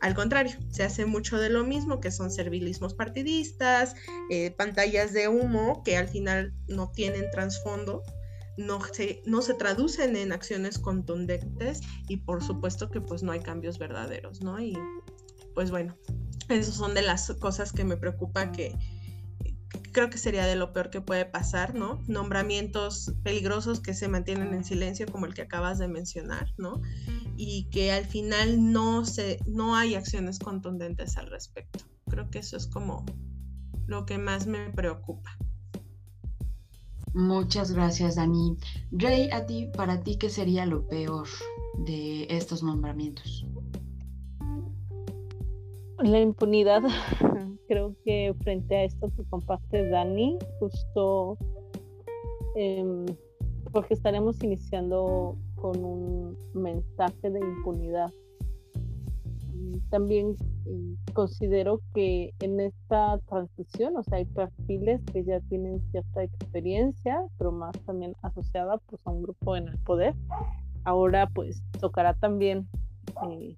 Al 0.04 0.14
contrario, 0.14 0.54
se 0.70 0.82
hace 0.82 1.06
mucho 1.06 1.38
de 1.38 1.48
lo 1.48 1.64
mismo, 1.64 1.98
que 1.98 2.10
son 2.10 2.30
servilismos 2.30 2.92
partidistas, 2.92 3.94
eh, 4.28 4.50
pantallas 4.50 5.14
de 5.14 5.28
humo 5.28 5.82
que 5.82 5.96
al 5.96 6.08
final 6.08 6.52
no 6.68 6.90
tienen 6.90 7.30
trasfondo, 7.30 8.02
no 8.58 8.84
se, 8.84 9.22
no 9.24 9.40
se 9.40 9.54
traducen 9.54 10.14
en 10.16 10.32
acciones 10.32 10.78
contundentes 10.78 11.80
y 12.06 12.18
por 12.18 12.44
supuesto 12.44 12.90
que 12.90 13.00
pues 13.00 13.22
no 13.22 13.32
hay 13.32 13.40
cambios 13.40 13.78
verdaderos, 13.78 14.42
¿no? 14.42 14.60
Y 14.60 14.76
pues 15.54 15.70
bueno, 15.70 15.96
esas 16.50 16.74
son 16.74 16.92
de 16.92 17.00
las 17.00 17.32
cosas 17.40 17.72
que 17.72 17.84
me 17.84 17.96
preocupa 17.96 18.52
que, 18.52 18.76
creo 19.94 20.10
que 20.10 20.18
sería 20.18 20.44
de 20.44 20.56
lo 20.56 20.74
peor 20.74 20.90
que 20.90 21.00
puede 21.00 21.24
pasar, 21.24 21.74
¿no? 21.74 22.02
Nombramientos 22.06 23.14
peligrosos 23.22 23.80
que 23.80 23.94
se 23.94 24.08
mantienen 24.08 24.52
en 24.52 24.64
silencio, 24.64 25.06
como 25.06 25.24
el 25.24 25.32
que 25.32 25.42
acabas 25.42 25.78
de 25.78 25.88
mencionar, 25.88 26.52
¿no? 26.58 26.82
Y 27.36 27.70
que 27.70 27.92
al 27.92 28.04
final 28.04 28.72
no, 28.72 29.06
se, 29.06 29.38
no 29.46 29.76
hay 29.76 29.94
acciones 29.94 30.38
contundentes 30.38 31.16
al 31.16 31.30
respecto. 31.30 31.84
Creo 32.10 32.28
que 32.28 32.40
eso 32.40 32.58
es 32.58 32.66
como 32.66 33.06
lo 33.86 34.04
que 34.04 34.18
más 34.18 34.46
me 34.46 34.70
preocupa. 34.70 35.38
Muchas 37.14 37.70
gracias, 37.70 38.16
Dani. 38.16 38.56
Rey, 38.90 39.30
a 39.30 39.46
ti, 39.46 39.70
para 39.76 40.02
ti, 40.02 40.18
¿qué 40.18 40.28
sería 40.28 40.66
lo 40.66 40.88
peor 40.88 41.28
de 41.86 42.26
estos 42.28 42.64
nombramientos? 42.64 43.46
La 46.04 46.20
impunidad 46.20 46.82
creo 47.66 47.96
que 48.04 48.34
frente 48.42 48.76
a 48.76 48.84
esto 48.84 49.10
que 49.16 49.24
comparte 49.24 49.88
Dani, 49.88 50.38
justo 50.60 51.38
em, 52.56 53.06
porque 53.72 53.94
estaremos 53.94 54.42
iniciando 54.42 55.34
con 55.54 55.82
un 55.82 56.36
mensaje 56.52 57.30
de 57.30 57.40
impunidad. 57.40 58.12
También 59.88 60.36
em, 60.66 60.94
considero 61.14 61.80
que 61.94 62.34
en 62.40 62.60
esta 62.60 63.18
transición, 63.26 63.96
o 63.96 64.02
sea, 64.02 64.18
hay 64.18 64.26
perfiles 64.26 65.00
que 65.10 65.24
ya 65.24 65.40
tienen 65.48 65.80
cierta 65.90 66.22
experiencia, 66.22 67.18
pero 67.38 67.50
más 67.50 67.72
también 67.86 68.14
asociada 68.20 68.76
pues, 68.90 69.00
a 69.06 69.10
un 69.10 69.22
grupo 69.22 69.56
en 69.56 69.68
el 69.68 69.78
poder. 69.78 70.14
Ahora 70.84 71.30
pues 71.30 71.62
tocará 71.80 72.12
también 72.12 72.68
eh, 73.30 73.54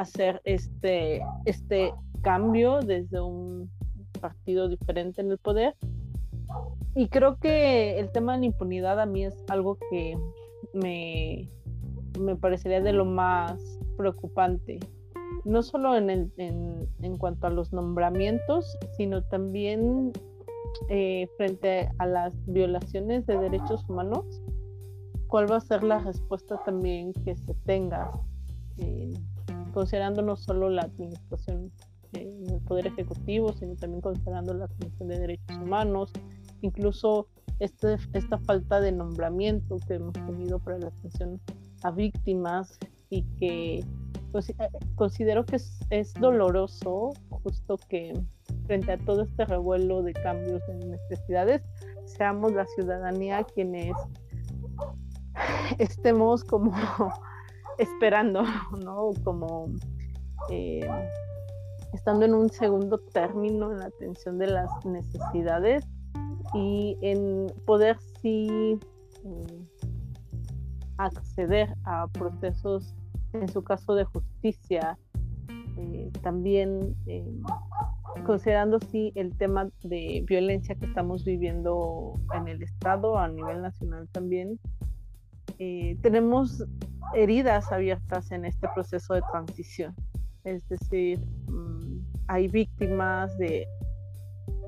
hacer 0.00 0.40
este, 0.44 1.22
este 1.44 1.92
cambio 2.22 2.80
desde 2.80 3.20
un 3.20 3.70
partido 4.20 4.68
diferente 4.68 5.20
en 5.20 5.30
el 5.30 5.38
poder. 5.38 5.74
Y 6.94 7.08
creo 7.08 7.36
que 7.36 7.98
el 7.98 8.10
tema 8.10 8.34
de 8.34 8.40
la 8.40 8.46
impunidad 8.46 9.00
a 9.00 9.06
mí 9.06 9.24
es 9.24 9.44
algo 9.48 9.78
que 9.90 10.18
me, 10.72 11.48
me 12.18 12.36
parecería 12.36 12.80
de 12.80 12.92
lo 12.92 13.04
más 13.04 13.78
preocupante, 13.96 14.78
no 15.44 15.62
solo 15.62 15.96
en, 15.96 16.10
el, 16.10 16.32
en, 16.36 16.88
en 17.02 17.16
cuanto 17.16 17.46
a 17.46 17.50
los 17.50 17.72
nombramientos, 17.72 18.76
sino 18.96 19.22
también 19.22 20.12
eh, 20.88 21.28
frente 21.36 21.88
a 21.98 22.06
las 22.06 22.34
violaciones 22.46 23.26
de 23.26 23.38
derechos 23.38 23.88
humanos, 23.88 24.42
cuál 25.26 25.50
va 25.50 25.56
a 25.56 25.60
ser 25.60 25.82
la 25.82 25.98
respuesta 25.98 26.60
también 26.64 27.12
que 27.24 27.36
se 27.36 27.54
tenga, 27.66 28.10
eh, 28.78 29.12
considerando 29.78 30.22
no 30.22 30.34
solo 30.34 30.70
la 30.70 30.82
administración 30.82 31.70
en 32.12 32.50
el 32.50 32.60
Poder 32.62 32.88
Ejecutivo, 32.88 33.52
sino 33.52 33.76
también 33.76 34.00
considerando 34.00 34.52
la 34.52 34.66
Comisión 34.66 35.08
de 35.08 35.20
Derechos 35.20 35.56
Humanos, 35.56 36.10
incluso 36.62 37.28
este, 37.60 37.96
esta 38.12 38.38
falta 38.38 38.80
de 38.80 38.90
nombramiento 38.90 39.76
que 39.86 39.94
hemos 39.94 40.14
tenido 40.14 40.58
para 40.58 40.78
la 40.78 40.88
atención 40.88 41.40
a 41.84 41.92
víctimas 41.92 42.76
y 43.08 43.22
que 43.38 43.84
pues, 44.32 44.50
eh, 44.50 44.56
considero 44.96 45.46
que 45.46 45.56
es, 45.56 45.78
es, 45.90 46.12
doloroso 46.14 47.12
justo 47.28 47.78
que 47.88 48.20
frente 48.66 48.90
a 48.90 48.98
todo 48.98 49.22
este 49.22 49.44
revuelo 49.44 50.02
de 50.02 50.12
cambios 50.12 50.60
en 50.68 50.90
necesidades, 50.90 51.62
seamos 52.04 52.52
la 52.52 52.66
ciudadanía 52.74 53.44
quienes 53.44 53.94
estemos 55.78 56.42
como 56.42 56.72
esperando, 57.78 58.42
¿no? 58.84 59.10
Como 59.24 59.70
eh, 60.50 60.88
estando 61.92 62.24
en 62.24 62.34
un 62.34 62.50
segundo 62.50 62.98
término 62.98 63.72
en 63.72 63.78
la 63.78 63.86
atención 63.86 64.38
de 64.38 64.48
las 64.48 64.70
necesidades 64.84 65.86
y 66.54 66.96
en 67.02 67.46
poder 67.66 67.98
sí 68.20 68.78
mm, 69.24 69.62
acceder 70.98 71.74
a 71.84 72.06
procesos, 72.08 72.94
en 73.32 73.48
su 73.48 73.62
caso 73.62 73.94
de 73.94 74.04
justicia, 74.04 74.98
eh, 75.76 76.10
también 76.22 76.96
eh, 77.06 77.24
considerando 78.26 78.80
sí 78.80 79.12
el 79.14 79.36
tema 79.36 79.68
de 79.82 80.24
violencia 80.26 80.74
que 80.74 80.86
estamos 80.86 81.24
viviendo 81.24 82.14
en 82.34 82.48
el 82.48 82.62
Estado, 82.62 83.16
a 83.16 83.28
nivel 83.28 83.62
nacional 83.62 84.08
también, 84.12 84.58
tenemos 86.02 86.64
heridas 87.14 87.70
abiertas 87.72 88.30
en 88.30 88.44
este 88.44 88.68
proceso 88.74 89.14
de 89.14 89.22
transición. 89.32 89.94
Es 90.44 90.66
decir, 90.68 91.20
mm, 91.48 92.00
hay 92.28 92.48
víctimas 92.48 93.36
de 93.38 93.66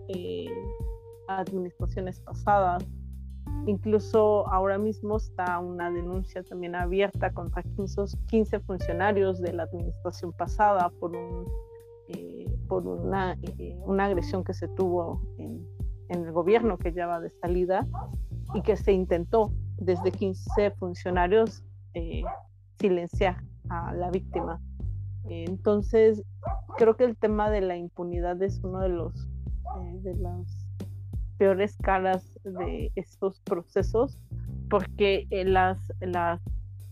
eh, 0.09 0.51
administraciones 1.29 2.21
pasadas. 2.21 2.85
Incluso 3.67 4.49
ahora 4.49 4.79
mismo 4.79 5.17
está 5.17 5.59
una 5.59 5.91
denuncia 5.91 6.43
también 6.43 6.75
abierta 6.75 7.33
contra 7.33 7.63
15, 7.63 8.61
funcionarios 8.61 9.41
de 9.41 9.53
la 9.53 9.65
administración 9.65 10.33
pasada 10.33 10.91
por, 10.99 11.15
eh, 11.15 11.45
eh, 12.09 12.47
una, 12.67 14.05
agresión 14.05 14.45
que 14.45 14.55
se 14.55 14.69
tuvo 14.69 15.23
en, 15.39 15.67
el 16.09 16.33
gobierno 16.33 16.77
que 16.79 16.93
ya 16.93 17.21
de 17.21 17.31
salida 17.31 17.87
y 18.55 18.63
que 18.63 18.77
se 18.77 18.93
intentó 18.93 19.53
desde 19.77 20.11
15 20.11 20.73
funcionarios 20.73 21.63
silenciar 22.79 23.43
a 23.69 23.93
la 23.95 24.11
víctima. 24.11 24.61
Entonces, 25.29 26.23
creo 26.77 26.97
que 26.97 27.05
el 27.05 27.17
tema 27.17 27.51
de 27.51 27.61
la 27.61 27.77
impunidad 27.77 28.43
es 28.43 28.61
uno 28.65 28.81
de 28.81 28.89
los 28.89 29.29
eh, 29.81 30.45
peores 31.37 31.77
caras 31.83 32.39
de 32.45 32.91
estos 32.97 33.41
procesos, 33.41 34.19
porque 34.69 35.27
eh, 35.31 35.45
las, 35.45 35.79
las 36.01 36.41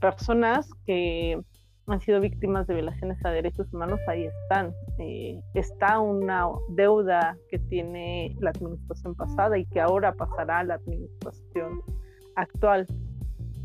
personas 0.01 0.71
que 0.85 1.41
han 1.87 2.01
sido 2.01 2.21
víctimas 2.21 2.67
de 2.67 2.75
violaciones 2.75 3.25
a 3.25 3.31
derechos 3.31 3.73
humanos 3.73 4.01
ahí 4.09 4.25
están. 4.25 4.75
Eh, 4.99 5.41
está 5.55 5.99
una 6.01 6.47
deuda 6.69 7.37
que 7.51 7.59
tiene 7.59 8.37
la 8.41 8.51
administración 8.51 9.15
pasada 9.15 9.59
y 9.59 9.65
que 9.67 9.81
ahora 9.81 10.13
pasará 10.13 10.61
a 10.61 10.65
la 10.65 10.75
administración 10.75 11.81
actual 12.37 12.87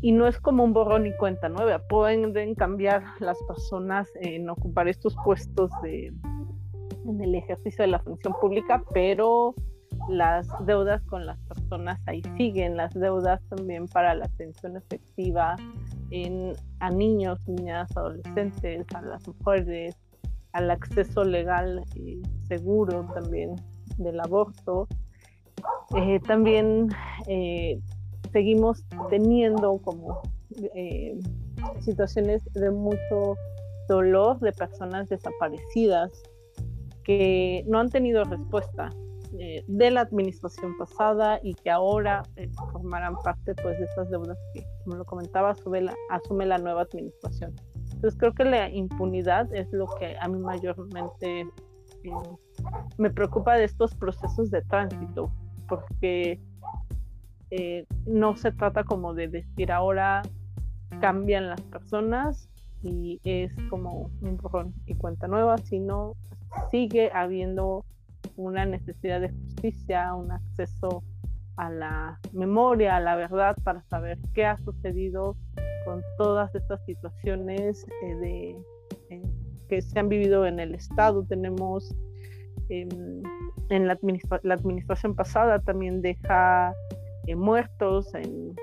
y 0.04 0.12
no 0.12 0.28
es 0.28 0.38
como 0.38 0.64
un 0.64 0.74
borrón 0.74 1.06
y 1.06 1.16
cuenta 1.16 1.48
nueva. 1.48 1.78
Pueden 1.78 2.54
cambiar 2.56 3.02
las 3.20 3.38
personas 3.48 4.06
en 4.20 4.50
ocupar 4.50 4.86
estos 4.86 5.16
puestos 5.24 5.70
de, 5.82 6.12
en 7.06 7.22
el 7.22 7.34
ejercicio 7.34 7.84
de 7.84 7.90
la 7.92 7.98
función 8.00 8.34
pública, 8.38 8.84
pero 8.92 9.54
las 10.10 10.46
deudas 10.66 11.02
con 11.04 11.24
las 11.24 11.40
personas 11.44 11.98
ahí 12.04 12.20
siguen, 12.36 12.76
las 12.76 12.92
deudas 12.92 13.40
también 13.48 13.88
para 13.88 14.14
la 14.14 14.26
atención 14.26 14.76
efectiva 14.76 15.56
en, 16.10 16.52
a 16.80 16.90
niños, 16.90 17.38
niñas, 17.48 17.88
adolescentes, 17.96 18.84
a 18.94 19.00
las 19.00 19.26
mujeres, 19.26 19.96
al 20.52 20.70
acceso 20.70 21.24
legal 21.24 21.82
y 21.94 22.20
seguro 22.46 23.08
también 23.14 23.54
del 23.96 24.20
aborto. 24.20 24.86
Eh, 25.96 26.20
también 26.20 26.88
eh, 27.26 27.80
seguimos 28.34 28.84
teniendo 29.10 29.78
como 29.78 30.20
eh, 30.74 31.16
situaciones 31.80 32.42
de 32.52 32.68
mucho 32.70 33.36
dolor 33.88 34.40
de 34.40 34.52
personas 34.52 35.08
desaparecidas 35.08 36.10
que 37.04 37.64
no 37.68 37.78
han 37.78 37.90
tenido 37.90 38.24
respuesta 38.24 38.90
eh, 39.38 39.62
de 39.68 39.90
la 39.92 40.00
administración 40.00 40.76
pasada 40.76 41.38
y 41.44 41.54
que 41.54 41.70
ahora 41.70 42.24
eh, 42.34 42.50
formarán 42.72 43.14
parte 43.22 43.54
pues, 43.54 43.78
de 43.78 43.84
estas 43.84 44.10
deudas 44.10 44.36
que, 44.52 44.66
como 44.82 44.96
lo 44.96 45.04
comentaba, 45.04 45.50
asume 45.50 45.82
la, 45.82 45.94
asume 46.10 46.44
la 46.44 46.58
nueva 46.58 46.82
administración. 46.82 47.54
Entonces 47.92 48.18
creo 48.18 48.34
que 48.34 48.44
la 48.44 48.68
impunidad 48.68 49.54
es 49.54 49.72
lo 49.72 49.86
que 50.00 50.16
a 50.20 50.26
mí 50.26 50.40
mayormente 50.40 51.46
me 52.98 53.10
preocupa 53.10 53.54
de 53.54 53.64
estos 53.64 53.94
procesos 53.94 54.50
de 54.50 54.60
tránsito, 54.62 55.30
porque 55.68 56.40
eh, 57.50 57.86
no 58.06 58.36
se 58.36 58.52
trata 58.52 58.84
como 58.84 59.14
de 59.14 59.28
decir 59.28 59.72
ahora 59.72 60.22
cambian 61.00 61.48
las 61.48 61.60
personas 61.62 62.48
y 62.82 63.20
es 63.24 63.52
como 63.70 64.10
un 64.20 64.36
borrón 64.36 64.74
y 64.86 64.94
cuenta 64.94 65.26
nueva, 65.26 65.58
sino 65.58 66.14
sigue 66.70 67.10
habiendo 67.12 67.84
una 68.36 68.66
necesidad 68.66 69.20
de 69.20 69.30
justicia, 69.30 70.14
un 70.14 70.32
acceso 70.32 71.02
a 71.56 71.70
la 71.70 72.20
memoria, 72.32 72.96
a 72.96 73.00
la 73.00 73.16
verdad, 73.16 73.56
para 73.62 73.82
saber 73.84 74.18
qué 74.34 74.44
ha 74.44 74.58
sucedido 74.58 75.36
con 75.84 76.02
todas 76.18 76.54
estas 76.54 76.84
situaciones 76.84 77.86
eh, 78.02 78.14
de, 78.16 78.56
que 79.68 79.82
se 79.82 79.98
han 79.98 80.08
vivido 80.08 80.46
en 80.46 80.60
el 80.60 80.74
Estado. 80.74 81.24
Tenemos 81.24 81.94
em, 82.68 83.22
en 83.68 83.86
la, 83.86 83.98
administración 84.54 85.14
pasada 85.14 85.60
también 85.60 86.02
deja 86.02 86.74
muertos 87.36 88.14
en 88.14 88.54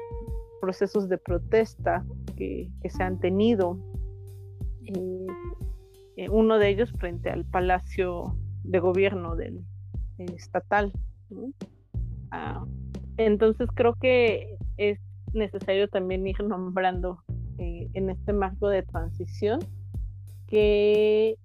procesos 0.62 1.10
de 1.10 1.18
protesta 1.18 2.06
que, 2.38 2.70
que 2.82 2.90
se 2.90 3.04
han 3.04 3.20
tenido. 3.20 3.78
uno 6.30 6.60
de 6.60 6.70
ellos 6.70 6.92
frente 7.00 7.30
al 7.30 7.46
Palacio 7.46 8.36
de 8.64 8.80
Gobierno 8.80 9.36
del 9.36 9.64
estatal. 10.18 10.94
Ah, 12.32 12.64
entonces 13.18 13.70
creo 13.74 13.96
que 13.96 14.58
es 14.78 15.00
necesario 15.34 15.88
también 15.90 16.26
ir 16.28 16.42
nombrando 16.44 17.20
eh, 17.58 17.90
en 17.94 18.10
este 18.10 18.34
marco 18.34 18.70
de 18.70 18.84
transición 18.84 19.60
que 20.48 21.38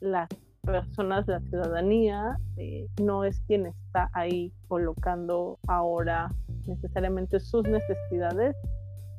las 0.00 0.28
personas, 0.62 1.26
la 1.26 1.40
ciudadanía, 1.40 2.38
eh, 2.56 2.86
no 3.02 3.24
es 3.24 3.40
quien 3.46 3.66
está 3.66 4.10
ahí 4.12 4.52
colocando 4.68 5.58
ahora 5.66 6.32
necesariamente 6.66 7.40
sus 7.40 7.64
necesidades, 7.64 8.56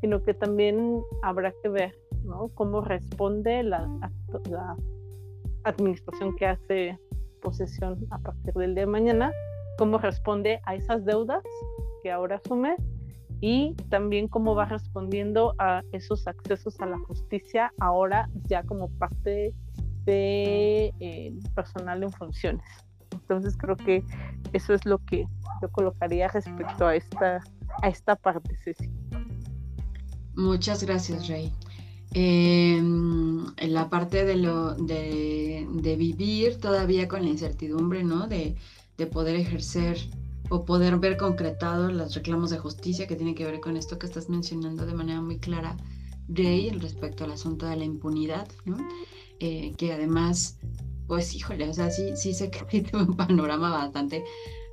sino 0.01 0.23
que 0.23 0.33
también 0.33 1.01
habrá 1.21 1.53
que 1.63 1.69
ver 1.69 1.95
cómo 2.55 2.81
responde 2.81 3.63
la, 3.63 3.87
la 4.49 4.75
administración 5.63 6.35
que 6.35 6.47
hace 6.47 6.99
posesión 7.41 8.05
a 8.09 8.19
partir 8.19 8.53
del 8.53 8.75
día 8.75 8.85
de 8.85 8.91
mañana, 8.91 9.31
cómo 9.77 9.97
responde 9.97 10.59
a 10.63 10.75
esas 10.75 11.05
deudas 11.05 11.43
que 12.03 12.11
ahora 12.11 12.41
asume 12.43 12.75
y 13.41 13.75
también 13.89 14.27
cómo 14.27 14.55
va 14.55 14.65
respondiendo 14.65 15.53
a 15.59 15.83
esos 15.91 16.27
accesos 16.27 16.79
a 16.79 16.85
la 16.85 16.97
justicia 16.99 17.71
ahora 17.79 18.29
ya 18.45 18.63
como 18.63 18.89
parte 18.89 19.53
de 20.05 20.93
eh, 20.99 21.33
personal 21.53 22.03
en 22.03 22.11
funciones. 22.11 22.65
Entonces 23.11 23.57
creo 23.57 23.75
que 23.75 24.03
eso 24.53 24.73
es 24.73 24.85
lo 24.85 24.99
que 24.99 25.27
colocaría 25.69 26.27
respecto 26.27 26.87
a 26.87 26.95
esta, 26.95 27.43
a 27.81 27.89
esta 27.89 28.15
parte, 28.15 28.55
Ceci. 28.63 28.89
Muchas 30.35 30.83
gracias, 30.83 31.27
Rey. 31.27 31.51
Em, 32.17 33.45
en 33.57 33.73
la 33.73 33.89
parte 33.89 34.23
de, 34.23 34.37
lo, 34.37 34.73
de, 34.75 35.95
vivir 35.97 36.57
todavía 36.59 37.09
con 37.09 37.23
la 37.23 37.29
incertidumbre, 37.29 38.05
¿no? 38.05 38.27
De, 38.27 38.55
poder 39.11 39.35
ejercer 39.35 39.97
o 40.49 40.63
poder 40.63 40.97
ver 40.97 41.17
concretados 41.17 41.91
los 41.91 42.15
reclamos 42.15 42.49
de 42.51 42.57
justicia 42.57 43.05
que 43.05 43.17
tienen 43.17 43.35
que 43.35 43.43
ver 43.43 43.59
con 43.59 43.75
esto 43.75 43.99
que 43.99 44.05
estás 44.05 44.29
mencionando 44.29 44.85
de 44.85 44.93
manera 44.93 45.21
muy 45.21 45.39
clara, 45.39 45.75
Rey, 46.29 46.69
respecto 46.69 47.25
al 47.25 47.33
asunto 47.33 47.65
de 47.65 47.75
la 47.75 47.83
impunidad, 47.83 48.47
¿no? 48.63 48.77
Eh, 49.41 49.73
que 49.77 49.91
además, 49.91 50.57
pues 51.07 51.35
híjole, 51.35 51.67
o 51.67 51.73
sea, 51.73 51.89
sí, 51.91 52.15
sí 52.15 52.33
se 52.33 52.49
crea 52.49 52.83
un 52.93 53.17
panorama 53.17 53.69
bastante 53.71 54.23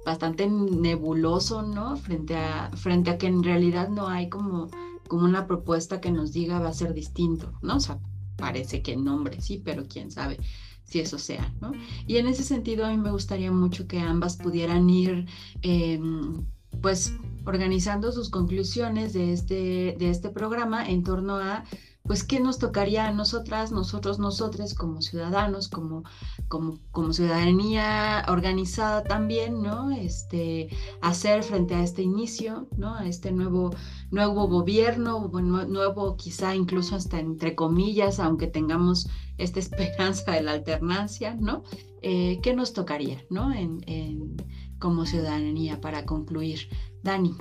bastante 0.05 0.49
nebuloso, 0.49 1.63
¿no? 1.63 1.97
Frente 1.97 2.37
a, 2.37 2.71
frente 2.75 3.11
a 3.11 3.19
que 3.19 3.27
en 3.27 3.43
realidad 3.43 3.89
no 3.89 4.09
hay 4.09 4.29
como 4.29 4.69
como 5.13 5.25
una 5.25 5.47
propuesta 5.47 6.01
que 6.01 6.11
nos 6.11 6.33
diga 6.33 6.59
va 6.59 6.71
a 6.71 6.73
ser 6.73 6.95
distinto, 6.95 7.53
¿no? 7.61 7.77
O 7.77 7.81
sea, 7.81 7.99
parece 8.39 8.81
que 8.81 8.93
en 8.93 9.05
nombre 9.05 9.43
sí, 9.43 9.61
pero 9.63 9.85
quién 9.87 10.11
sabe 10.11 10.39
si 10.85 11.01
eso 11.01 11.19
sea, 11.19 11.53
¿no? 11.61 11.73
Y 12.07 12.17
en 12.17 12.29
ese 12.29 12.43
sentido 12.43 12.87
a 12.87 12.91
mí 12.91 12.97
me 12.97 13.11
gustaría 13.11 13.53
mucho 13.53 13.87
que 13.87 14.01
ambas 14.01 14.39
pudieran 14.39 14.89
ir, 14.89 15.27
em, 15.61 16.47
pues, 16.81 17.15
organizando 17.45 18.11
sus 18.11 18.31
conclusiones 18.31 19.13
de 19.13 19.35
este, 19.35 19.97
de 19.99 20.09
este 20.09 20.31
programa 20.31 20.89
en 20.89 21.03
torno 21.03 21.37
a 21.37 21.65
pues 22.05 22.25
qué 22.25 22.41
nos 22.41 22.59
tocaría 22.59 23.07
a 23.07 23.13
nosotras, 23.13 23.71
nosotros, 23.71 24.19
nosotros 24.19 24.75
como 24.75 25.03
ciudadanos, 25.03 25.69
como, 25.69 26.03
como, 26.49 26.79
como 26.91 27.13
ciudadanía 27.13 28.25
organizada 28.29 29.05
también, 29.05 29.63
¿no? 29.63 29.91
Este, 29.91 30.69
hacer 31.01 31.43
frente 31.45 31.75
a 31.75 31.83
este 31.83 32.03
inicio, 32.03 32.69
¿no? 32.77 32.95
A 32.95 33.07
este 33.07 33.31
nuevo, 33.31 33.71
nuevo 34.11 34.49
gobierno, 34.49 35.31
nuevo 35.33 36.17
quizá 36.17 36.55
incluso 36.57 36.97
hasta 36.97 37.21
entre 37.21 37.55
comillas, 37.55 38.19
aunque 38.19 38.49
tengamos 38.49 39.09
esta 39.39 39.61
esperanza 39.61 40.33
de 40.33 40.43
la 40.43 40.53
alternancia, 40.53 41.37
¿no? 41.39 41.63
Eh, 42.03 42.41
¿Qué 42.43 42.55
nos 42.55 42.73
tocaría, 42.73 43.25
¿no? 43.31 43.53
En, 43.53 43.81
en, 43.87 44.37
como 44.81 45.07
ciudadanía 45.07 45.81
para 45.81 46.05
concluir. 46.05 46.69
Dani. 47.05 47.37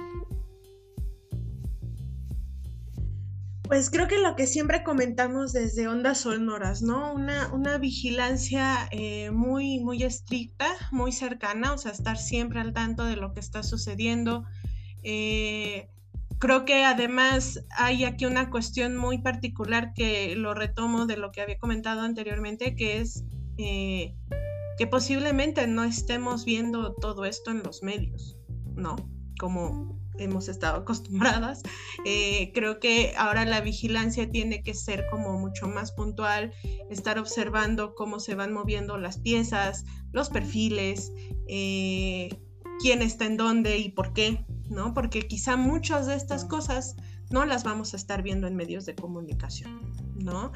Pues 3.72 3.90
creo 3.90 4.10
que 4.10 4.20
lo 4.20 4.36
que 4.36 4.48
siempre 4.48 4.84
comentamos 4.84 5.54
desde 5.54 5.88
Ondas 5.88 6.20
Sonoras, 6.20 6.82
¿no? 6.82 7.14
Una, 7.14 7.48
una 7.54 7.78
vigilancia 7.78 8.90
eh, 8.92 9.32
muy, 9.32 9.80
muy 9.80 10.04
estricta, 10.04 10.68
muy 10.92 11.14
cercana, 11.14 11.72
o 11.72 11.78
sea, 11.78 11.94
estar 11.94 12.18
siempre 12.18 12.60
al 12.60 12.74
tanto 12.74 13.06
de 13.06 13.16
lo 13.16 13.34
que 13.34 13.40
está 13.40 13.64
sucediendo. 13.64 14.44
Eh, 15.04 15.90
creo 16.38 16.66
que 16.66 16.84
además 16.84 17.64
hay 17.78 18.04
aquí 18.04 18.26
una 18.26 18.50
cuestión 18.50 18.98
muy 18.98 19.20
particular 19.20 19.94
que 19.94 20.36
lo 20.36 20.54
retomo 20.54 21.06
de 21.06 21.16
lo 21.16 21.32
que 21.32 21.40
había 21.40 21.58
comentado 21.58 22.02
anteriormente, 22.02 22.76
que 22.76 23.00
es 23.00 23.24
eh, 23.58 24.18
que 24.78 24.86
posiblemente 24.86 25.66
no 25.68 25.86
estemos 25.86 26.44
viendo 26.44 26.94
todo 26.96 27.24
esto 27.24 27.52
en 27.52 27.64
los 27.64 27.84
medios, 27.84 28.36
¿no? 28.76 28.98
Como 29.40 30.01
hemos 30.18 30.48
estado 30.48 30.78
acostumbradas. 30.82 31.62
Eh, 32.06 32.52
creo 32.54 32.80
que 32.80 33.14
ahora 33.18 33.46
la 33.46 33.62
vigilancia 33.62 34.30
tiene 34.30 34.64
que 34.64 34.74
ser 34.74 35.06
como 35.10 35.38
mucho 35.38 35.68
más 35.68 35.92
puntual, 35.92 36.54
estar 36.90 37.20
observando 37.20 37.96
cómo 37.96 38.20
se 38.20 38.36
van 38.36 38.54
moviendo 38.54 38.98
las 38.98 39.20
piezas, 39.20 39.86
los 40.12 40.30
perfiles, 40.30 41.12
eh, 41.48 42.30
quién 42.80 43.02
está 43.02 43.26
en 43.26 43.38
dónde 43.38 43.78
y 43.78 43.90
por 43.90 44.14
qué, 44.14 44.46
¿no? 44.70 44.94
Porque 44.94 45.28
quizá 45.28 45.58
muchas 45.58 46.08
de 46.08 46.16
estas 46.16 46.46
cosas 46.46 46.96
no 47.30 47.46
las 47.46 47.64
vamos 47.64 47.94
a 47.94 47.98
estar 47.98 48.24
viendo 48.24 48.48
en 48.48 48.56
medios 48.56 48.86
de 48.86 48.96
comunicación, 48.96 49.82
¿no? 50.16 50.52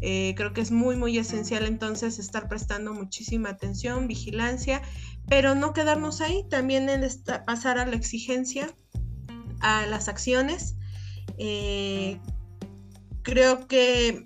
Eh, 0.00 0.34
creo 0.36 0.52
que 0.52 0.60
es 0.60 0.70
muy, 0.70 0.96
muy 0.96 1.18
esencial 1.18 1.64
entonces 1.64 2.18
estar 2.18 2.48
prestando 2.48 2.92
muchísima 2.92 3.50
atención, 3.50 4.06
vigilancia, 4.06 4.82
pero 5.28 5.54
no 5.54 5.72
quedarnos 5.72 6.20
ahí, 6.20 6.44
también 6.48 6.88
en 6.88 7.06
pasar 7.46 7.78
a 7.78 7.86
la 7.86 7.96
exigencia, 7.96 8.74
a 9.60 9.86
las 9.86 10.08
acciones. 10.08 10.76
Eh, 11.38 12.18
creo 13.22 13.66
que 13.66 14.24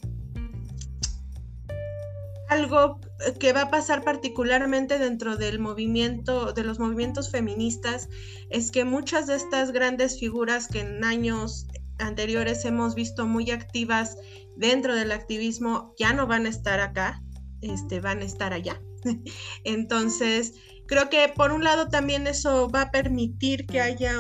algo 2.49 3.01
que 3.39 3.53
va 3.53 3.63
a 3.63 3.71
pasar 3.71 4.05
particularmente 4.05 4.99
dentro 4.99 5.37
del 5.37 5.59
movimiento, 5.59 6.53
de 6.53 6.65
los 6.65 6.79
movimientos 6.79 7.31
feministas, 7.31 8.09
es 8.51 8.71
que 8.71 8.85
muchas 8.85 9.27
de 9.27 9.37
estas 9.37 9.73
grandes 9.73 10.19
figuras 10.19 10.69
que 10.69 10.81
en 10.81 11.05
años 11.05 11.67
anteriores 11.99 12.65
hemos 12.65 12.95
visto 12.95 13.27
muy 13.27 13.51
activas 13.51 14.17
dentro 14.57 14.95
del 14.95 15.13
activismo 15.13 15.95
ya 15.99 16.13
no 16.13 16.27
van 16.27 16.47
a 16.47 16.51
estar 16.51 16.81
acá, 16.81 17.23
este, 17.61 18.01
van 18.01 18.21
a 18.21 18.25
estar 18.25 18.53
allá. 18.53 18.81
Entonces, 19.65 20.55
creo 20.87 21.09
que 21.09 21.33
por 21.35 21.53
un 21.53 21.65
lado 21.65 21.89
también 21.89 22.27
eso 22.27 22.69
va 22.69 22.83
a 22.83 22.91
permitir 22.91 23.67
que 23.67 23.81
haya 23.81 24.15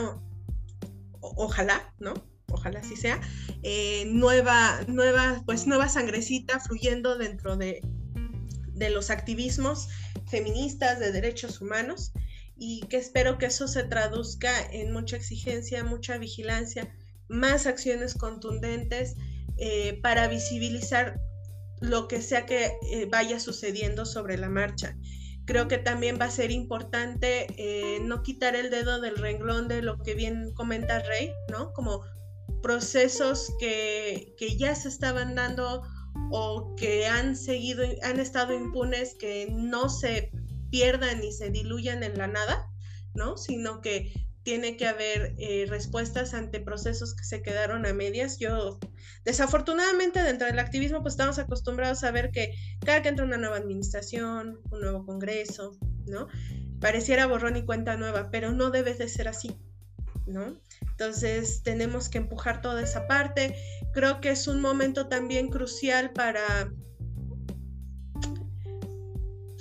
ojalá, 1.23 1.95
¿no? 1.99 2.15
Ojalá 2.49 2.81
así 2.81 2.97
sea, 2.97 3.21
eh, 3.63 4.05
nueva, 4.07 4.81
nueva, 4.87 5.43
pues 5.47 5.67
nueva 5.67 5.89
sangrecita 5.89 6.61
fluyendo 6.61 7.17
dentro 7.17 7.57
de, 7.57 7.81
de 8.75 8.91
los 8.91 9.11
activismos 9.11 9.89
feministas 10.27 10.99
de 10.99 11.13
derechos 11.13 11.61
humanos 11.61 12.13
y 12.57 12.81
que 12.89 12.99
espero 12.99 13.39
que 13.39 13.47
eso 13.47 13.67
se 13.69 13.85
traduzca 13.85 14.53
en 14.71 14.93
mucha 14.93 15.17
exigencia, 15.17 15.83
mucha 15.83 16.19
vigilancia, 16.19 16.95
más 17.29 17.67
acciones 17.67 18.15
contundentes 18.15 19.17
eh, 19.57 19.99
para 20.03 20.29
visibilizar 20.29 21.21
lo 21.81 22.07
que 22.07 22.23
sea 22.23 22.47
que 22.47 22.73
eh, 22.91 23.09
vaya 23.11 23.41
sucediendo 23.41 24.05
sobre 24.05 24.37
la 24.37 24.49
marcha 24.49 24.97
creo 25.45 25.69
que 25.69 25.79
también 25.79 26.19
va 26.21 26.27
a 26.27 26.31
ser 26.31 26.51
importante 26.51 27.47
eh, 27.57 28.01
no 28.03 28.23
quitar 28.23 28.57
el 28.57 28.71
dedo 28.71 29.01
del 29.01 29.17
renglón 29.17 29.69
de 29.69 29.83
lo 29.83 29.99
que 29.99 30.15
bien 30.15 30.53
comenta 30.55 31.01
Rey, 31.01 31.33
¿no? 31.51 31.73
Como 31.73 32.03
procesos 32.63 33.53
que, 33.59 34.35
que 34.39 34.57
ya 34.57 34.75
se 34.75 34.89
estaban 34.89 35.35
dando 35.35 35.83
o 36.31 36.75
que 36.77 37.07
han 37.07 37.37
seguido, 37.37 37.85
han 38.03 38.21
estado 38.21 38.55
impunes, 38.55 39.15
que 39.19 39.49
no 39.51 39.89
se 39.89 40.31
pierdan 40.71 41.21
ni 41.21 41.33
se 41.33 41.51
diluyan 41.51 42.03
en 42.03 42.17
la 42.17 42.27
nada, 42.27 42.71
¿no? 43.15 43.37
Sino 43.37 43.81
que 43.81 44.13
tiene 44.43 44.77
que 44.77 44.87
haber 44.87 45.35
eh, 45.39 45.67
respuestas 45.69 46.35
ante 46.35 46.61
procesos 46.61 47.15
que 47.15 47.25
se 47.25 47.43
quedaron 47.43 47.87
a 47.87 47.93
medias. 47.93 48.39
Yo, 48.39 48.79
desafortunadamente, 49.25 50.23
dentro 50.23 50.47
del 50.47 50.59
activismo, 50.59 51.03
pues 51.03 51.15
estamos 51.15 51.39
acostumbrados 51.39 52.03
a 52.05 52.11
ver 52.11 52.31
que 52.31 52.55
cada 52.85 53.03
que 53.03 53.09
entra 53.09 53.25
una 53.25 53.37
nueva 53.37 53.57
administración, 53.57 54.61
un 54.71 54.81
nuevo 54.81 55.07
congreso, 55.07 55.79
¿no? 56.07 56.29
Pareciera 56.81 57.27
borrón 57.27 57.57
y 57.57 57.65
cuenta 57.65 57.97
nueva, 57.97 58.31
pero 58.31 58.53
no 58.53 58.71
debe 58.71 58.95
de 58.95 59.09
ser 59.09 59.29
así, 59.29 59.57
¿no? 60.27 60.61
Entonces 60.81 61.63
tenemos 61.63 62.09
que 62.09 62.19
empujar 62.19 62.61
toda 62.61 62.83
esa 62.83 63.07
parte. 63.07 63.55
Creo 63.93 64.21
que 64.21 64.31
es 64.31 64.49
un 64.49 64.61
momento 64.61 65.09
también 65.09 65.49
crucial 65.49 66.13
para, 66.13 66.73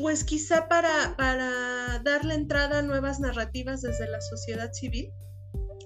pues 0.02 0.24
quizá 0.24 0.68
para, 0.68 1.16
para 1.16 2.00
darle 2.04 2.34
entrada 2.34 2.80
a 2.80 2.82
nuevas 2.82 3.20
narrativas 3.20 3.82
desde 3.82 4.10
la 4.10 4.20
sociedad 4.20 4.74
civil, 4.74 5.12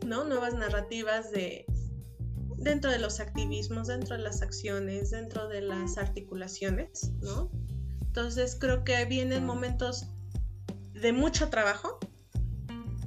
¿no? 0.05 0.23
Nuevas 0.23 0.53
narrativas 0.53 1.31
de, 1.31 1.65
dentro 2.57 2.91
de 2.91 2.99
los 2.99 3.19
activismos, 3.19 3.87
dentro 3.87 4.15
de 4.15 4.23
las 4.23 4.41
acciones, 4.41 5.11
dentro 5.11 5.49
de 5.49 5.61
las 5.61 5.97
articulaciones, 5.97 7.11
¿no? 7.21 7.51
Entonces 8.01 8.57
creo 8.59 8.83
que 8.85 9.03
vienen 9.05 9.45
momentos 9.45 10.07
de 10.93 11.11
mucho 11.11 11.49
trabajo, 11.49 11.99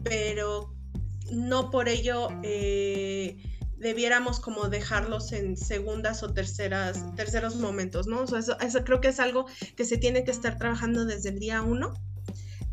pero 0.05 0.75
no 1.33 1.71
por 1.71 1.89
ello 1.89 2.29
eh, 2.43 3.39
debiéramos 3.79 4.41
como 4.41 4.69
dejarlos 4.69 5.33
en 5.33 5.57
segundas 5.57 6.23
o 6.23 6.33
terceras, 6.33 7.05
terceros 7.17 7.57
momentos, 7.57 8.07
¿no? 8.07 8.25
eso, 8.25 8.85
creo 8.85 9.01
que 9.01 9.09
es 9.09 9.21
algo 9.21 9.47
que 9.77 9.85
se 9.85 9.97
tiene 9.97 10.25
que 10.25 10.31
estar 10.31 10.59
trabajando 10.59 11.05
desde 11.05 11.31
el 11.31 11.39
día 11.39 11.63
uno 11.63 11.95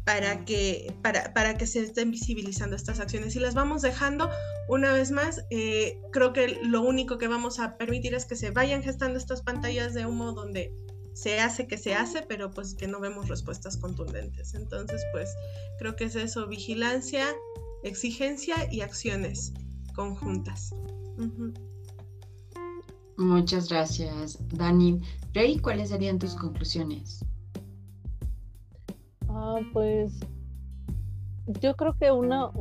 para 0.04 0.46
que, 0.46 0.94
para, 1.02 1.34
para 1.34 1.58
que 1.58 1.66
se 1.66 1.82
estén 1.82 2.12
visibilizando 2.12 2.76
estas 2.76 3.00
acciones. 3.00 3.36
Y 3.36 3.40
las 3.40 3.56
vamos 3.56 3.82
dejando 3.82 4.30
una 4.68 4.94
vez 4.94 5.10
más, 5.10 5.44
eh, 5.50 6.00
creo 6.12 6.32
que 6.32 6.60
lo 6.64 6.82
único 6.82 7.18
que 7.18 7.28
vamos 7.28 7.60
a 7.60 7.76
permitir 7.78 8.14
es 8.14 8.26
que 8.26 8.36
se 8.36 8.52
vayan 8.52 8.84
gestando 8.84 9.18
estas 9.18 9.42
pantallas 9.42 9.96
de 9.96 10.06
humo 10.06 10.32
donde 10.34 10.72
se 11.14 11.40
hace 11.40 11.66
que 11.66 11.78
se 11.78 11.96
hace, 11.96 12.22
pero 12.22 12.52
pues 12.52 12.76
que 12.76 12.88
no 12.88 13.00
vemos 13.00 13.30
respuestas 13.30 13.78
contundentes. 13.78 14.54
Entonces, 14.54 15.02
pues 15.12 15.30
creo 15.80 15.96
que 15.96 16.04
es 16.04 16.16
eso, 16.16 16.46
vigilancia, 16.48 17.26
exigencia 17.84 18.68
y 18.72 18.82
acciones 18.82 19.54
conjuntas. 19.96 20.76
Muchas 23.18 23.70
gracias, 23.70 24.40
Dani. 24.50 25.02
Rey, 25.34 25.60
¿cuáles 25.60 25.90
serían 25.90 26.20
tus 26.20 26.36
conclusiones? 26.36 27.26
Ah, 29.30 29.60
pues 29.74 30.20
yo 31.62 31.76
creo 31.76 31.98
que 31.98 32.12
una, 32.12 32.52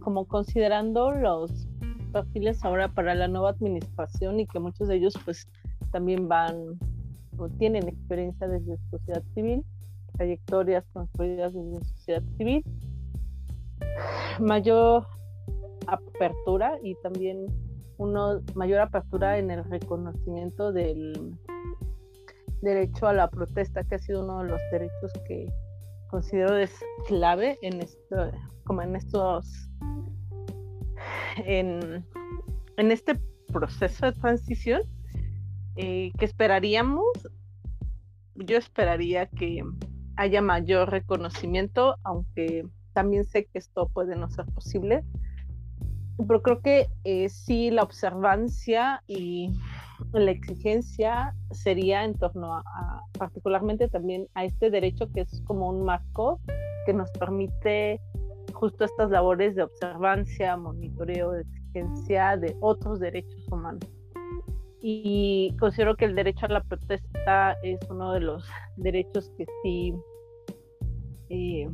como 0.00 0.26
considerando 0.26 1.10
los 1.10 1.66
perfiles 2.12 2.64
ahora 2.64 2.88
para 2.88 3.14
la 3.14 3.28
nueva 3.28 3.50
administración 3.50 4.40
y 4.40 4.46
que 4.46 4.58
muchos 4.58 4.88
de 4.88 4.96
ellos 4.96 5.14
pues 5.24 5.46
también 5.90 6.28
van 6.28 6.78
tienen 7.58 7.86
experiencia 7.86 8.48
desde 8.48 8.78
sociedad 8.90 9.22
civil, 9.34 9.64
trayectorias 10.16 10.84
construidas 10.92 11.54
desde 11.54 11.84
sociedad 11.84 12.22
civil, 12.36 12.64
mayor 14.40 15.06
apertura 15.88 16.78
y 16.82 16.94
también 16.96 17.46
una 17.96 18.40
mayor 18.54 18.80
apertura 18.80 19.38
en 19.38 19.50
el 19.50 19.64
reconocimiento 19.64 20.72
del 20.72 21.36
derecho 22.62 23.06
a 23.06 23.12
la 23.12 23.28
protesta, 23.28 23.84
que 23.84 23.96
ha 23.96 23.98
sido 23.98 24.24
uno 24.24 24.42
de 24.42 24.50
los 24.50 24.60
derechos 24.70 25.12
que 25.26 25.46
considero 26.10 26.56
es 26.56 26.72
clave 27.06 27.58
en 27.62 27.80
esto, 27.80 28.30
como 28.64 28.82
en 28.82 28.96
estos 28.96 29.68
en, 31.44 32.04
en 32.76 32.90
este 32.90 33.20
proceso 33.52 34.06
de 34.06 34.12
transición 34.12 34.82
eh, 35.76 36.10
que 36.18 36.24
esperaríamos, 36.24 37.06
yo 38.34 38.56
esperaría 38.56 39.26
que 39.26 39.62
haya 40.16 40.42
mayor 40.42 40.90
reconocimiento, 40.90 41.96
aunque 42.02 42.66
también 42.92 43.24
sé 43.24 43.44
que 43.44 43.58
esto 43.58 43.88
puede 43.88 44.16
no 44.16 44.28
ser 44.28 44.46
posible, 44.46 45.04
pero 46.26 46.42
creo 46.42 46.60
que 46.60 46.88
eh, 47.04 47.28
sí 47.28 47.70
la 47.70 47.82
observancia 47.82 49.02
y 49.06 49.52
la 50.12 50.30
exigencia 50.30 51.34
sería 51.50 52.04
en 52.04 52.14
torno 52.14 52.54
a, 52.54 53.02
particularmente 53.18 53.88
también 53.88 54.28
a 54.34 54.44
este 54.44 54.70
derecho 54.70 55.10
que 55.12 55.22
es 55.22 55.42
como 55.46 55.68
un 55.68 55.84
marco 55.84 56.40
que 56.86 56.92
nos 56.92 57.10
permite 57.12 58.00
justo 58.52 58.84
estas 58.84 59.10
labores 59.10 59.54
de 59.54 59.62
observancia, 59.62 60.56
monitoreo, 60.56 61.32
de 61.32 61.42
exigencia 61.42 62.36
de 62.36 62.56
otros 62.60 62.98
derechos 62.98 63.46
humanos. 63.50 63.84
Y 64.80 65.54
considero 65.58 65.96
que 65.96 66.04
el 66.04 66.14
derecho 66.14 66.46
a 66.46 66.48
la 66.48 66.62
protesta 66.62 67.56
es 67.62 67.78
uno 67.90 68.12
de 68.12 68.20
los 68.20 68.48
derechos 68.76 69.30
que 69.36 69.44
sí 69.62 69.94
eh, 71.30 71.68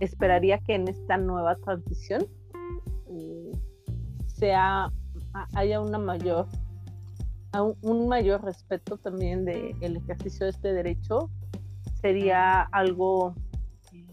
esperaría 0.00 0.58
que 0.58 0.74
en 0.74 0.88
esta 0.88 1.16
nueva 1.16 1.56
transición 1.56 2.26
eh, 3.08 3.52
sea 4.40 4.90
haya 5.54 5.80
una 5.80 5.98
mayor 5.98 6.46
un 7.82 8.08
mayor 8.08 8.42
respeto 8.42 8.96
también 8.96 9.44
del 9.44 9.76
el 9.80 9.96
ejercicio 9.96 10.46
de 10.46 10.50
este 10.50 10.72
derecho 10.72 11.30
sería 12.00 12.62
algo 12.72 13.34
eh, 13.92 14.06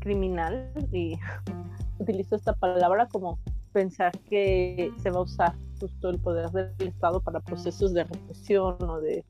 criminal 0.00 0.70
y 0.92 1.18
utilizo 1.98 2.36
esta 2.36 2.54
palabra 2.54 3.08
como 3.08 3.38
pensar 3.72 4.12
que 4.28 4.92
se 5.02 5.10
va 5.10 5.18
a 5.18 5.22
usar 5.22 5.54
justo 5.80 6.10
el 6.10 6.18
poder 6.18 6.50
del 6.50 6.88
Estado 6.88 7.20
para 7.20 7.40
procesos 7.40 7.94
de 7.94 8.04
represión 8.04 8.76
o 8.82 9.00
de, 9.00 9.24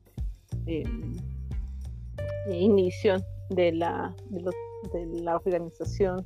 inhibición 2.49 3.23
de 3.49 3.71
la, 3.71 4.13
de, 4.29 5.21
la 5.21 5.35
organización 5.35 6.25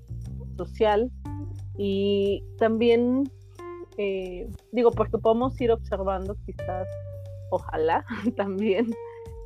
social. 0.58 1.12
Y 1.78 2.44
también, 2.58 3.30
eh, 3.98 4.50
digo, 4.72 4.92
porque 4.92 5.18
podemos 5.18 5.60
ir 5.60 5.72
observando 5.72 6.36
quizás, 6.46 6.88
ojalá 7.52 8.06
también, 8.36 8.92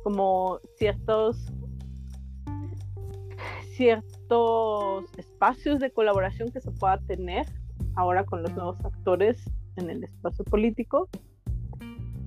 como 0.04 0.60
ciertos 0.76 1.52
ciertos 3.80 5.04
espacios 5.16 5.80
de 5.80 5.90
colaboración 5.90 6.50
que 6.50 6.60
se 6.60 6.70
pueda 6.70 6.98
tener 7.06 7.46
ahora 7.94 8.24
con 8.24 8.42
los 8.42 8.52
nuevos 8.54 8.78
actores 8.84 9.42
en 9.76 9.88
el 9.88 10.04
espacio 10.04 10.44
político, 10.44 11.08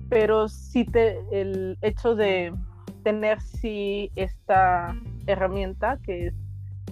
pero 0.08 0.48
sí 0.48 0.84
te, 0.84 1.20
el 1.30 1.78
hecho 1.80 2.16
de 2.16 2.52
tener 3.04 3.40
sí 3.40 4.10
esta 4.16 4.96
herramienta 5.28 6.00
que 6.02 6.26
es 6.26 6.34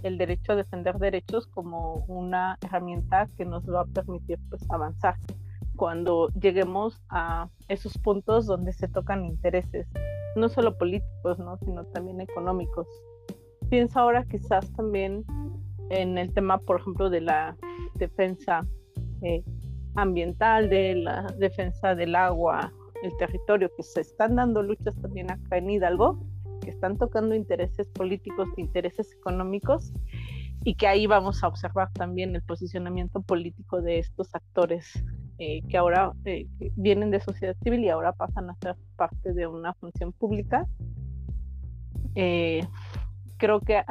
el 0.02 0.18
derecho 0.18 0.52
a 0.52 0.56
defender 0.56 0.98
derechos 0.98 1.46
como 1.46 2.04
una 2.08 2.58
herramienta 2.62 3.28
que 3.36 3.44
nos 3.44 3.68
va 3.68 3.82
a 3.82 3.86
permitir 3.86 4.38
pues, 4.50 4.62
avanzar 4.70 5.16
cuando 5.76 6.28
lleguemos 6.40 7.00
a 7.08 7.48
esos 7.68 7.96
puntos 7.98 8.46
donde 8.46 8.72
se 8.72 8.88
tocan 8.88 9.24
intereses, 9.24 9.88
no 10.36 10.48
solo 10.48 10.76
políticos, 10.76 11.38
¿no? 11.38 11.56
sino 11.58 11.84
también 11.86 12.20
económicos. 12.20 12.86
Pienso 13.70 14.00
ahora 14.00 14.24
quizás 14.24 14.70
también 14.74 15.24
en 15.90 16.18
el 16.18 16.32
tema, 16.32 16.58
por 16.58 16.80
ejemplo, 16.80 17.10
de 17.10 17.22
la 17.22 17.56
defensa 17.94 18.66
eh, 19.22 19.42
ambiental, 19.94 20.68
de 20.68 20.96
la 20.96 21.26
defensa 21.38 21.94
del 21.94 22.14
agua, 22.14 22.72
el 23.02 23.16
territorio, 23.16 23.70
que 23.76 23.82
se 23.82 24.00
están 24.00 24.36
dando 24.36 24.62
luchas 24.62 24.94
también 25.00 25.30
acá 25.30 25.56
en 25.56 25.70
Hidalgo, 25.70 26.24
que 26.62 26.70
están 26.70 26.96
tocando 26.96 27.34
intereses 27.34 27.88
políticos, 27.88 28.48
intereses 28.56 29.12
económicos, 29.12 29.92
y 30.64 30.74
que 30.74 30.86
ahí 30.86 31.06
vamos 31.06 31.42
a 31.42 31.48
observar 31.48 31.92
también 31.92 32.34
el 32.34 32.42
posicionamiento 32.42 33.20
político 33.20 33.82
de 33.82 33.98
estos 33.98 34.34
actores 34.34 35.04
eh, 35.38 35.62
que 35.68 35.76
ahora 35.76 36.12
eh, 36.24 36.46
vienen 36.76 37.10
de 37.10 37.20
sociedad 37.20 37.56
civil 37.62 37.84
y 37.84 37.88
ahora 37.88 38.12
pasan 38.12 38.48
a 38.48 38.54
ser 38.62 38.76
parte 38.96 39.32
de 39.32 39.46
una 39.46 39.74
función 39.74 40.12
pública. 40.12 40.66
Eh, 42.14 42.64
creo 43.38 43.60
que 43.60 43.82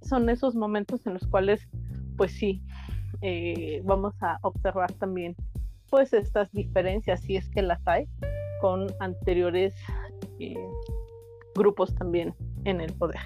son 0.00 0.28
esos 0.30 0.54
momentos 0.54 1.04
en 1.06 1.14
los 1.14 1.26
cuales, 1.26 1.68
pues 2.16 2.32
sí, 2.32 2.62
eh, 3.20 3.80
vamos 3.84 4.14
a 4.20 4.38
observar 4.42 4.92
también 4.92 5.36
pues 5.90 6.12
estas 6.12 6.50
diferencias, 6.52 7.20
si 7.20 7.36
es 7.36 7.48
que 7.50 7.62
las 7.62 7.86
hay, 7.86 8.08
con 8.60 8.86
anteriores 8.98 9.74
eh, 10.40 10.54
grupos 11.54 11.94
también 11.94 12.34
en 12.64 12.80
el 12.80 12.92
poder. 12.94 13.20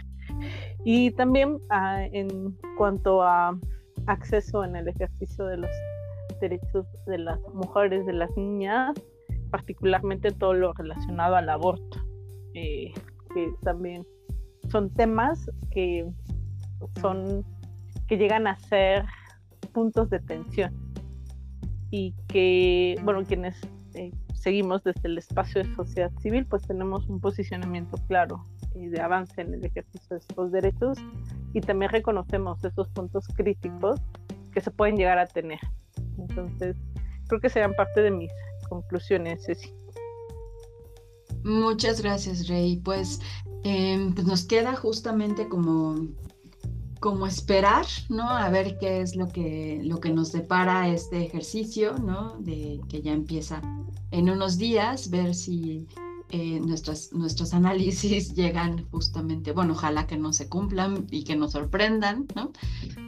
Y 0.85 1.11
también 1.13 1.59
ah, 1.71 2.05
en 2.13 2.57
cuanto 2.77 3.23
a 3.23 3.59
acceso 4.07 4.65
en 4.65 4.77
el 4.77 4.89
ejercicio 4.89 5.47
de 5.47 5.59
los 5.59 5.71
derechos 6.41 6.87
de 7.07 7.19
las 7.19 7.41
mujeres, 7.55 8.05
de 8.07 8.13
las 8.13 8.31
niñas, 8.37 8.95
particularmente 9.51 10.31
todo 10.33 10.55
lo 10.55 10.73
relacionado 10.73 11.37
al 11.37 11.49
aborto, 11.49 11.99
eh, 12.55 12.93
que 13.35 13.53
también 13.63 14.07
son 14.71 14.91
temas 14.91 15.51
que 15.71 16.07
son 17.01 17.45
que 18.09 18.17
llegan 18.17 18.47
a 18.47 18.57
ser 18.59 19.05
puntos 19.73 20.11
de 20.11 20.21
tensión 20.21 20.75
y 21.91 22.15
que, 22.29 22.97
bueno, 23.03 23.25
quienes 23.25 23.59
eh, 23.95 24.11
seguimos 24.47 24.85
desde 24.85 25.01
el 25.09 25.19
espacio 25.19 25.61
de 25.61 25.75
sociedad 25.75 26.13
civil, 26.23 26.47
pues 26.47 26.63
tenemos 26.63 27.09
un 27.09 27.21
posicionamiento 27.21 27.97
claro 28.07 28.47
eh, 28.77 28.89
de 28.89 29.01
avance 29.01 29.41
en 29.41 29.53
el 29.53 29.65
ejercicio 29.65 30.07
de 30.09 30.19
estos 30.19 30.53
derechos 30.53 30.99
y 31.53 31.61
también 31.61 31.91
reconocemos 31.91 32.63
esos 32.63 32.87
puntos 32.91 33.27
críticos 33.35 33.99
que 34.53 34.61
se 34.61 34.71
pueden 34.71 34.97
llegar 34.97 35.19
a 35.19 35.27
tener 35.27 35.59
Entonces, 36.17 36.77
creo 37.27 37.41
que 37.41 37.51
serán 37.51 37.75
parte 37.75 38.03
de 38.03 38.13
mis 38.13 38.31
conclusiones, 38.69 39.45
Ceci. 39.45 39.75
Muchas 41.43 42.01
gracias, 42.01 42.47
Rey. 42.47 42.81
Pues, 42.85 43.21
em, 43.65 44.15
pues 44.15 44.29
nos 44.29 44.45
queda 44.45 44.77
justamente 44.77 45.49
como 45.49 45.97
como 47.01 47.27
esperar, 47.27 47.87
¿no? 48.09 48.29
A 48.29 48.49
ver 48.51 48.79
qué 48.79 49.01
es 49.01 49.17
lo 49.17 49.29
que, 49.29 49.81
lo 49.85 50.01
que 50.01 50.11
nos 50.11 50.33
depara 50.33 50.89
este 50.89 51.25
ejercicio, 51.25 51.97
¿no? 51.99 52.37
De 52.39 52.81
que 52.89 53.03
ya 53.03 53.13
empieza 53.13 53.61
en 54.11 54.31
unos 54.31 54.59
días, 54.59 55.11
ver 55.11 55.35
si 55.35 55.87
eh, 56.31 56.61
nuestros 56.61 57.55
análisis 57.55 58.35
llegan 58.35 58.87
justamente, 58.91 59.53
bueno, 59.53 59.75
ojalá 59.75 60.07
que 60.07 60.17
no 60.17 60.33
se 60.33 60.49
cumplan 60.49 61.07
y 61.11 61.25
que 61.25 61.37
nos 61.37 61.53
sorprendan, 61.53 62.27
¿no? 62.35 62.53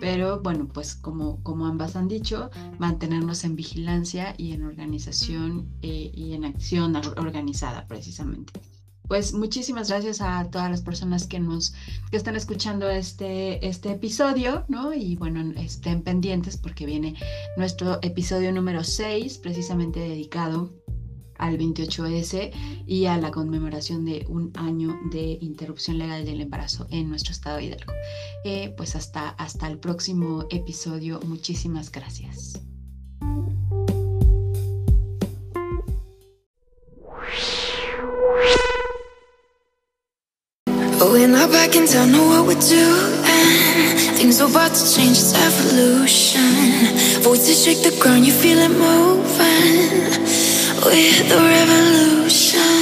Pero 0.01 0.41
bueno, 0.41 0.69
pues 0.69 0.95
como, 0.95 1.43
como 1.43 1.67
ambas 1.67 1.97
han 1.97 2.09
dicho, 2.09 2.51
mantenernos 2.79 3.45
en 3.45 3.57
vigilancia 3.57 4.35
y 4.37 4.53
en 4.53 4.65
organización 4.65 5.69
eh, 5.83 6.13
y 6.15 6.35
en 6.35 6.45
acción 6.45 6.95
organizada 7.17 7.87
precisamente 7.87 8.61
pues 9.09 9.33
muchísimas 9.33 9.89
gracias 9.89 10.21
a 10.21 10.49
todas 10.51 10.71
las 10.71 10.83
personas 10.83 11.27
que 11.27 11.41
nos 11.41 11.75
que 12.11 12.17
están 12.17 12.37
escuchando 12.37 12.89
este, 12.89 13.67
este 13.67 13.93
episodio, 13.93 14.65
¿no? 14.69 14.93
Y 14.93 15.17
bueno, 15.17 15.53
estén 15.59 16.03
pendientes 16.03 16.57
porque 16.57 16.87
viene 16.87 17.15
nuestro 17.57 17.99
episodio 18.03 18.53
número 18.53 18.85
6, 18.85 19.39
precisamente 19.39 20.01
dedicado 20.01 20.71
al 21.39 21.57
28S 21.57 22.53
y 22.87 23.07
a 23.07 23.17
la 23.17 23.31
conmemoración 23.31 24.05
de 24.05 24.27
un 24.29 24.53
año 24.57 24.99
de 25.11 25.39
interrupción 25.41 25.99
legal 25.99 26.25
del 26.25 26.41
embarazo 26.41 26.87
en 26.91 27.09
nuestro 27.09 27.33
estado 27.33 27.57
de 27.59 27.65
Hidalgo. 27.65 27.93
Eh, 28.45 28.75
pues 28.77 28.97
hasta, 28.97 29.31
hasta 29.31 29.69
el 29.69 29.79
próximo 29.79 30.47
episodio. 30.51 31.21
Muchísimas 31.27 31.91
gracias. 31.91 32.61
We're 41.01 41.29
not 41.29 41.51
back 41.51 41.77
in 41.77 41.87
town, 41.87 42.11
know 42.11 42.27
what 42.27 42.47
we're 42.47 42.61
doing. 42.61 43.23
Things 44.19 44.41
are 44.41 44.51
about 44.51 44.75
to 44.75 44.95
change, 44.95 45.19
it's 45.19 45.33
evolution. 45.33 47.23
Voices 47.23 47.65
shake 47.65 47.83
the 47.83 47.97
ground, 48.01 48.27
you 48.27 48.33
feel 48.33 48.59
it 48.59 48.69
moving. 48.69 50.11
We're 50.85 51.23
the 51.29 51.39
revolution 51.39 52.78